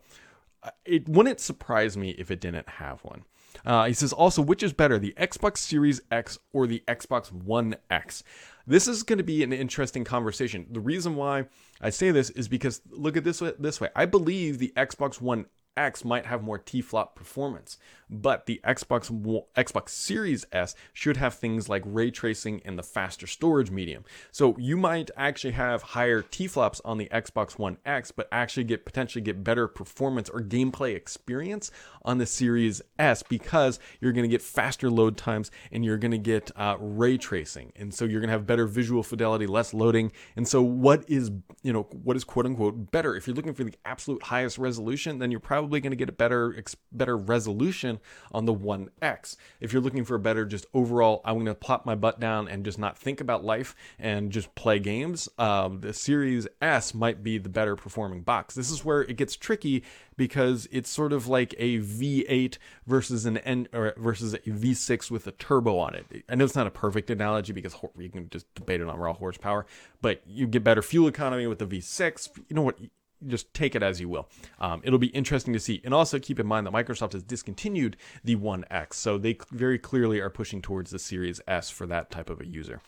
uh, 0.62 0.70
it 0.84 1.08
wouldn't 1.08 1.40
surprise 1.40 1.96
me 1.96 2.10
if 2.10 2.30
it 2.30 2.40
didn't 2.40 2.68
have 2.68 3.02
one. 3.02 3.24
Uh, 3.64 3.84
he 3.84 3.92
says 3.92 4.12
also, 4.12 4.42
which 4.42 4.62
is 4.62 4.72
better, 4.72 4.98
the 4.98 5.14
Xbox 5.18 5.58
Series 5.58 6.00
X 6.10 6.38
or 6.52 6.66
the 6.66 6.82
Xbox 6.86 7.32
One 7.32 7.76
X? 7.90 8.22
This 8.66 8.86
is 8.86 9.02
going 9.02 9.18
to 9.18 9.24
be 9.24 9.42
an 9.42 9.52
interesting 9.52 10.04
conversation. 10.04 10.66
The 10.70 10.80
reason 10.80 11.16
why 11.16 11.46
I 11.80 11.90
say 11.90 12.10
this 12.10 12.30
is 12.30 12.48
because 12.48 12.80
look 12.90 13.16
at 13.16 13.24
this 13.24 13.40
way, 13.40 13.52
this 13.58 13.80
way. 13.80 13.88
I 13.96 14.06
believe 14.06 14.58
the 14.58 14.72
Xbox 14.76 15.20
One 15.20 15.46
X 15.80 16.04
might 16.04 16.26
have 16.26 16.42
more 16.42 16.58
T-flop 16.58 17.16
performance, 17.16 17.78
but 18.10 18.44
the 18.44 18.60
Xbox 18.64 19.10
Xbox 19.56 19.88
Series 19.88 20.44
S 20.52 20.74
should 20.92 21.16
have 21.16 21.34
things 21.34 21.70
like 21.70 21.82
ray 21.86 22.10
tracing 22.10 22.60
and 22.66 22.78
the 22.78 22.82
faster 22.82 23.26
storage 23.26 23.70
medium. 23.70 24.04
So 24.30 24.54
you 24.58 24.76
might 24.76 25.10
actually 25.16 25.52
have 25.52 25.82
higher 25.82 26.20
T-flops 26.20 26.82
on 26.84 26.98
the 26.98 27.08
Xbox 27.10 27.58
One 27.58 27.78
X, 27.86 28.10
but 28.10 28.28
actually 28.30 28.64
get 28.64 28.84
potentially 28.84 29.22
get 29.22 29.42
better 29.42 29.66
performance 29.66 30.28
or 30.28 30.42
gameplay 30.42 30.94
experience 30.94 31.70
on 32.04 32.18
the 32.18 32.26
Series 32.26 32.82
S 32.98 33.22
because 33.22 33.78
you're 34.00 34.12
going 34.12 34.28
to 34.28 34.28
get 34.28 34.42
faster 34.42 34.90
load 34.90 35.16
times 35.16 35.50
and 35.72 35.82
you're 35.82 35.96
going 35.96 36.10
to 36.10 36.18
get 36.18 36.50
uh, 36.56 36.76
ray 36.78 37.16
tracing, 37.16 37.72
and 37.76 37.94
so 37.94 38.04
you're 38.04 38.20
going 38.20 38.28
to 38.28 38.32
have 38.32 38.46
better 38.46 38.66
visual 38.66 39.02
fidelity, 39.02 39.46
less 39.46 39.72
loading. 39.72 40.12
And 40.36 40.46
so 40.46 40.60
what 40.60 41.08
is 41.08 41.30
you 41.62 41.72
know 41.72 41.84
what 42.02 42.16
is 42.16 42.24
quote 42.24 42.44
unquote 42.44 42.90
better? 42.90 43.16
If 43.16 43.26
you're 43.26 43.36
looking 43.36 43.54
for 43.54 43.64
the 43.64 43.74
absolute 43.86 44.24
highest 44.24 44.58
resolution, 44.58 45.18
then 45.20 45.30
you're 45.30 45.40
probably 45.40 45.69
going 45.78 45.92
to 45.92 45.96
get 45.96 46.08
a 46.08 46.12
better 46.12 46.60
better 46.90 47.16
resolution 47.16 48.00
on 48.32 48.46
the 48.46 48.52
One 48.52 48.90
X. 49.00 49.36
If 49.60 49.72
you're 49.72 49.80
looking 49.82 50.04
for 50.04 50.16
a 50.16 50.18
better, 50.18 50.44
just 50.44 50.66
overall, 50.74 51.20
I'm 51.24 51.34
going 51.34 51.46
to 51.46 51.54
plop 51.54 51.86
my 51.86 51.94
butt 51.94 52.18
down 52.18 52.48
and 52.48 52.64
just 52.64 52.78
not 52.78 52.98
think 52.98 53.20
about 53.20 53.44
life 53.44 53.76
and 53.98 54.32
just 54.32 54.52
play 54.56 54.80
games, 54.80 55.28
um, 55.38 55.80
the 55.80 55.92
Series 55.92 56.48
S 56.60 56.94
might 56.94 57.22
be 57.22 57.38
the 57.38 57.48
better 57.48 57.76
performing 57.76 58.22
box. 58.22 58.54
This 58.54 58.70
is 58.70 58.84
where 58.84 59.02
it 59.02 59.16
gets 59.16 59.36
tricky 59.36 59.84
because 60.16 60.68
it's 60.70 60.90
sort 60.90 61.12
of 61.12 61.28
like 61.28 61.54
a 61.56 61.78
V8 61.78 62.58
versus 62.86 63.24
an 63.24 63.38
N 63.38 63.68
or 63.72 63.94
versus 63.96 64.34
a 64.34 64.38
V6 64.38 65.10
with 65.10 65.26
a 65.26 65.32
turbo 65.32 65.78
on 65.78 65.94
it. 65.94 66.24
I 66.28 66.34
know 66.34 66.44
it's 66.44 66.54
not 66.54 66.66
a 66.66 66.70
perfect 66.70 67.08
analogy 67.08 67.52
because 67.52 67.74
you 67.96 68.10
can 68.10 68.28
just 68.28 68.52
debate 68.54 68.80
it 68.80 68.88
on 68.88 68.98
raw 68.98 69.14
horsepower, 69.14 69.64
but 70.02 70.20
you 70.26 70.46
get 70.46 70.62
better 70.62 70.82
fuel 70.82 71.08
economy 71.08 71.46
with 71.46 71.58
the 71.58 71.66
V6. 71.66 72.28
You 72.48 72.56
know 72.56 72.62
what? 72.62 72.78
Just 73.26 73.52
take 73.54 73.74
it 73.74 73.82
as 73.82 74.00
you 74.00 74.08
will. 74.08 74.28
Um, 74.58 74.80
it'll 74.84 74.98
be 74.98 75.08
interesting 75.08 75.52
to 75.52 75.60
see. 75.60 75.80
And 75.84 75.92
also 75.92 76.18
keep 76.18 76.40
in 76.40 76.46
mind 76.46 76.66
that 76.66 76.72
Microsoft 76.72 77.12
has 77.12 77.22
discontinued 77.22 77.96
the 78.24 78.36
One 78.36 78.64
X, 78.70 78.98
so 78.98 79.18
they 79.18 79.38
very 79.50 79.78
clearly 79.78 80.20
are 80.20 80.30
pushing 80.30 80.62
towards 80.62 80.90
the 80.90 80.98
Series 80.98 81.40
S 81.46 81.70
for 81.70 81.86
that 81.86 82.10
type 82.10 82.30
of 82.30 82.40
a 82.40 82.46
user. 82.46 82.80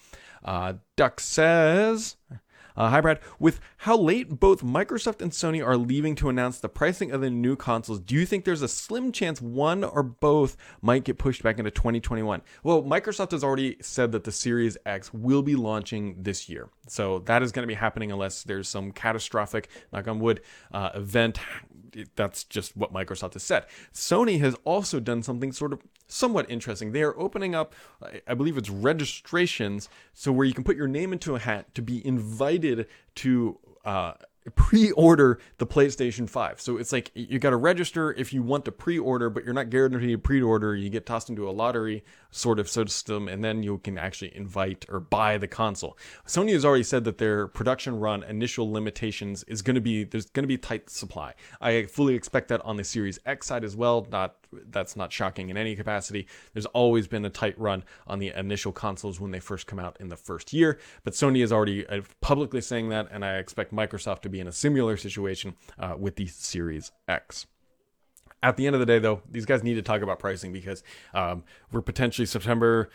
Uh, 0.45 0.75
Duck 0.97 1.21
says. 1.21 2.17
Uh, 2.77 2.89
hi, 2.89 3.01
Brad. 3.01 3.21
With 3.39 3.61
how 3.79 3.97
late 3.97 4.41
both 4.41 4.63
Microsoft 4.63 5.21
and 5.21 5.31
Sony 5.33 5.65
are 5.65 5.77
leaving 5.77 6.15
to 6.17 6.29
announce 6.29 6.59
the 6.59 6.69
pricing 6.69 7.11
of 7.11 7.21
the 7.21 7.31
new 7.31 7.57
consoles, 7.57 8.01
do 8.01 8.15
you 8.15 8.25
think 8.25 8.45
there's 8.45 8.63
a 8.63 8.69
slim 8.69 9.13
chance 9.13 9.43
one 9.43 9.85
or 9.85 10.03
both 10.03 10.57
might 10.81 11.05
get 11.05 11.19
pushed 11.19 11.43
back 11.43 11.59
into 11.59 11.71
2021? 11.71 12.43
Well, 12.63 12.83
Microsoft 12.83 13.33
has 13.33 13.45
already 13.45 13.77
said 13.81 14.13
that 14.13 14.25
the 14.25 14.33
Series 14.33 14.77
X 14.87 15.13
will 15.13 15.43
be 15.43 15.55
launching 15.55 16.23
this 16.23 16.49
year. 16.49 16.71
So 16.89 17.21
that 17.21 17.43
is 17.43 17.53
going 17.53 17.65
to 17.65 17.69
be 17.69 17.75
happening 17.75 18.11
unless 18.11 18.43
there's 18.43 18.69
some 18.69 18.93
catastrophic, 18.93 19.69
knock 19.93 20.09
on 20.09 20.19
wood, 20.19 20.41
uh, 20.73 20.91
event 20.95 21.39
that's 22.17 22.45
just 22.45 22.77
what 22.77 22.93
Microsoft 22.93 23.35
has 23.35 23.43
said. 23.43 23.67
Sony 23.93 24.41
has 24.41 24.57
also 24.65 25.01
done 25.01 25.23
something 25.23 25.53
sort 25.53 25.73
of 25.73 25.81
somewhat 26.13 26.51
interesting. 26.51 26.93
They 26.93 27.03
are 27.03 27.19
opening 27.19 27.55
up, 27.55 27.75
I 28.27 28.35
believe 28.35 28.57
it's 28.57 28.71
registrations, 28.71 29.89
so 30.13 30.33
where 30.33 30.47
you 30.47 30.55
can 30.55 30.65
put 30.65 30.77
your 30.77 30.89
name 30.89 31.13
into 31.13 31.35
a 31.35 31.39
hat 31.39 31.75
to 31.75 31.83
be 31.83 32.07
invited 32.07 32.87
to. 33.17 33.59
Uh, 33.85 34.13
pre-order 34.55 35.39
the 35.59 35.67
PlayStation 35.67 36.29
5. 36.29 36.61
So 36.61 36.77
it's 36.77 36.93
like 36.93 37.11
you 37.15 37.39
got 37.39 37.51
to 37.51 37.57
register 37.57 38.13
if 38.13 38.33
you 38.33 38.43
want 38.43 38.65
to 38.65 38.73
pre-order, 38.73 39.31
but 39.31 39.45
you're 39.45 39.55
not 39.55 39.71
guaranteed 39.71 40.11
to 40.11 40.19
pre-order. 40.19 40.75
You 40.75 40.91
get 40.91 41.07
tossed 41.07 41.31
into 41.31 41.49
a 41.49 41.53
lottery 41.53 42.05
sort 42.31 42.59
of 42.59 42.69
system, 42.69 43.29
and 43.29 43.45
then 43.45 43.63
you 43.63 43.79
can 43.79 43.99
actually 43.99 44.35
invite 44.37 44.85
or 44.89 45.01
buy 45.01 45.39
the 45.39 45.47
console. 45.47 45.97
Sony 46.27 46.53
has 46.53 46.65
already 46.65 46.83
said 46.83 47.05
that 47.05 47.19
their 47.19 47.47
production 47.47 47.99
run 47.99 48.23
initial 48.25 48.71
limitations 48.71 49.45
is 49.45 49.63
going 49.63 49.75
to 49.75 49.81
be 49.81 50.05
there's 50.05 50.27
going 50.31 50.45
to 50.45 50.49
be 50.49 50.59
tight 50.59 50.91
supply. 50.91 51.35
I 51.61 51.85
fully 51.85 52.15
expect 52.15 52.49
that 52.49 52.61
on 52.63 52.77
the 52.77 52.85
Series 52.85 53.19
X 53.25 53.47
side 53.47 53.65
as 53.65 53.77
well. 53.77 54.07
Not 54.11 54.35
that's 54.71 54.97
not 54.97 55.13
shocking 55.13 55.51
in 55.51 55.57
any 55.57 55.77
capacity. 55.77 56.27
There's 56.53 56.67
always 56.67 57.07
been 57.07 57.25
a 57.25 57.31
tight 57.31 57.59
run 57.59 57.85
on 58.07 58.19
the 58.19 58.33
initial 58.35 58.73
consoles 58.73 59.21
when 59.21 59.31
they 59.31 59.41
first 59.41 59.67
come 59.67 59.79
out 59.79 59.97
in 60.01 60.09
the 60.09 60.17
first 60.17 60.53
year, 60.53 60.79
but 61.05 61.15
Sony 61.15 61.43
is 61.43 61.53
already 61.53 61.87
uh, 61.87 62.03
publicly 62.21 62.61
saying 62.61 62.89
that, 62.91 63.09
and 63.11 63.25
I 63.25 63.37
expect 63.37 63.73
Microsoft 63.73 64.21
to 64.23 64.29
be 64.29 64.41
in 64.41 64.47
a 64.47 64.53
similar 64.53 64.97
situation 64.97 65.55
uh, 65.79 65.95
with 65.99 66.17
the 66.17 66.27
Series 66.27 66.93
X 67.09 67.47
at 68.43 68.57
the 68.57 68.67
end 68.67 68.75
of 68.75 68.81
the 68.81 68.87
day, 68.87 68.99
though, 68.99 69.23
these 69.31 69.47
guys 69.47 69.63
need 69.63 69.75
to 69.75 69.83
talk 69.83 70.03
about 70.03 70.19
pricing 70.19 70.53
because 70.53 70.83
um, 71.15 71.45
we're 71.71 71.81
potentially 71.81 72.27
September, 72.27 72.91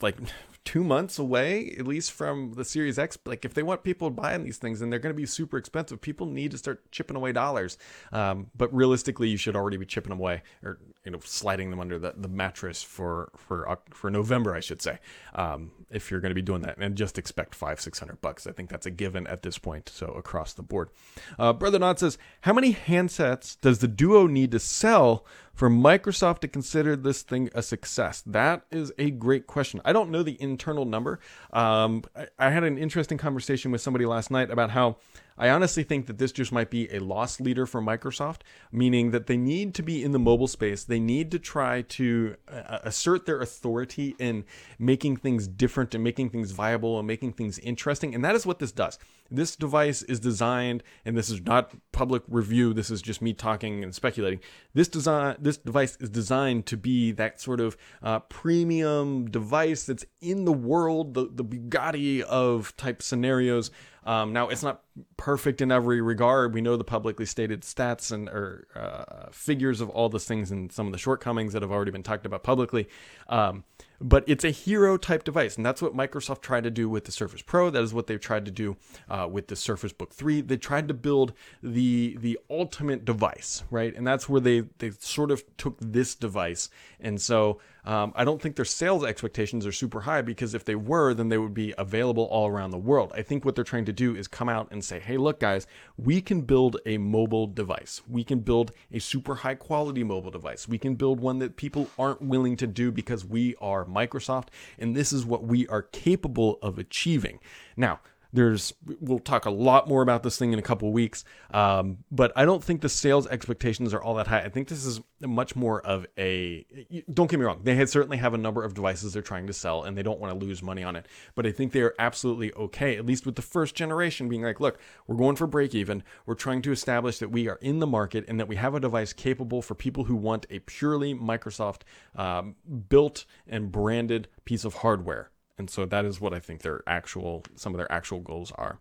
like 0.00 0.16
two 0.64 0.84
months 0.84 1.18
away, 1.18 1.74
at 1.78 1.86
least 1.86 2.12
from 2.12 2.52
the 2.52 2.64
Series 2.64 2.98
X. 2.98 3.18
Like, 3.24 3.44
if 3.44 3.54
they 3.54 3.62
want 3.62 3.82
people 3.82 4.10
buying 4.10 4.44
these 4.44 4.58
things, 4.58 4.80
and 4.80 4.92
they're 4.92 4.98
going 4.98 5.14
to 5.14 5.20
be 5.20 5.26
super 5.26 5.56
expensive, 5.56 6.00
people 6.00 6.26
need 6.26 6.50
to 6.50 6.58
start 6.58 6.90
chipping 6.92 7.16
away 7.16 7.32
dollars. 7.32 7.78
Um, 8.12 8.48
but 8.56 8.72
realistically, 8.74 9.28
you 9.28 9.36
should 9.36 9.56
already 9.56 9.76
be 9.76 9.86
chipping 9.86 10.12
away, 10.12 10.42
or 10.62 10.78
you 11.04 11.10
know, 11.10 11.18
sliding 11.24 11.70
them 11.70 11.80
under 11.80 11.98
the, 11.98 12.14
the 12.16 12.28
mattress 12.28 12.82
for 12.82 13.30
for 13.36 13.78
for 13.90 14.10
November, 14.10 14.54
I 14.54 14.60
should 14.60 14.82
say. 14.82 14.98
Um, 15.34 15.72
if 15.90 16.10
you're 16.10 16.20
going 16.20 16.30
to 16.30 16.34
be 16.34 16.42
doing 16.42 16.62
that, 16.62 16.78
and 16.78 16.96
just 16.96 17.18
expect 17.18 17.54
five 17.54 17.80
six 17.80 17.98
hundred 17.98 18.20
bucks. 18.20 18.46
I 18.46 18.52
think 18.52 18.68
that's 18.70 18.86
a 18.86 18.90
given 18.90 19.26
at 19.26 19.42
this 19.42 19.58
point. 19.58 19.88
So 19.88 20.06
across 20.08 20.52
the 20.52 20.62
board, 20.62 20.90
uh, 21.38 21.52
Brother 21.52 21.78
Nod 21.78 21.98
says, 21.98 22.18
how 22.42 22.52
many 22.52 22.74
handsets 22.74 23.60
does 23.60 23.78
the 23.78 23.88
Duo 23.88 24.26
need 24.26 24.52
to 24.52 24.58
sell 24.58 25.24
for 25.60 25.68
Microsoft 25.68 26.38
to 26.38 26.48
consider 26.48 26.96
this 26.96 27.20
thing 27.20 27.50
a 27.54 27.60
success? 27.60 28.22
That 28.24 28.62
is 28.70 28.94
a 28.96 29.10
great 29.10 29.46
question. 29.46 29.82
I 29.84 29.92
don't 29.92 30.08
know 30.08 30.22
the 30.22 30.40
internal 30.40 30.86
number. 30.86 31.20
Um, 31.52 32.02
I, 32.16 32.28
I 32.38 32.48
had 32.48 32.64
an 32.64 32.78
interesting 32.78 33.18
conversation 33.18 33.70
with 33.70 33.82
somebody 33.82 34.06
last 34.06 34.30
night 34.30 34.50
about 34.50 34.70
how 34.70 34.96
I 35.40 35.48
honestly 35.48 35.84
think 35.84 36.06
that 36.06 36.18
this 36.18 36.32
just 36.32 36.52
might 36.52 36.68
be 36.68 36.92
a 36.94 36.98
loss 36.98 37.40
leader 37.40 37.64
for 37.64 37.80
Microsoft, 37.80 38.42
meaning 38.70 39.10
that 39.12 39.26
they 39.26 39.38
need 39.38 39.72
to 39.76 39.82
be 39.82 40.04
in 40.04 40.12
the 40.12 40.18
mobile 40.18 40.46
space. 40.46 40.84
They 40.84 41.00
need 41.00 41.30
to 41.30 41.38
try 41.38 41.80
to 41.80 42.36
uh, 42.46 42.80
assert 42.82 43.24
their 43.24 43.40
authority 43.40 44.14
in 44.18 44.44
making 44.78 45.16
things 45.16 45.48
different 45.48 45.94
and 45.94 46.04
making 46.04 46.28
things 46.28 46.50
viable 46.50 46.98
and 46.98 47.08
making 47.08 47.32
things 47.32 47.58
interesting. 47.60 48.14
And 48.14 48.22
that 48.22 48.36
is 48.36 48.44
what 48.44 48.58
this 48.58 48.70
does. 48.70 48.98
This 49.30 49.56
device 49.56 50.02
is 50.02 50.20
designed, 50.20 50.82
and 51.06 51.16
this 51.16 51.30
is 51.30 51.40
not 51.40 51.72
public 51.92 52.22
review. 52.28 52.74
This 52.74 52.90
is 52.90 53.00
just 53.00 53.22
me 53.22 53.32
talking 53.32 53.82
and 53.82 53.94
speculating. 53.94 54.40
This 54.74 54.88
design, 54.88 55.36
this 55.38 55.56
device 55.56 55.96
is 56.00 56.10
designed 56.10 56.66
to 56.66 56.76
be 56.76 57.12
that 57.12 57.40
sort 57.40 57.60
of 57.60 57.78
uh, 58.02 58.18
premium 58.18 59.30
device 59.30 59.84
that's 59.84 60.04
in 60.20 60.44
the 60.44 60.52
world, 60.52 61.14
the, 61.14 61.30
the 61.32 61.44
Bugatti 61.44 62.20
of 62.20 62.76
type 62.76 63.00
scenarios 63.00 63.70
um, 64.04 64.32
now, 64.32 64.48
it's 64.48 64.62
not 64.62 64.82
perfect 65.16 65.60
in 65.60 65.70
every 65.70 66.00
regard. 66.00 66.54
We 66.54 66.60
know 66.60 66.76
the 66.76 66.84
publicly 66.84 67.26
stated 67.26 67.62
stats 67.62 68.12
and 68.12 68.28
or 68.28 68.66
uh, 68.74 69.30
figures 69.30 69.80
of 69.80 69.90
all 69.90 70.08
those 70.08 70.24
things 70.24 70.50
and 70.50 70.72
some 70.72 70.86
of 70.86 70.92
the 70.92 70.98
shortcomings 70.98 71.52
that 71.52 71.62
have 71.62 71.70
already 71.70 71.90
been 71.90 72.02
talked 72.02 72.26
about 72.26 72.42
publicly. 72.42 72.88
Um, 73.28 73.64
but 74.00 74.24
it's 74.26 74.44
a 74.44 74.50
hero 74.50 74.96
type 74.96 75.24
device, 75.24 75.56
and 75.56 75.64
that's 75.64 75.82
what 75.82 75.94
Microsoft 75.94 76.40
tried 76.40 76.64
to 76.64 76.70
do 76.70 76.88
with 76.88 77.04
the 77.04 77.12
Surface 77.12 77.42
Pro. 77.42 77.70
That 77.70 77.82
is 77.82 77.92
what 77.92 78.06
they've 78.06 78.20
tried 78.20 78.44
to 78.46 78.50
do 78.50 78.76
uh, 79.08 79.28
with 79.30 79.48
the 79.48 79.56
Surface 79.56 79.92
Book 79.92 80.14
3. 80.14 80.40
They 80.40 80.56
tried 80.56 80.88
to 80.88 80.94
build 80.94 81.34
the 81.62 82.16
the 82.18 82.38
ultimate 82.48 83.04
device, 83.04 83.64
right? 83.70 83.94
And 83.94 84.06
that's 84.06 84.28
where 84.28 84.40
they 84.40 84.60
they 84.78 84.90
sort 84.90 85.30
of 85.30 85.44
took 85.56 85.76
this 85.80 86.14
device. 86.14 86.70
And 86.98 87.20
so 87.20 87.60
um, 87.84 88.12
I 88.14 88.24
don't 88.24 88.40
think 88.40 88.56
their 88.56 88.64
sales 88.64 89.04
expectations 89.04 89.66
are 89.66 89.72
super 89.72 90.02
high 90.02 90.22
because 90.22 90.54
if 90.54 90.64
they 90.64 90.74
were, 90.74 91.14
then 91.14 91.28
they 91.28 91.38
would 91.38 91.54
be 91.54 91.74
available 91.78 92.24
all 92.24 92.48
around 92.48 92.70
the 92.70 92.78
world. 92.78 93.12
I 93.14 93.22
think 93.22 93.44
what 93.44 93.54
they're 93.54 93.64
trying 93.64 93.86
to 93.86 93.92
do 93.92 94.14
is 94.14 94.28
come 94.28 94.48
out 94.48 94.68
and 94.70 94.84
say, 94.84 95.00
hey, 95.00 95.16
look, 95.16 95.40
guys, 95.40 95.66
we 95.96 96.20
can 96.20 96.42
build 96.42 96.76
a 96.84 96.98
mobile 96.98 97.46
device. 97.46 98.02
We 98.08 98.24
can 98.24 98.40
build 98.40 98.72
a 98.92 98.98
super 98.98 99.36
high 99.36 99.54
quality 99.54 100.04
mobile 100.04 100.30
device. 100.30 100.68
We 100.68 100.78
can 100.78 100.94
build 100.94 101.20
one 101.20 101.38
that 101.38 101.56
people 101.56 101.88
aren't 101.98 102.22
willing 102.22 102.56
to 102.56 102.66
do 102.66 102.92
because 102.92 103.24
we 103.24 103.54
are 103.60 103.84
Microsoft, 103.90 104.48
and 104.78 104.94
this 104.96 105.12
is 105.12 105.24
what 105.24 105.44
we 105.44 105.66
are 105.68 105.82
capable 105.82 106.58
of 106.62 106.78
achieving. 106.78 107.40
Now, 107.76 108.00
there's 108.32 108.72
we'll 109.00 109.18
talk 109.18 109.44
a 109.44 109.50
lot 109.50 109.88
more 109.88 110.02
about 110.02 110.22
this 110.22 110.38
thing 110.38 110.52
in 110.52 110.58
a 110.58 110.62
couple 110.62 110.92
weeks. 110.92 111.24
Um, 111.52 111.98
but 112.10 112.32
i 112.36 112.44
don't 112.44 112.62
think 112.62 112.80
the 112.80 112.88
sales 112.88 113.26
expectations 113.26 113.92
are 113.92 114.02
all 114.02 114.14
that 114.14 114.26
high. 114.26 114.40
I 114.40 114.48
think 114.48 114.68
this 114.68 114.84
is 114.84 115.00
much 115.20 115.54
more 115.56 115.80
of 115.82 116.06
a 116.18 116.64
don't 117.12 117.30
get 117.30 117.38
me 117.38 117.46
wrong. 117.46 117.60
They 117.62 117.74
had 117.74 117.88
certainly 117.88 118.16
have 118.18 118.34
a 118.34 118.38
number 118.38 118.64
of 118.64 118.74
devices 118.74 119.12
they're 119.12 119.22
trying 119.22 119.46
to 119.46 119.52
sell 119.52 119.84
and 119.84 119.96
they 119.96 120.02
don't 120.02 120.20
want 120.20 120.38
to 120.38 120.46
lose 120.46 120.62
money 120.62 120.82
on 120.82 120.96
it. 120.96 121.06
But 121.34 121.46
i 121.46 121.52
think 121.52 121.72
they're 121.72 121.94
absolutely 121.98 122.52
okay 122.54 122.96
at 122.96 123.06
least 123.06 123.26
with 123.26 123.36
the 123.36 123.42
first 123.42 123.74
generation 123.74 124.28
being 124.28 124.42
like 124.42 124.60
look 124.60 124.78
we're 125.06 125.16
going 125.16 125.36
for 125.36 125.46
break 125.46 125.74
even. 125.74 126.02
We're 126.26 126.34
trying 126.34 126.62
to 126.62 126.72
establish 126.72 127.18
that 127.18 127.30
we 127.30 127.48
are 127.48 127.58
in 127.60 127.80
the 127.80 127.86
market 127.86 128.24
and 128.28 128.38
that 128.38 128.48
we 128.48 128.56
have 128.56 128.74
a 128.74 128.80
device 128.80 129.12
capable 129.12 129.62
for 129.62 129.74
people 129.74 130.04
who 130.04 130.16
want 130.16 130.46
a 130.50 130.60
purely 130.60 131.14
microsoft 131.14 131.82
um, 132.16 132.56
built 132.88 133.24
and 133.46 133.72
branded 133.72 134.28
piece 134.44 134.64
of 134.64 134.74
hardware 134.74 135.30
and 135.60 135.70
so 135.70 135.84
that 135.84 136.06
is 136.06 136.20
what 136.20 136.32
I 136.32 136.40
think 136.40 136.62
their 136.62 136.82
actual 136.86 137.44
some 137.54 137.72
of 137.74 137.78
their 137.78 137.92
actual 137.92 138.18
goals 138.20 138.50
are. 138.52 138.80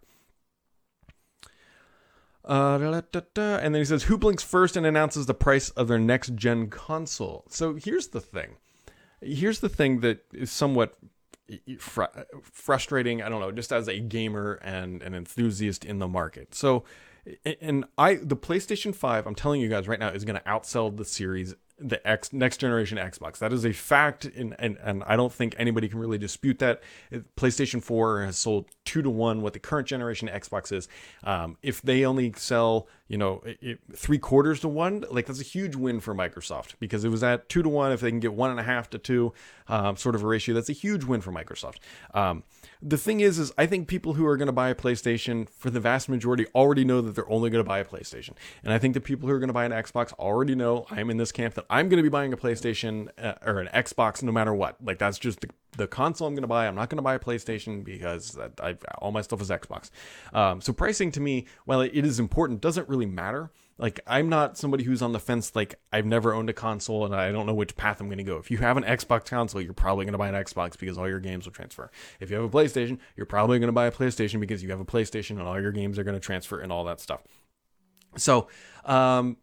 Uh, 2.46 2.78
da, 2.78 3.02
da, 3.12 3.22
da, 3.34 3.58
and 3.58 3.76
then 3.76 3.82
he 3.82 3.86
says, 3.86 4.04
"Who 4.04 4.18
blinks 4.18 4.42
first 4.42 4.78
and 4.78 4.86
announces 4.86 5.26
the 5.28 5.34
price 5.34 5.70
of 5.72 5.89
their 5.89 6.00
next 6.00 6.36
gen 6.36 6.70
console?" 6.70 7.44
So 7.50 7.76
here's 7.76 8.08
the 8.08 8.22
thing. 8.22 8.56
Here's 9.22 9.60
the 9.60 9.68
thing 9.70 10.00
that 10.00 10.26
is 10.34 10.50
somewhat 10.50 10.98
fr- 11.78 12.15
frustrating. 12.42 13.22
I 13.22 13.28
don't 13.28 13.42
know, 13.42 13.52
just 13.52 13.74
as 13.74 13.89
a 13.89 14.00
gamer 14.00 14.54
and 14.63 15.04
an 15.04 15.13
enthusiast 15.13 15.84
in 15.84 16.00
the 16.00 16.08
market. 16.08 16.56
So, 16.56 16.86
and 17.62 17.84
I, 17.98 18.15
the 18.15 18.38
PlayStation 18.38 18.96
Five, 18.96 19.28
I'm 19.28 19.36
telling 19.36 19.60
you 19.60 19.68
guys 19.68 19.86
right 19.86 20.00
now, 20.00 20.10
is 20.10 20.24
going 20.24 20.39
to 20.39 20.46
outsell 20.46 20.96
the 20.96 21.06
Series 21.06 21.56
the 21.80 22.06
X 22.08 22.34
next 22.34 22.58
generation 22.58 22.98
Xbox. 22.98 23.38
That 23.39 23.54
is 23.54 23.65
a 23.65 23.74
fact, 23.74 24.26
and 24.26 24.56
and, 24.60 24.78
and 24.82 25.04
I 25.06 25.15
don't 25.15 25.34
think 25.34 25.56
anybody 25.58 25.88
can 25.88 26.00
really 26.00 26.18
dispute 26.18 26.60
that. 26.60 26.82
PlayStation 27.38 27.82
4 27.82 28.26
has 28.26 28.38
sold 28.38 28.68
two 28.86 29.02
to 29.02 29.10
one 29.10 29.42
what 29.42 29.54
the 29.54 29.60
current 29.60 29.88
generation 29.88 30.28
Xbox 30.28 30.72
is. 30.72 30.88
Um, 31.24 31.58
if 31.62 31.82
they 31.82 32.06
only 32.06 32.34
sell, 32.36 32.88
you 33.10 33.17
know, 33.17 33.41
it, 33.43 33.80
three 33.93 34.19
quarters 34.19 34.60
to 34.60 34.67
one, 34.67 35.04
like 35.10 35.26
that's 35.26 35.41
a 35.41 35.43
huge 35.43 35.76
win 35.76 36.00
for 36.00 36.13
Microsoft 36.13 36.76
because 36.80 37.04
it 37.04 37.10
was 37.10 37.24
at 37.24 37.50
two 37.50 37.63
to 37.63 37.67
one. 37.67 37.91
If 37.91 38.02
they 38.02 38.12
can 38.12 38.19
get 38.19 38.34
one 38.34 38.52
and 38.52 38.60
a 38.60 38.63
half 38.63 38.88
to 38.91 39.00
two, 39.00 39.34
um, 39.67 39.98
sort 39.98 40.13
of 40.13 40.24
a 40.24 40.28
ratio, 40.28 40.54
that's 40.54 40.69
a 40.69 40.74
huge 40.74 41.04
win 41.04 41.19
for 41.19 41.32
Microsoft. 41.32 41.78
Um, 42.13 42.43
the 42.84 43.00
thing 43.00 43.19
is, 43.19 43.39
is 43.39 43.52
I 43.58 43.65
think 43.65 43.88
people 43.88 44.13
who 44.13 44.28
are 44.28 44.38
going 44.38 44.45
to 44.45 44.54
buy 44.54 44.69
a 44.69 44.76
PlayStation, 44.76 45.50
for 45.50 45.72
the 45.72 45.80
vast 45.80 46.08
majority, 46.08 46.45
already 46.54 46.86
know 46.86 47.02
that 47.02 47.15
they're 47.15 47.30
only 47.30 47.50
going 47.50 47.63
to 47.63 47.67
buy 47.67 47.80
a 47.80 47.86
PlayStation, 47.86 48.34
and 48.63 48.72
I 48.72 48.78
think 48.78 48.93
the 48.93 49.02
people 49.02 49.28
who 49.28 49.34
are 49.34 49.39
going 49.39 49.48
to 49.48 49.54
buy 49.54 49.65
an 49.65 49.72
Xbox 49.72 50.13
already 50.13 50.54
know 50.54 50.86
I'm 50.91 51.10
in 51.10 51.17
this 51.17 51.32
camp 51.32 51.56
that 51.56 51.65
I'm 51.67 51.89
going 51.89 51.98
to 51.98 52.04
be 52.04 52.10
buying 52.10 52.32
a 52.32 52.38
PlayStation 52.38 53.10
uh, 53.17 53.34
or 53.43 53.60
an 53.60 53.69
Xbox 53.74 54.22
no 54.22 54.32
matter 54.32 54.54
what. 54.54 54.78
Like 54.84 55.00
that's 55.00 55.17
just 55.17 55.41
the, 55.41 55.50
the 55.77 55.88
console 55.88 56.27
I'm 56.27 56.34
going 56.34 56.41
to 56.41 56.47
buy. 56.47 56.67
I'm 56.67 56.75
not 56.75 56.89
going 56.89 56.97
to 56.97 57.03
buy 57.03 57.15
a 57.15 57.19
PlayStation 57.19 57.84
because 57.84 58.38
I, 58.62 58.75
all 58.97 59.12
my 59.12 59.21
stuff 59.21 59.41
is 59.41 59.49
Xbox. 59.49 59.89
Um, 60.34 60.62
so 60.62 60.73
pricing 60.73 61.12
to 61.12 61.19
me, 61.19 61.45
while 61.65 61.82
it 61.82 61.93
is 61.93 62.19
important, 62.19 62.62
doesn't 62.62 62.89
really 62.89 63.05
matter 63.05 63.51
like 63.79 63.99
i'm 64.05 64.29
not 64.29 64.58
somebody 64.58 64.84
who's 64.84 65.01
on 65.01 65.13
the 65.13 65.19
fence 65.19 65.55
like 65.55 65.79
i've 65.91 66.05
never 66.05 66.34
owned 66.34 66.49
a 66.49 66.53
console 66.53 67.05
and 67.05 67.15
i 67.15 67.32
don't 67.32 67.47
know 67.47 67.53
which 67.53 67.75
path 67.75 67.99
i'm 67.99 68.08
going 68.08 68.19
to 68.19 68.23
go 68.23 68.38
if 68.38 68.51
you 68.51 68.58
have 68.58 68.77
an 68.77 68.84
xbox 68.84 69.25
console 69.25 69.60
you're 69.60 69.73
probably 69.73 70.05
going 70.05 70.12
to 70.12 70.17
buy 70.19 70.27
an 70.27 70.36
xbox 70.36 70.77
because 70.77 70.97
all 70.97 71.08
your 71.08 71.19
games 71.19 71.45
will 71.45 71.53
transfer 71.53 71.89
if 72.19 72.29
you 72.29 72.36
have 72.36 72.45
a 72.45 72.49
playstation 72.49 72.99
you're 73.15 73.25
probably 73.25 73.58
going 73.58 73.67
to 73.67 73.73
buy 73.73 73.88
a 73.88 73.91
playstation 73.91 74.39
because 74.39 74.62
you 74.62 74.69
have 74.69 74.79
a 74.79 74.86
playstation 74.86 75.32
and 75.32 75.41
all 75.41 75.60
your 75.60 75.71
games 75.71 75.97
are 75.97 76.03
going 76.03 76.13
to 76.13 76.19
transfer 76.19 76.60
and 76.60 76.71
all 76.71 76.84
that 76.84 76.99
stuff 76.99 77.21
so 78.15 78.47
um 78.86 79.38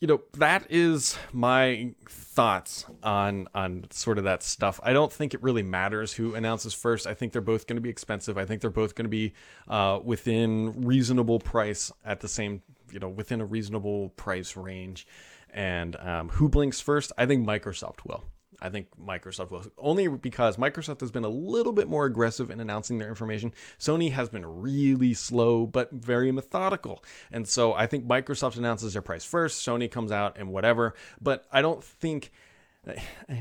you 0.00 0.06
know 0.06 0.20
that 0.34 0.64
is 0.70 1.18
my 1.32 1.92
thoughts 2.08 2.86
on 3.02 3.48
on 3.54 3.84
sort 3.90 4.16
of 4.16 4.24
that 4.24 4.42
stuff 4.42 4.78
i 4.84 4.92
don't 4.92 5.12
think 5.12 5.34
it 5.34 5.42
really 5.42 5.62
matters 5.62 6.12
who 6.12 6.34
announces 6.34 6.72
first 6.72 7.06
i 7.06 7.14
think 7.14 7.32
they're 7.32 7.42
both 7.42 7.66
going 7.66 7.76
to 7.76 7.82
be 7.82 7.90
expensive 7.90 8.38
i 8.38 8.44
think 8.44 8.60
they're 8.60 8.70
both 8.70 8.94
going 8.94 9.04
to 9.06 9.10
be 9.10 9.32
uh, 9.66 9.98
within 10.04 10.72
reasonable 10.82 11.40
price 11.40 11.90
at 12.04 12.20
the 12.20 12.28
same 12.28 12.62
you 12.92 12.98
know 12.98 13.08
within 13.08 13.40
a 13.40 13.44
reasonable 13.44 14.10
price 14.10 14.56
range. 14.56 15.06
And 15.52 15.96
um, 15.96 16.28
who 16.28 16.48
blinks 16.48 16.80
first? 16.80 17.12
I 17.16 17.26
think 17.26 17.46
Microsoft 17.46 18.04
will. 18.06 18.24
I 18.60 18.70
think 18.70 18.88
Microsoft 19.00 19.50
will 19.50 19.64
only 19.78 20.08
because 20.08 20.56
Microsoft 20.56 21.00
has 21.00 21.10
been 21.10 21.24
a 21.24 21.28
little 21.28 21.72
bit 21.72 21.88
more 21.88 22.06
aggressive 22.06 22.50
in 22.50 22.60
announcing 22.60 22.98
their 22.98 23.08
information. 23.08 23.52
Sony 23.78 24.12
has 24.12 24.28
been 24.28 24.44
really 24.44 25.14
slow 25.14 25.66
but 25.66 25.92
very 25.92 26.32
methodical. 26.32 27.02
And 27.30 27.46
so 27.46 27.72
I 27.72 27.86
think 27.86 28.06
Microsoft 28.06 28.56
announces 28.56 28.94
their 28.94 29.02
price 29.02 29.24
first, 29.24 29.66
Sony 29.66 29.90
comes 29.90 30.10
out 30.10 30.36
and 30.38 30.50
whatever, 30.50 30.94
but 31.20 31.46
I 31.52 31.62
don't 31.62 31.82
think 31.82 32.32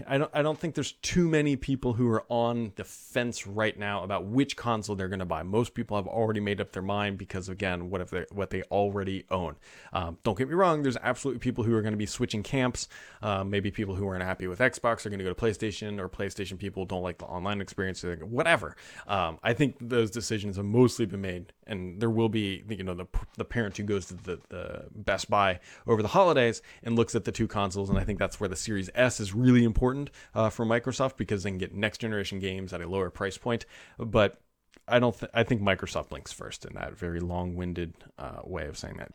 I 0.08 0.18
don't 0.18 0.32
I 0.34 0.42
don't 0.42 0.60
think 0.60 0.76
there's 0.76 0.94
too 0.94 1.28
many 1.28 1.56
people 1.56 1.94
who 1.94 2.10
are 2.10 2.26
on 2.30 2.74
the 2.76 2.84
fence 2.84 3.48
right 3.48 3.78
now 3.78 4.04
about 4.04 4.26
which 4.26 4.56
console 4.58 4.96
they're 4.96 5.08
going 5.08 5.20
to 5.20 5.26
buy. 5.26 5.44
Most 5.44 5.74
people 5.74 5.98
have 5.98 6.08
already 6.08 6.40
made 6.40 6.60
up 6.60 6.72
their 6.72 6.84
mind 6.84 7.18
because 7.18 7.50
again, 7.50 7.90
what 7.90 8.02
if 8.02 8.10
they 8.10 8.26
what 8.32 8.50
they 8.50 8.64
already 8.64 9.26
own? 9.30 9.56
Um, 9.94 10.18
don't 10.24 10.38
get 10.38 10.48
me 10.48 10.54
wrong. 10.54 10.84
There's 10.84 10.98
absolutely 10.98 11.40
people 11.40 11.64
who 11.64 11.74
are 11.76 11.82
going 11.82 11.94
to 11.94 11.98
be 11.98 12.06
switching 12.06 12.44
camps. 12.44 12.88
Um, 13.22 13.50
maybe 13.50 13.72
people 13.72 13.96
who 13.96 14.08
aren't 14.08 14.24
happy 14.24 14.48
with 14.48 14.60
Xbox 14.60 15.06
are 15.06 15.10
going 15.10 15.20
to 15.20 15.26
go 15.26 15.34
to 15.34 15.36
PlayStation, 15.36 16.00
or 16.00 16.10
PlayStation 16.10 16.58
people 16.58 16.86
don't 16.86 17.04
like 17.04 17.18
the 17.18 17.26
online 17.26 17.62
experience. 17.62 18.04
Or 18.04 18.16
whatever. 18.18 18.76
Um, 19.08 19.40
I 19.44 19.54
think 19.54 19.78
those 19.80 20.12
decisions 20.12 20.58
have 20.58 20.66
mostly 20.66 21.06
been 21.06 21.22
made, 21.22 21.54
and 21.66 22.02
there 22.02 22.10
will 22.10 22.30
be 22.30 22.64
you 22.70 22.84
know 22.84 22.94
the 22.94 23.08
the 23.38 23.46
parent 23.46 23.78
who 23.78 23.84
goes 23.84 24.08
to 24.08 24.16
the, 24.16 24.40
the 24.50 24.86
Best 24.94 25.30
Buy 25.30 25.60
over 25.86 26.02
the 26.02 26.10
holidays 26.10 26.62
and 26.84 26.96
looks 26.96 27.16
at 27.16 27.24
the 27.24 27.32
two 27.32 27.48
consoles, 27.48 27.90
and 27.90 27.98
I 27.98 28.04
think 28.04 28.20
that's 28.20 28.40
where 28.40 28.50
the 28.50 28.56
Series 28.56 28.90
S 28.94 29.20
is 29.20 29.34
really 29.40 29.64
important 29.64 30.10
uh, 30.36 30.50
for 30.50 30.66
Microsoft 30.66 31.18
because 31.18 31.44
they 31.44 31.50
can 31.50 31.58
get 31.58 31.74
next 31.74 32.00
generation 32.00 32.40
games 32.40 32.74
at 32.74 32.82
a 32.82 32.88
lower 32.88 33.10
price 33.10 33.38
point. 33.38 33.66
But 33.98 34.40
I 34.88 35.00
don't. 35.00 35.18
Th- 35.18 35.32
I 35.34 35.44
think 35.44 35.62
Microsoft 35.62 36.10
blinks 36.10 36.32
first 36.32 36.66
in 36.66 36.74
that 36.76 36.98
very 36.98 37.20
long-winded 37.20 37.94
uh, 38.18 38.40
way 38.44 38.68
of 38.68 38.78
saying 38.78 38.98
that. 38.98 39.12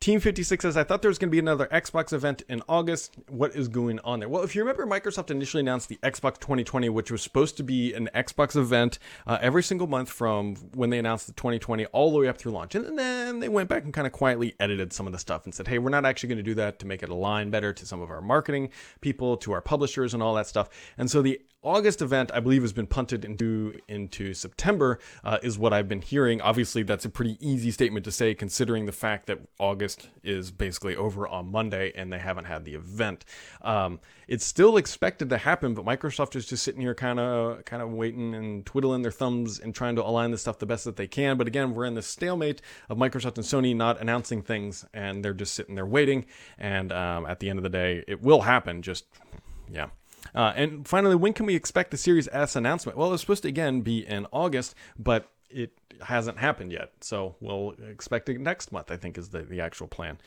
Team 0.00 0.20
56 0.20 0.62
says, 0.62 0.76
I 0.76 0.84
thought 0.84 1.02
there 1.02 1.08
was 1.08 1.18
going 1.18 1.30
to 1.30 1.32
be 1.32 1.38
another 1.38 1.66
Xbox 1.72 2.12
event 2.12 2.42
in 2.48 2.62
August. 2.68 3.16
What 3.28 3.54
is 3.54 3.68
going 3.68 3.98
on 4.00 4.20
there? 4.20 4.28
Well, 4.28 4.42
if 4.42 4.54
you 4.54 4.62
remember, 4.62 4.86
Microsoft 4.86 5.30
initially 5.30 5.60
announced 5.62 5.88
the 5.88 5.98
Xbox 6.02 6.38
2020, 6.38 6.88
which 6.90 7.10
was 7.10 7.22
supposed 7.22 7.56
to 7.56 7.62
be 7.62 7.94
an 7.94 8.08
Xbox 8.14 8.56
event 8.56 8.98
uh, 9.26 9.38
every 9.40 9.62
single 9.62 9.86
month 9.86 10.10
from 10.10 10.56
when 10.74 10.90
they 10.90 10.98
announced 10.98 11.26
the 11.26 11.32
2020 11.32 11.86
all 11.86 12.12
the 12.12 12.18
way 12.18 12.28
up 12.28 12.38
through 12.38 12.52
launch. 12.52 12.74
And 12.74 12.98
then 12.98 13.40
they 13.40 13.48
went 13.48 13.68
back 13.68 13.84
and 13.84 13.92
kind 13.92 14.06
of 14.06 14.12
quietly 14.12 14.54
edited 14.60 14.92
some 14.92 15.06
of 15.06 15.12
the 15.12 15.18
stuff 15.18 15.44
and 15.44 15.54
said, 15.54 15.66
hey, 15.68 15.78
we're 15.78 15.90
not 15.90 16.04
actually 16.04 16.28
going 16.28 16.38
to 16.38 16.42
do 16.42 16.54
that 16.54 16.78
to 16.80 16.86
make 16.86 17.02
it 17.02 17.08
align 17.08 17.50
better 17.50 17.72
to 17.72 17.86
some 17.86 18.00
of 18.00 18.10
our 18.10 18.20
marketing 18.20 18.70
people, 19.00 19.36
to 19.38 19.52
our 19.52 19.62
publishers, 19.62 20.14
and 20.14 20.22
all 20.22 20.34
that 20.34 20.46
stuff. 20.46 20.68
And 20.98 21.10
so 21.10 21.22
the 21.22 21.40
August 21.66 22.00
event, 22.00 22.30
I 22.32 22.38
believe, 22.38 22.62
has 22.62 22.72
been 22.72 22.86
punted 22.86 23.24
into 23.24 23.76
into 23.88 24.34
September, 24.34 25.00
uh, 25.24 25.38
is 25.42 25.58
what 25.58 25.72
I've 25.72 25.88
been 25.88 26.00
hearing. 26.00 26.40
Obviously, 26.40 26.84
that's 26.84 27.04
a 27.04 27.08
pretty 27.08 27.36
easy 27.40 27.72
statement 27.72 28.04
to 28.04 28.12
say, 28.12 28.36
considering 28.36 28.86
the 28.86 28.92
fact 28.92 29.26
that 29.26 29.40
August 29.58 30.08
is 30.22 30.52
basically 30.52 30.94
over 30.94 31.26
on 31.26 31.50
Monday 31.50 31.92
and 31.96 32.12
they 32.12 32.20
haven't 32.20 32.44
had 32.44 32.64
the 32.64 32.74
event. 32.74 33.24
Um, 33.62 33.98
it's 34.28 34.44
still 34.44 34.76
expected 34.76 35.28
to 35.30 35.38
happen, 35.38 35.74
but 35.74 35.84
Microsoft 35.84 36.36
is 36.36 36.46
just 36.46 36.62
sitting 36.62 36.80
here, 36.80 36.94
kind 36.94 37.18
of 37.18 37.64
kind 37.64 37.82
of 37.82 37.90
waiting 37.90 38.32
and 38.36 38.64
twiddling 38.64 39.02
their 39.02 39.10
thumbs 39.10 39.58
and 39.58 39.74
trying 39.74 39.96
to 39.96 40.06
align 40.06 40.30
the 40.30 40.38
stuff 40.38 40.60
the 40.60 40.66
best 40.66 40.84
that 40.84 40.94
they 40.94 41.08
can. 41.08 41.36
But 41.36 41.48
again, 41.48 41.74
we're 41.74 41.86
in 41.86 41.94
the 41.94 42.02
stalemate 42.02 42.62
of 42.88 42.96
Microsoft 42.96 43.38
and 43.38 43.44
Sony 43.44 43.74
not 43.74 44.00
announcing 44.00 44.40
things, 44.40 44.84
and 44.94 45.24
they're 45.24 45.34
just 45.34 45.54
sitting 45.54 45.74
there 45.74 45.84
waiting. 45.84 46.26
And 46.58 46.92
um, 46.92 47.26
at 47.26 47.40
the 47.40 47.50
end 47.50 47.58
of 47.58 47.64
the 47.64 47.70
day, 47.70 48.04
it 48.06 48.22
will 48.22 48.42
happen. 48.42 48.82
Just 48.82 49.06
yeah. 49.68 49.88
Uh, 50.36 50.52
and 50.54 50.86
finally, 50.86 51.16
when 51.16 51.32
can 51.32 51.46
we 51.46 51.56
expect 51.56 51.90
the 51.90 51.96
Series 51.96 52.28
S 52.30 52.54
announcement? 52.54 52.98
Well, 52.98 53.12
it's 53.12 53.22
supposed 53.22 53.42
to 53.42 53.48
again 53.48 53.80
be 53.80 54.06
in 54.06 54.26
August, 54.32 54.74
but 54.98 55.30
it 55.48 55.72
hasn't 56.02 56.38
happened 56.38 56.72
yet. 56.72 56.92
So 57.00 57.36
we'll 57.40 57.74
expect 57.88 58.28
it 58.28 58.38
next 58.38 58.70
month, 58.70 58.90
I 58.90 58.96
think, 58.96 59.16
is 59.16 59.30
the, 59.30 59.42
the 59.42 59.60
actual 59.62 59.86
plan. 59.86 60.18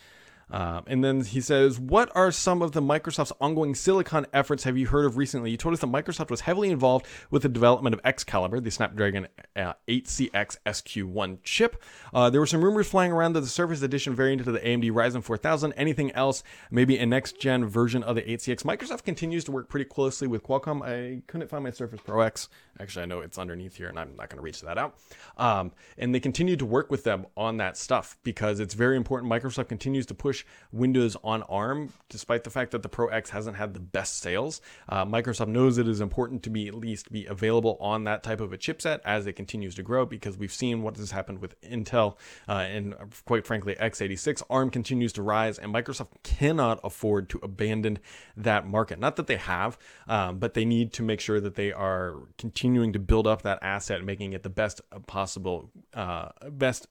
Um, 0.52 0.84
and 0.88 1.04
then 1.04 1.24
he 1.24 1.42
says, 1.42 1.80
What 1.80 2.12
are 2.16 2.32
some 2.32 2.62
of 2.62 2.72
the 2.72 2.82
Microsoft's 2.82 3.32
ongoing 3.40 3.76
silicon 3.76 4.26
efforts 4.34 4.64
have 4.64 4.78
you 4.78 4.88
heard 4.88 5.06
of 5.06 5.18
recently? 5.18 5.52
You 5.52 5.58
told 5.58 5.74
us 5.74 5.82
that 5.82 5.88
Microsoft 5.88 6.30
was 6.30 6.42
heavily 6.42 6.70
involved 6.70 7.06
with 7.30 7.44
the 7.44 7.50
development 7.50 7.94
of 7.94 8.02
Excalibur, 8.04 8.60
the 8.60 8.72
Snapdragon 8.72 9.28
uh, 9.56 9.74
8CX 9.88 10.58
SQ1 10.66 11.40
chip. 11.44 11.84
Uh, 12.14 12.30
there 12.30 12.42
were 12.42 12.48
some 12.48 12.64
rumors 12.64 12.88
flying 12.88 13.12
around 13.12 13.34
that 13.34 13.42
the 13.42 13.48
Surface 13.48 13.82
Edition 13.82 14.16
variant 14.16 14.42
of 14.42 14.54
the 14.54 14.60
AMD 14.60 14.92
Ryzen 14.92 15.24
4000. 15.24 15.74
Anything 15.74 16.12
else? 16.12 16.44
Maybe 16.72 16.98
a 16.98 17.06
next 17.06 17.40
gen 17.40 17.66
version 17.66 18.04
of 18.04 18.16
the 18.16 18.22
8CX. 18.22 18.64
Microsoft 18.64 19.04
continues 19.04 19.44
to 19.46 19.52
work 19.52 19.70
pretty 19.70 19.86
closely 19.86 20.28
with 20.28 20.44
Qualcomm. 20.44 20.82
I 20.82 21.22
couldn't 21.28 21.50
find 21.50 21.64
my 21.64 21.72
Surface 21.72 22.00
Pro 22.04 22.22
X. 22.22 22.50
Actually, 22.82 23.04
I 23.04 23.06
know 23.08 23.20
it's 23.20 23.38
underneath 23.38 23.76
here, 23.76 23.90
and 23.90 24.00
I'm 24.00 24.16
not 24.16 24.30
going 24.30 24.38
to 24.38 24.42
reach 24.42 24.62
that 24.62 24.78
out. 24.78 24.98
Um, 25.38 25.74
and 25.98 26.16
they 26.16 26.22
continue 26.22 26.56
to 26.56 26.66
work 26.66 26.90
with 26.90 27.04
them 27.04 27.26
on 27.36 27.58
that 27.58 27.76
stuff 27.76 28.18
because 28.24 28.62
it's 28.62 28.74
very 28.74 28.96
important. 28.96 29.30
Microsoft 29.30 29.68
continues 29.68 30.06
to 30.06 30.14
push 30.14 30.46
Windows 30.72 31.18
on 31.22 31.44
ARM, 31.44 31.92
despite 32.08 32.46
the 32.46 32.50
fact 32.50 32.72
that 32.72 32.82
the 32.82 32.88
Pro 32.88 33.08
X 33.08 33.32
hasn't 33.32 33.58
had 33.58 33.74
the 33.74 33.82
best 33.82 34.20
sales. 34.20 34.62
Uh, 34.88 35.04
Microsoft 35.06 35.50
knows 35.50 35.78
it 35.78 35.90
is 35.90 36.00
important 36.00 36.42
to 36.44 36.50
be 36.50 36.70
at 36.70 36.74
least 36.74 37.12
be 37.12 37.26
available 37.26 37.78
on 37.82 38.06
that 38.06 38.24
type 38.24 38.40
of 38.40 38.54
a 38.54 38.58
chipset 38.58 39.02
as 39.04 39.28
it 39.28 39.34
continues 39.34 39.76
to 39.76 39.84
grow 39.84 40.06
because 40.06 40.38
we've 40.38 40.54
seen 40.54 40.82
what 40.82 40.96
has 40.96 41.12
happened 41.12 41.40
with 41.40 41.60
Intel 41.62 42.16
uh, 42.48 42.54
and 42.54 42.96
quite 43.26 43.46
frankly 43.46 43.76
x86. 43.76 44.42
ARM 44.50 44.70
continues 44.70 45.12
to 45.14 45.22
rise, 45.22 45.60
and 45.60 45.74
Microsoft 45.74 46.12
cannot 46.24 46.80
afford 46.82 47.28
to 47.28 47.40
abandon 47.44 48.00
that 48.38 48.66
market. 48.66 49.00
Not 49.00 49.18
that 49.18 49.28
they 49.28 49.36
have, 49.36 49.78
um, 50.08 50.40
but 50.40 50.54
they 50.54 50.64
need 50.64 50.94
to 50.94 51.04
make 51.04 51.20
sure 51.20 51.42
that 51.42 51.56
they 51.56 51.74
are 51.74 52.16
continuing 52.38 52.69
to 52.74 53.00
build 53.00 53.28
up 53.28 53.42
that 53.44 53.60
asset, 53.62 54.04
making 54.04 54.34
it 54.34 54.44
the 54.44 54.50
best 54.50 54.82
possible, 55.08 55.72
uh, 55.94 56.30
best 56.52 56.88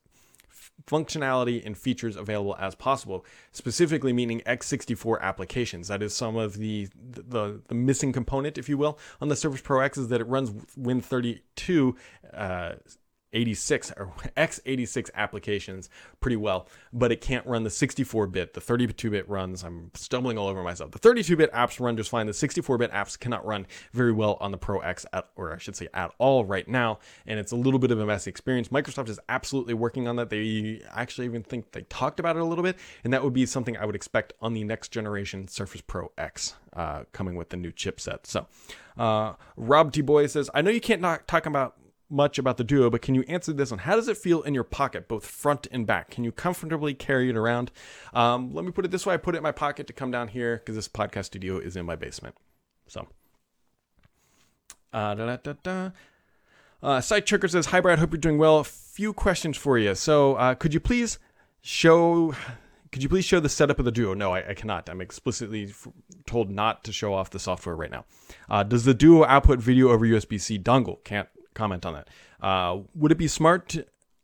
functionality 0.85 1.65
and 1.65 1.77
features 1.77 2.15
available 2.15 2.55
as 2.59 2.75
possible, 2.75 3.25
specifically 3.51 4.13
meaning 4.13 4.41
x64 4.41 5.21
applications. 5.21 5.87
That 5.87 6.01
is 6.01 6.15
some 6.15 6.35
of 6.35 6.57
the, 6.57 6.87
the, 6.95 7.61
the 7.67 7.75
missing 7.75 8.11
component, 8.11 8.57
if 8.57 8.69
you 8.69 8.77
will, 8.77 8.97
on 9.21 9.27
the 9.27 9.35
Surface 9.35 9.61
Pro 9.61 9.81
X 9.81 9.97
is 9.97 10.07
that 10.09 10.21
it 10.21 10.25
runs 10.25 10.51
Win32 10.77 11.95
uh, 12.33 12.73
86 13.33 13.91
or 13.97 14.13
x86 14.37 15.09
applications 15.15 15.89
pretty 16.19 16.35
well, 16.35 16.67
but 16.91 17.11
it 17.11 17.21
can't 17.21 17.45
run 17.45 17.63
the 17.63 17.69
64 17.69 18.27
bit. 18.27 18.53
The 18.53 18.61
32 18.61 19.11
bit 19.11 19.29
runs, 19.29 19.63
I'm 19.63 19.91
stumbling 19.93 20.37
all 20.37 20.47
over 20.47 20.63
myself. 20.63 20.91
The 20.91 20.99
32 20.99 21.35
bit 21.35 21.51
apps 21.53 21.79
run 21.79 21.97
just 21.97 22.09
fine. 22.09 22.27
The 22.27 22.33
64 22.33 22.77
bit 22.77 22.91
apps 22.91 23.19
cannot 23.19 23.45
run 23.45 23.67
very 23.93 24.11
well 24.11 24.37
on 24.39 24.51
the 24.51 24.57
Pro 24.57 24.79
X, 24.79 25.05
at, 25.13 25.29
or 25.35 25.53
I 25.53 25.57
should 25.57 25.75
say 25.75 25.87
at 25.93 26.11
all 26.17 26.45
right 26.45 26.67
now. 26.67 26.99
And 27.25 27.39
it's 27.39 27.51
a 27.51 27.55
little 27.55 27.79
bit 27.79 27.91
of 27.91 27.99
a 27.99 28.05
messy 28.05 28.29
experience. 28.29 28.69
Microsoft 28.69 29.09
is 29.09 29.19
absolutely 29.29 29.73
working 29.73 30.07
on 30.07 30.15
that. 30.17 30.29
They 30.29 30.81
actually 30.91 31.25
even 31.25 31.43
think 31.43 31.71
they 31.71 31.81
talked 31.83 32.19
about 32.19 32.35
it 32.35 32.41
a 32.41 32.45
little 32.45 32.63
bit. 32.63 32.77
And 33.03 33.13
that 33.13 33.23
would 33.23 33.33
be 33.33 33.45
something 33.45 33.77
I 33.77 33.85
would 33.85 33.95
expect 33.95 34.33
on 34.41 34.53
the 34.53 34.63
next 34.63 34.89
generation 34.89 35.47
Surface 35.47 35.81
Pro 35.81 36.11
X 36.17 36.55
uh, 36.73 37.03
coming 37.11 37.35
with 37.35 37.49
the 37.49 37.57
new 37.57 37.71
chipset. 37.71 38.25
So, 38.25 38.47
uh, 38.97 39.33
Rob 39.55 39.91
T. 39.91 40.01
Boy 40.01 40.27
says, 40.27 40.49
I 40.53 40.61
know 40.61 40.71
you 40.71 40.81
can't 40.81 41.01
talk 41.27 41.45
about 41.45 41.75
much 42.09 42.37
about 42.37 42.57
the 42.57 42.63
Duo, 42.63 42.89
but 42.89 43.01
can 43.01 43.15
you 43.15 43.23
answer 43.27 43.53
this 43.53 43.71
one? 43.71 43.79
How 43.79 43.95
does 43.95 44.07
it 44.07 44.17
feel 44.17 44.41
in 44.41 44.53
your 44.53 44.63
pocket, 44.63 45.07
both 45.07 45.25
front 45.25 45.67
and 45.71 45.85
back? 45.85 46.09
Can 46.09 46.23
you 46.23 46.31
comfortably 46.31 46.93
carry 46.93 47.29
it 47.29 47.37
around? 47.37 47.71
Um, 48.13 48.53
let 48.53 48.65
me 48.65 48.71
put 48.71 48.85
it 48.85 48.91
this 48.91 49.05
way: 49.05 49.13
I 49.13 49.17
put 49.17 49.35
it 49.35 49.39
in 49.39 49.43
my 49.43 49.51
pocket 49.51 49.87
to 49.87 49.93
come 49.93 50.11
down 50.11 50.29
here 50.29 50.57
because 50.57 50.75
this 50.75 50.87
podcast 50.87 51.25
studio 51.25 51.57
is 51.57 51.75
in 51.75 51.85
my 51.85 51.95
basement. 51.95 52.35
So, 52.87 53.07
uh, 54.91 55.15
da, 55.15 55.35
da, 55.37 55.53
da, 55.61 55.91
uh, 56.81 57.01
says, 57.01 57.65
"Hi, 57.67 57.79
Brad. 57.79 57.99
Hope 57.99 58.11
you're 58.11 58.19
doing 58.19 58.37
well. 58.37 58.59
A 58.59 58.63
few 58.63 59.13
questions 59.13 59.57
for 59.57 59.77
you. 59.77 59.95
So, 59.95 60.35
uh, 60.35 60.55
could 60.55 60.73
you 60.73 60.79
please 60.79 61.19
show?" 61.61 62.33
Could 62.91 63.03
you 63.03 63.09
please 63.09 63.23
show 63.23 63.39
the 63.39 63.49
setup 63.49 63.77
of 63.77 63.85
the 63.85 63.91
Duo? 63.91 64.15
No, 64.15 64.33
I, 64.33 64.49
I 64.49 64.53
cannot. 64.55 64.89
I'm 64.89 64.99
explicitly 64.99 65.65
f- 65.65 65.87
told 66.25 66.49
not 66.49 66.83
to 66.85 66.91
show 66.91 67.13
off 67.13 67.29
the 67.29 67.37
software 67.37 67.75
right 67.75 67.91
now. 67.91 68.05
Uh, 68.49 68.63
does 68.63 68.83
the 68.83 68.95
Duo 68.95 69.25
output 69.25 69.59
video 69.59 69.89
over 69.89 70.07
USB-C 70.07 70.57
dongle? 70.57 71.03
Can't 71.03 71.29
comment 71.59 71.85
on 71.85 71.93
that. 71.93 72.07
Uh, 72.41 72.79
would 72.95 73.11
it 73.11 73.17
be 73.17 73.27
smart 73.27 73.75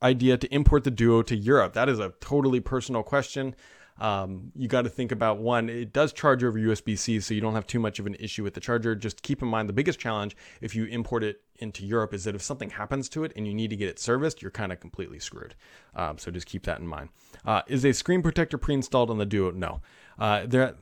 idea 0.02 0.38
to 0.38 0.48
import 0.54 0.86
the 0.86 0.92
Duo 0.92 1.22
to 1.24 1.36
Europe? 1.36 1.74
That 1.74 1.90
is 1.90 2.00
a 2.00 2.14
totally 2.22 2.62
personal 2.62 3.04
question. 3.04 3.56
Um, 3.98 4.52
you 4.56 4.68
got 4.68 4.82
to 4.82 4.90
think 4.90 5.14
about 5.14 5.38
one, 5.38 5.70
it 5.70 5.94
does 5.94 6.12
charge 6.12 6.44
over 6.44 6.60
USB 6.60 6.98
C, 6.98 7.20
so 7.22 7.34
you 7.34 7.40
don't 7.40 7.54
have 7.54 7.66
too 7.66 7.80
much 7.80 7.98
of 7.98 8.06
an 8.06 8.16
issue 8.16 8.44
with 8.44 8.54
the 8.54 8.60
charger. 8.60 8.94
Just 8.94 9.22
keep 9.22 9.42
in 9.42 9.48
mind 9.48 9.70
the 9.70 9.74
biggest 9.74 10.00
challenge 10.00 10.36
if 10.60 10.76
you 10.76 10.86
import 10.86 11.24
it 11.24 11.42
into 11.60 11.86
Europe 11.86 12.14
is 12.14 12.26
that 12.26 12.36
if 12.36 12.42
something 12.42 12.70
happens 12.70 13.08
to 13.10 13.24
it 13.24 13.32
and 13.38 13.48
you 13.48 13.54
need 13.54 13.70
to 13.70 13.78
get 13.78 13.88
it 13.88 13.98
serviced, 13.98 14.42
you're 14.42 14.52
kind 14.52 14.74
of 14.74 14.82
completely 14.82 15.20
screwed. 15.20 15.56
Um, 15.96 16.18
so 16.18 16.30
just 16.30 16.46
keep 16.46 16.64
that 16.64 16.80
in 16.80 16.88
mind. 16.88 17.10
Uh, 17.46 17.62
is 17.68 17.86
a 17.86 17.94
screen 17.94 18.22
protector 18.22 18.58
pre 18.58 18.74
installed 18.74 19.10
on 19.10 19.18
the 19.18 19.26
Duo? 19.26 19.52
No. 19.52 19.82
Uh, 20.20 20.46
there, 20.46 20.76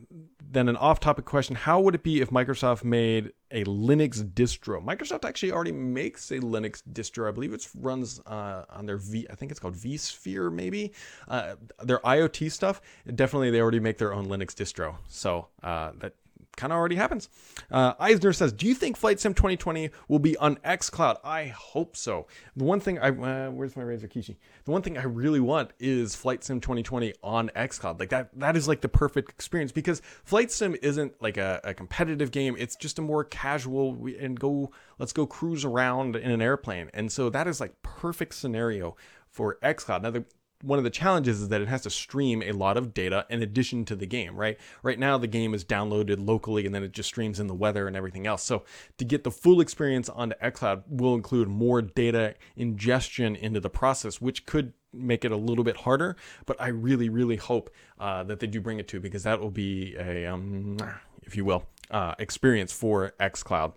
then 0.53 0.69
an 0.69 0.77
off-topic 0.77 1.25
question: 1.25 1.55
How 1.55 1.79
would 1.79 1.95
it 1.95 2.03
be 2.03 2.21
if 2.21 2.29
Microsoft 2.29 2.83
made 2.83 3.33
a 3.51 3.63
Linux 3.65 4.23
distro? 4.23 4.83
Microsoft 4.83 5.25
actually 5.27 5.51
already 5.51 5.71
makes 5.71 6.31
a 6.31 6.39
Linux 6.39 6.81
distro. 6.91 7.27
I 7.27 7.31
believe 7.31 7.53
it 7.53 7.67
runs 7.75 8.21
uh, 8.25 8.65
on 8.69 8.85
their 8.85 8.97
V. 8.97 9.27
I 9.29 9.35
think 9.35 9.51
it's 9.51 9.59
called 9.59 9.75
vSphere, 9.75 10.51
maybe. 10.51 10.93
Uh, 11.27 11.55
their 11.83 11.99
IoT 11.99 12.51
stuff. 12.51 12.81
Definitely, 13.13 13.51
they 13.51 13.61
already 13.61 13.79
make 13.79 13.97
their 13.97 14.13
own 14.13 14.27
Linux 14.27 14.53
distro. 14.53 14.95
So 15.07 15.47
uh, 15.61 15.91
that 15.99 16.13
kind 16.55 16.71
of 16.71 16.77
already 16.77 16.95
happens. 16.95 17.29
Uh, 17.71 17.93
Eisner 17.99 18.33
says, 18.33 18.53
"Do 18.53 18.67
you 18.67 18.75
think 18.75 18.97
Flight 18.97 19.19
Sim 19.19 19.33
2020 19.33 19.89
will 20.07 20.19
be 20.19 20.37
on 20.37 20.57
XCloud?" 20.57 21.17
I 21.23 21.47
hope 21.47 21.95
so. 21.95 22.27
The 22.55 22.63
one 22.63 22.79
thing 22.79 22.99
I 22.99 23.09
uh, 23.09 23.51
where's 23.51 23.75
my 23.75 23.83
Razer 23.83 24.09
Kishi? 24.09 24.37
The 24.65 24.71
one 24.71 24.81
thing 24.81 24.97
I 24.97 25.03
really 25.03 25.39
want 25.39 25.71
is 25.79 26.15
Flight 26.15 26.43
Sim 26.43 26.61
2020 26.61 27.13
on 27.23 27.49
XCloud. 27.55 27.99
Like 27.99 28.09
that, 28.09 28.29
that 28.39 28.55
is 28.55 28.67
like 28.67 28.81
the 28.81 28.89
perfect 28.89 29.29
experience 29.29 29.71
because 29.71 30.01
Flight 30.23 30.51
Sim 30.51 30.75
isn't 30.81 31.21
like 31.21 31.37
a, 31.37 31.59
a 31.63 31.73
competitive 31.73 32.31
game. 32.31 32.55
It's 32.57 32.75
just 32.75 32.99
a 32.99 33.01
more 33.01 33.23
casual 33.23 34.07
and 34.19 34.39
go. 34.39 34.71
Let's 34.99 35.13
go 35.13 35.25
cruise 35.25 35.65
around 35.65 36.15
in 36.15 36.31
an 36.31 36.41
airplane, 36.41 36.89
and 36.93 37.11
so 37.11 37.29
that 37.29 37.47
is 37.47 37.59
like 37.59 37.81
perfect 37.81 38.35
scenario 38.35 38.95
for 39.27 39.57
XCloud. 39.63 40.03
Now 40.03 40.11
the 40.11 40.25
one 40.63 40.77
of 40.77 40.85
the 40.85 40.89
challenges 40.89 41.41
is 41.41 41.49
that 41.49 41.61
it 41.61 41.67
has 41.67 41.81
to 41.81 41.89
stream 41.89 42.41
a 42.41 42.53
lot 42.53 42.77
of 42.77 42.93
data 42.93 43.25
in 43.29 43.43
addition 43.43 43.83
to 43.85 43.95
the 43.95 44.05
game, 44.05 44.35
right? 44.35 44.57
Right 44.81 44.97
now, 44.97 45.17
the 45.17 45.27
game 45.27 45.53
is 45.53 45.65
downloaded 45.65 46.25
locally 46.25 46.65
and 46.65 46.73
then 46.73 46.83
it 46.83 46.93
just 46.93 47.09
streams 47.09 47.39
in 47.39 47.47
the 47.47 47.53
weather 47.53 47.85
and 47.85 47.97
everything 47.97 48.25
else. 48.25 48.43
So, 48.43 48.63
to 48.97 49.05
get 49.05 49.25
the 49.25 49.31
full 49.31 49.59
experience 49.59 50.07
onto 50.07 50.35
xCloud 50.37 50.83
will 50.87 51.15
include 51.15 51.49
more 51.49 51.81
data 51.81 52.35
ingestion 52.55 53.35
into 53.35 53.59
the 53.59 53.69
process, 53.69 54.21
which 54.21 54.45
could 54.45 54.73
make 54.93 55.25
it 55.25 55.31
a 55.31 55.37
little 55.37 55.65
bit 55.65 55.77
harder. 55.77 56.15
But 56.45 56.61
I 56.61 56.69
really, 56.69 57.09
really 57.09 57.37
hope 57.37 57.69
uh, 57.99 58.23
that 58.23 58.39
they 58.39 58.47
do 58.47 58.61
bring 58.61 58.79
it 58.79 58.87
to 58.89 59.01
because 59.01 59.23
that 59.23 59.41
will 59.41 59.51
be 59.51 59.95
a, 59.97 60.25
um, 60.27 60.77
if 61.23 61.35
you 61.35 61.43
will, 61.43 61.65
uh, 61.91 62.15
experience 62.19 62.71
for 62.71 63.13
xCloud. 63.19 63.73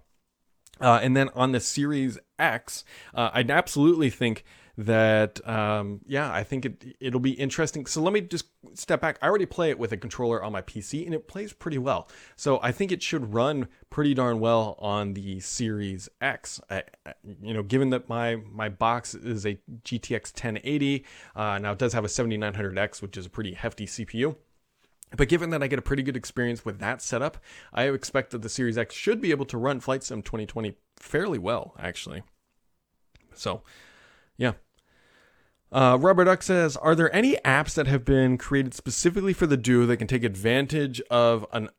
Uh, 0.81 1.01
and 1.03 1.17
then 1.17 1.31
on 1.35 1.53
the 1.53 1.61
Series 1.61 2.19
X, 2.39 2.85
uh, 3.15 3.31
I'd 3.33 3.51
absolutely 3.51 4.11
think 4.11 4.45
that 4.79 5.47
um, 5.49 6.01
yeah, 6.07 6.33
I 6.33 6.45
think 6.45 6.67
it 6.67 6.97
it'll 7.01 7.21
be 7.21 7.33
interesting. 7.33 7.87
So 7.87 8.03
let 8.03 8.13
me 8.13 8.21
just 8.21 8.47
step 8.75 9.01
back. 9.01 9.19
I 9.23 9.29
already 9.29 9.47
play 9.47 9.71
it 9.71 9.79
with 9.79 9.93
a 9.93 9.97
controller 9.97 10.43
on 10.43 10.53
my 10.53 10.63
PC, 10.63 11.05
and 11.07 11.15
it 11.15 11.29
plays 11.29 11.53
pretty 11.53 11.79
well. 11.79 12.09
So 12.37 12.61
I 12.63 12.73
think 12.73 12.93
it 12.93 13.03
should 13.03 13.33
run 13.33 13.69
pretty 13.89 14.13
darn 14.13 14.39
well 14.39 14.77
on 14.79 15.15
the 15.15 15.41
Series 15.41 16.09
X. 16.21 16.61
You 17.43 17.55
know, 17.55 17.63
given 17.63 17.91
that 17.91 18.09
my 18.09 18.37
my 18.37 18.69
box 18.69 19.15
is 19.15 19.47
a 19.47 19.59
GTX 19.85 20.33
1080, 20.35 21.05
uh, 21.35 21.59
now 21.59 21.73
it 21.73 21.79
does 21.79 21.95
have 21.95 22.05
a 22.05 22.09
7900X, 22.09 23.01
which 23.01 23.17
is 23.17 23.27
a 23.27 23.31
pretty 23.31 23.55
hefty 23.55 23.87
CPU. 23.87 24.37
But 25.17 25.29
given 25.29 25.51
that 25.51 25.63
I 25.63 25.69
get 25.69 25.79
a 25.79 25.83
pretty 25.83 26.03
good 26.03 26.17
experience 26.17 26.65
with 26.65 26.81
that 26.81 27.01
setup, 27.01 27.39
I 27.73 27.85
expect 27.85 28.33
that 28.33 28.43
the 28.43 28.49
Series 28.49 28.77
X 28.77 28.95
should 28.95 29.21
be 29.21 29.31
able 29.31 29.47
to 29.47 29.57
run 29.57 29.81
Flight 29.81 30.03
Sim 30.03 30.21
2020 30.23 30.75
fairly 30.97 31.39
well, 31.39 31.75
actually. 31.79 32.23
So, 33.33 33.63
yeah, 34.37 34.53
uh, 35.73 35.99
Rubber 36.01 36.25
Duck 36.25 36.43
says, 36.43 36.77
"Are 36.77 36.95
there 36.95 37.15
any 37.15 37.37
apps 37.45 37.75
that 37.75 37.87
have 37.87 38.05
been 38.05 38.39
created 38.39 38.75
specifically 38.75 39.33
for 39.33 39.47
the 39.47 39.57
Duo 39.57 39.87
that 39.87 39.97
can 39.97 40.07
take 40.07 40.25
advantage 40.25 41.01
of 41.11 41.47
an 41.53 41.71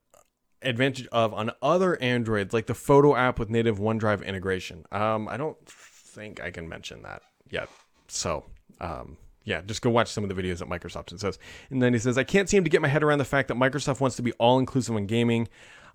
advantage 0.62 1.08
of 1.08 1.34
on 1.34 1.52
other 1.62 2.02
Androids, 2.02 2.54
like 2.54 2.65
the 2.65 2.73
photo 2.73 3.15
app 3.15 3.39
with 3.39 3.50
native 3.50 3.80
OneDrive 3.80 4.26
integration?" 4.26 4.86
Um, 4.91 5.28
I 5.28 5.38
don't 5.38 5.58
think 5.67 6.41
I 6.41 6.52
can 6.52 6.67
mention 6.67 7.04
that 7.04 7.21
yet. 7.50 7.69
So, 8.08 8.45
um, 8.82 9.17
yeah, 9.43 9.62
just 9.62 9.82
go 9.82 9.89
watch 9.89 10.10
some 10.10 10.23
of 10.23 10.36
the 10.36 10.41
videos 10.41 10.60
that 10.60 10.67
Microsoft 10.67 11.17
says. 11.17 11.39
And 11.69 11.82
then 11.82 11.93
he 11.93 12.00
says, 12.00 12.17
"I 12.17 12.23
can't 12.23 12.50
seem 12.50 12.63
to 12.63 12.69
get 12.69 12.82
my 12.82 12.89
head 12.89 13.04
around 13.04 13.19
the 13.19 13.26
fact 13.26 13.47
that 13.47 13.56
Microsoft 13.56 14.02
wants 14.02 14.17
to 14.17 14.21
be 14.21 14.34
all 14.34 14.60
inclusive 14.60 14.95
in 14.95 15.08
gaming." 15.08 15.47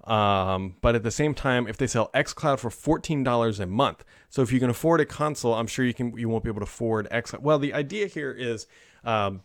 Um, 0.04 0.76
but 0.80 0.94
at 0.94 1.02
the 1.02 1.10
same 1.10 1.34
time, 1.34 1.68
if 1.68 1.76
they 1.76 1.86
sell 1.86 2.10
xCloud 2.12 2.58
for 2.58 2.70
fourteen 2.70 3.22
dollars 3.22 3.60
a 3.60 3.66
month, 3.66 4.04
so 4.28 4.42
if 4.42 4.50
you 4.52 4.58
can 4.58 4.70
afford 4.70 5.00
a 5.00 5.06
console, 5.06 5.54
I'm 5.54 5.66
sure 5.66 5.84
you 5.84 5.94
can. 5.94 6.16
You 6.16 6.28
won't 6.28 6.42
be 6.42 6.50
able 6.50 6.60
to 6.60 6.64
afford 6.64 7.06
X. 7.10 7.32
Well, 7.40 7.58
the 7.58 7.72
idea 7.72 8.06
here 8.06 8.32
is 8.32 8.66
um, 9.04 9.42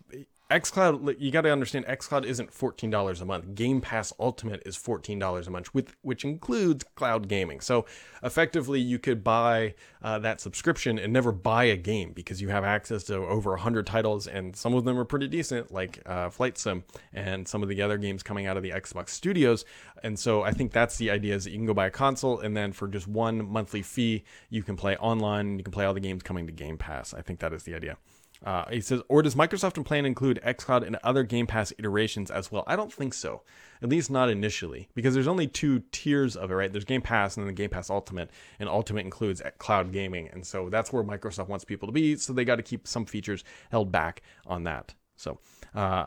xCloud, 0.49 1.17
you 1.19 1.29
got 1.29 1.41
to 1.41 1.51
understand, 1.51 1.85
xCloud 1.87 2.23
isn't 2.23 2.53
fourteen 2.53 2.89
dollars 2.89 3.19
a 3.19 3.25
month. 3.25 3.53
Game 3.53 3.81
Pass 3.81 4.13
Ultimate 4.19 4.61
is 4.65 4.77
fourteen 4.77 5.19
dollars 5.19 5.47
a 5.47 5.51
month, 5.51 5.73
with 5.73 5.95
which 6.03 6.23
includes 6.23 6.85
cloud 6.95 7.27
gaming. 7.27 7.59
So 7.59 7.85
effectively, 8.23 8.79
you 8.79 8.97
could 8.97 9.23
buy 9.23 9.75
uh, 10.01 10.19
that 10.19 10.39
subscription 10.39 10.97
and 10.97 11.11
never 11.11 11.33
buy 11.33 11.65
a 11.65 11.75
game 11.75 12.13
because 12.13 12.41
you 12.41 12.47
have 12.47 12.63
access 12.63 13.03
to 13.05 13.15
over 13.15 13.57
hundred 13.57 13.87
titles, 13.87 14.25
and 14.25 14.55
some 14.55 14.73
of 14.73 14.85
them 14.85 14.97
are 14.97 15.05
pretty 15.05 15.27
decent, 15.27 15.71
like 15.71 16.01
uh, 16.05 16.29
Flight 16.29 16.57
Sim 16.57 16.85
and 17.13 17.45
some 17.45 17.61
of 17.61 17.67
the 17.67 17.81
other 17.81 17.97
games 17.97 18.23
coming 18.23 18.45
out 18.45 18.55
of 18.55 18.63
the 18.63 18.71
Xbox 18.71 19.09
Studios. 19.09 19.65
And 20.01 20.17
so 20.17 20.43
I 20.43 20.51
think 20.51 20.71
that's 20.71 20.97
the 20.97 21.09
idea: 21.11 21.35
is 21.35 21.43
that 21.43 21.51
you 21.51 21.57
can 21.57 21.65
go 21.65 21.73
buy 21.73 21.87
a 21.87 21.91
console, 21.91 22.39
and 22.39 22.55
then 22.55 22.71
for 22.71 22.87
just 22.87 23.07
one 23.07 23.45
monthly 23.49 23.81
fee, 23.81 24.23
you 24.49 24.63
can 24.63 24.77
play 24.77 24.95
online. 24.95 25.57
You 25.57 25.63
can 25.63 25.73
play 25.73 25.83
all 25.83 25.93
the 25.93 25.99
games 25.99 26.23
coming 26.23 26.45
to 26.47 26.53
Game 26.53 26.77
Pass. 26.77 27.13
I 27.13 27.21
think 27.21 27.39
that 27.39 27.51
is 27.51 27.63
the 27.63 27.75
idea. 27.75 27.97
Uh, 28.45 28.65
he 28.69 28.81
says, 28.81 29.01
or 29.09 29.21
does 29.21 29.35
Microsoft 29.35 29.83
plan 29.85 30.03
to 30.03 30.07
include 30.07 30.39
xCloud 30.45 30.85
and 30.85 30.97
other 31.03 31.23
Game 31.23 31.47
Pass 31.47 31.73
iterations 31.77 32.29
as 32.29 32.51
well? 32.51 32.63
I 32.67 32.75
don't 32.75 32.93
think 32.93 33.13
so, 33.13 33.41
at 33.81 33.89
least 33.89 34.11
not 34.11 34.29
initially, 34.29 34.89
because 34.93 35.13
there's 35.13 35.27
only 35.27 35.47
two 35.47 35.83
tiers 35.91 36.35
of 36.35 36.51
it, 36.51 36.53
right? 36.53 36.71
There's 36.71 36.85
Game 36.85 37.01
Pass 37.01 37.37
and 37.37 37.43
then 37.43 37.47
the 37.47 37.53
Game 37.53 37.69
Pass 37.69 37.89
Ultimate, 37.89 38.29
and 38.59 38.69
Ultimate 38.69 39.05
includes 39.05 39.41
cloud 39.57 39.91
gaming, 39.91 40.29
and 40.31 40.45
so 40.45 40.69
that's 40.69 40.93
where 40.93 41.03
Microsoft 41.03 41.47
wants 41.47 41.65
people 41.65 41.87
to 41.87 41.91
be. 41.91 42.15
So 42.15 42.33
they 42.33 42.45
got 42.45 42.57
to 42.57 42.63
keep 42.63 42.87
some 42.87 43.05
features 43.05 43.43
held 43.71 43.91
back 43.91 44.21
on 44.45 44.63
that. 44.63 44.93
So. 45.15 45.39
Uh, 45.73 46.05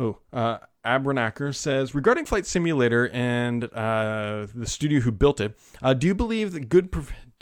Oh, 0.00 0.18
uh, 0.32 0.58
says 1.52 1.94
regarding 1.94 2.24
Flight 2.24 2.46
Simulator 2.46 3.08
and 3.08 3.64
uh, 3.64 4.46
the 4.54 4.66
studio 4.66 5.00
who 5.00 5.10
built 5.10 5.40
it, 5.40 5.58
uh, 5.82 5.92
do 5.92 6.06
you 6.06 6.14
believe 6.14 6.52
that 6.52 6.68
good 6.68 6.92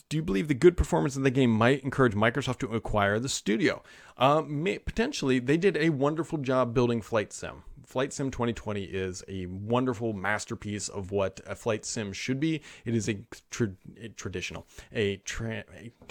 do 0.09 0.17
you 0.17 0.23
believe 0.23 0.49
the 0.49 0.55
good 0.55 0.77
performance 0.77 1.17
of 1.17 1.23
the 1.23 1.31
game 1.31 1.51
might 1.51 1.83
encourage 1.83 2.15
Microsoft 2.15 2.59
to 2.59 2.75
acquire 2.75 3.19
the 3.19 3.29
studio? 3.29 3.83
Uh, 4.19 4.43
potentially, 4.85 5.39
they 5.39 5.57
did 5.57 5.77
a 5.77 5.91
wonderful 5.91 6.39
job 6.39 6.73
building 6.73 7.03
Flight 7.03 7.33
Sim. 7.33 7.63
Flight 7.87 8.13
Sim 8.13 8.33
2020 8.33 8.83
is 8.83 9.23
a 9.29 9.47
wonderful 9.47 10.13
masterpiece 10.13 10.89
of 10.89 11.13
what 11.13 11.41
a 11.47 11.55
flight 11.55 11.85
sim 11.85 12.13
should 12.13 12.41
be. 12.41 12.61
It 12.85 12.97
is 12.97 13.09
a, 13.09 13.21
tra- 13.51 13.75
a 14.01 14.09
traditional, 14.09 14.67
a, 14.93 15.19
tra- 15.19 15.65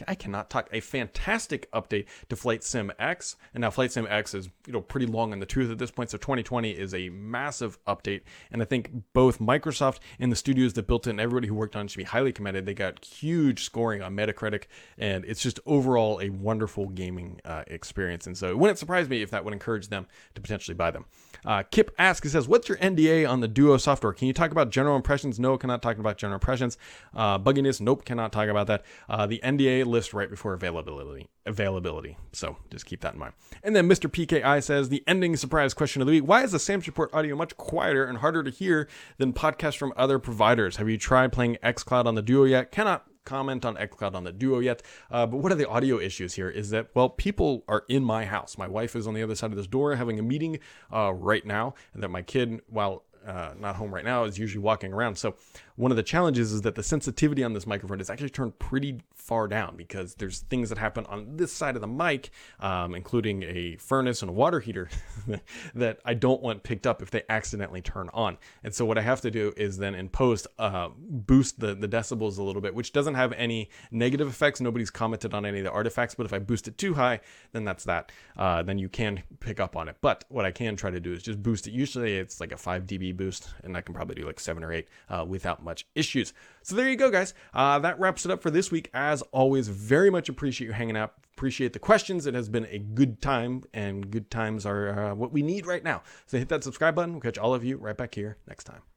I 0.08 0.15
cannot 0.15 0.50
talk, 0.50 0.70
a 0.72 0.80
fantastic 0.80 1.69
update 1.73 2.06
to 2.29 2.38
Flight 2.38 2.63
Sim 2.63 2.94
X. 2.98 3.36
And 3.54 3.62
now 3.62 3.71
Flight 3.71 3.92
Sim 3.92 4.08
X 4.10 4.34
is 4.34 4.50
you 4.65 4.71
know 4.71 4.79
pretty 4.79 5.06
long 5.06 5.34
in 5.34 5.40
the 5.40 5.46
tooth 5.46 5.69
at 5.69 5.77
this 5.77 5.92
point. 5.92 6.10
So 6.10 6.17
2020 6.17 6.71
is 6.71 6.94
a 6.94 7.10
massive 7.10 7.77
update, 7.86 8.21
and 8.52 8.62
I 8.62 8.65
think 8.65 8.92
both 9.12 9.40
Microsoft 9.40 10.00
and 10.17 10.32
the 10.32 10.38
studios 10.38 10.73
that 10.73 10.88
built 10.88 11.08
it 11.08 11.10
and 11.10 11.19
everybody 11.19 11.48
who 11.50 11.56
worked 11.56 11.75
on 11.75 11.86
it 11.86 11.92
should 11.92 11.98
be 11.98 12.06
highly 12.06 12.32
commended. 12.32 12.65
They 12.65 12.73
got 12.73 13.04
huge 13.04 13.65
scoring 13.65 14.02
on 14.02 14.15
Metacritic, 14.15 14.63
and 14.98 15.25
it's 15.25 15.42
just 15.42 15.60
overall 15.65 16.21
a 16.21 16.29
wonderful 16.29 16.88
gaming 16.88 17.42
uh, 17.44 17.63
experience. 17.67 17.94
And 17.96 18.37
so 18.37 18.50
it 18.50 18.58
wouldn't 18.58 18.79
surprise 18.79 19.10
me 19.10 19.21
if 19.21 19.31
that 19.31 19.43
would 19.43 19.54
encourage 19.54 19.87
them 19.87 20.08
to 20.35 20.41
potentially 20.41 20.75
buy 20.75 20.91
them. 20.91 21.06
Uh, 21.46 21.63
Kip 21.63 21.91
asks, 21.98 22.23
he 22.23 22.29
says, 22.29 22.48
What's 22.48 22.67
your 22.67 22.77
NDA 22.79 23.29
on 23.29 23.39
the 23.39 23.48
Duo 23.48 23.77
software? 23.77 24.13
Can 24.13 24.27
you 24.27 24.33
talk 24.33 24.52
about 24.52 24.71
general 24.71 24.96
impressions? 24.96 25.39
No, 25.39 25.58
cannot 25.58 25.81
talk 25.81 25.98
about 25.98 26.17
general 26.17 26.35
impressions. 26.35 26.77
Uh, 27.13 27.37
bugginess? 27.37 27.79
Nope, 27.79 28.06
cannot 28.06 28.31
talk 28.31 28.50
about 28.50 28.67
that. 28.67 28.83
Uh, 29.08 29.25
the 29.25 29.39
NDA 29.43 29.85
lists 29.85 30.13
right 30.13 30.29
before 30.29 30.54
availability. 30.54 31.27
Availability. 31.46 32.17
So 32.31 32.58
just 32.71 32.85
keep 32.85 33.02
that 33.02 33.13
in 33.13 33.19
mind. 33.19 33.33
And 33.63 33.75
then 33.75 33.87
Mr. 33.87 34.10
PKI 34.10 34.63
says, 34.63 34.89
The 34.89 35.04
ending 35.08 35.35
surprise 35.35 35.73
question 35.73 36.02
of 36.02 36.08
the 36.08 36.13
week 36.13 36.27
Why 36.27 36.43
is 36.43 36.52
the 36.52 36.60
Sam's 36.60 36.87
Report 36.87 37.13
audio 37.13 37.35
much 37.35 37.56
quieter 37.58 38.06
and 38.06 38.17
harder 38.17 38.43
to 38.43 38.50
hear 38.50 38.87
than 39.17 39.33
podcasts 39.33 39.77
from 39.77 39.93
other 39.96 40.19
providers? 40.19 40.77
Have 40.77 40.89
you 40.89 40.98
tried 40.98 41.31
playing 41.31 41.58
xCloud 41.63 42.06
on 42.06 42.15
the 42.15 42.21
Duo 42.21 42.46
yet? 42.46 42.71
Cannot 42.71 43.06
comment 43.26 43.65
on 43.65 43.76
xCloud 43.76 44.15
on 44.15 44.23
the 44.23 44.32
Duo 44.32 44.60
yet. 44.60 44.82
Uh, 45.12 45.26
but 45.26 45.38
what 45.38 45.52
are 45.52 45.56
the 45.56 45.67
audio 45.67 46.00
issues 46.00 46.36
here? 46.36 46.50
Is 46.50 46.69
that, 46.69 46.90
well, 46.94 47.10
people 47.10 47.63
are 47.67 47.84
in 47.90 48.04
my 48.04 48.26
house. 48.26 48.58
My 48.58 48.67
wife 48.67 48.96
is 48.96 49.08
on 49.08 49.13
the 49.13 49.23
other 49.23 49.36
side 49.36 49.52
of 49.52 49.58
this 49.58 49.67
door 49.67 49.96
having 49.96 50.19
a 50.19 50.23
meeting 50.23 50.60
uh, 50.94 51.13
right 51.13 51.46
now, 51.46 51.73
and 51.94 52.04
that 52.04 52.10
my 52.10 52.21
kid, 52.21 52.62
while 52.67 53.04
uh, 53.26 53.54
not 53.60 53.76
home 53.76 53.94
right 53.94 54.06
now, 54.06 54.23
is 54.23 54.38
usually 54.38 54.62
walking 54.62 54.94
around. 54.94 55.17
So 55.17 55.36
one 55.76 55.92
of 55.92 55.98
the 55.98 56.04
challenges 56.04 56.54
is 56.54 56.62
that 56.62 56.76
the 56.76 56.84
sensitivity 56.84 57.44
on 57.44 57.54
this 57.54 57.67
microphone 57.67 58.00
is 58.00 58.10
actually 58.10 58.30
turned 58.30 58.58
pretty 58.60 59.02
far 59.13 59.48
down 59.48 59.76
because 59.76 60.15
there's 60.15 60.40
things 60.42 60.69
that 60.69 60.78
happen 60.78 61.06
on 61.08 61.36
this 61.36 61.52
side 61.52 61.76
of 61.76 61.82
the 61.82 61.88
mic, 61.88 62.30
um, 62.60 62.96
including 62.96 63.44
a 63.44 63.76
furnace 63.78 64.21
and 64.21 64.30
a 64.30 64.34
water 64.34 64.60
heater 64.60 64.90
that 65.76 66.00
I 66.06 66.13
don't 66.13 66.42
want 66.42 66.63
picked 66.63 66.88
up 66.88 67.02
if 67.02 67.12
they 67.12 67.23
accidentally 67.28 67.82
turn 67.82 68.10
on. 68.13 68.38
And 68.63 68.73
so 68.73 68.86
what 68.86 68.98
I 68.98 69.02
have 69.02 69.21
to 69.21 69.32
do 69.32 69.52
is 69.58 69.78
then 69.78 69.96
in 69.96 70.10
post 70.10 70.48
uh, 70.60 70.90
boost 70.98 71.60
the, 71.60 71.76
the 71.76 71.88
decibels 71.88 72.38
a 72.38 72.44
little 72.44 72.62
bit, 72.62 72.76
which 72.76 72.94
doesn't 72.94 73.15
have 73.15 73.34
any 73.34 73.69
negative 73.92 74.28
effects. 74.28 74.62
Nobody's 74.62 74.92
commented 74.92 75.34
on 75.34 75.46
any 75.46 75.60
of 75.60 75.63
the 75.63 75.71
artifacts, 75.71 76.15
but 76.15 76.26
if 76.26 76.34
I 76.34 76.40
boost 76.40 76.67
it 76.67 76.78
too 76.78 76.94
high, 76.94 77.19
then 77.52 77.65
that's 77.65 77.84
that. 77.86 78.12
Uh, 78.38 78.63
then 78.63 78.78
you 78.78 78.90
can 78.90 79.23
pick 79.40 79.60
up 79.60 79.76
on 79.76 79.90
it. 79.90 79.98
But 80.02 80.23
what 80.30 80.46
I 80.46 80.52
can 80.52 80.76
try 80.76 80.92
to 80.92 81.00
do 81.00 81.12
is 81.12 81.23
just 81.23 81.42
boost 81.42 81.67
it. 81.67 81.73
Usually 81.73 82.17
it's 82.17 82.40
like 82.40 82.52
a 82.52 82.58
5 82.58 82.86
dB 82.86 83.15
boost, 83.16 83.54
and 83.63 83.76
I 83.76 83.82
can 83.82 83.94
probably 83.94 84.16
do 84.16 84.26
like 84.26 84.40
7 84.40 84.63
or 84.63 84.72
8 84.72 84.88
uh, 85.10 85.26
without 85.28 85.63
much 85.63 85.88
issues. 85.96 86.34
So 86.62 86.76
there 86.76 86.90
you 86.90 86.96
go, 86.96 87.10
guys. 87.10 87.34
Uh, 87.54 87.80
that 87.80 88.00
wraps 88.00 88.26
it 88.26 88.32
up 88.32 88.42
for 88.42 88.52
this 88.52 88.72
week. 88.72 88.90
As 88.94 89.22
always, 89.32 89.68
very 89.68 90.10
much 90.10 90.30
appreciate 90.30 90.68
you 90.68 90.74
hanging 90.74 90.98
out. 90.98 91.13
Appreciate 91.36 91.74
the 91.74 91.80
questions. 91.80 92.26
It 92.26 92.34
has 92.34 92.48
been 92.48 92.68
a 92.70 92.80
good 92.80 93.22
time, 93.22 93.63
and 93.74 94.10
good 94.10 94.32
times 94.32 94.66
are 94.66 95.12
uh, 95.12 95.16
what 95.16 95.32
we 95.32 95.42
need 95.42 95.66
right 95.66 95.84
now. 95.84 96.02
So 96.28 96.38
hit 96.38 96.50
that 96.50 96.63
subscribe 96.63 96.96
button. 96.96 97.13
We'll 97.13 97.22
catch 97.22 97.38
all 97.38 97.54
of 97.54 97.63
you 97.63 97.78
right 97.78 97.98
back 97.98 98.16
here 98.16 98.38
next 98.48 98.63
time. 98.63 98.94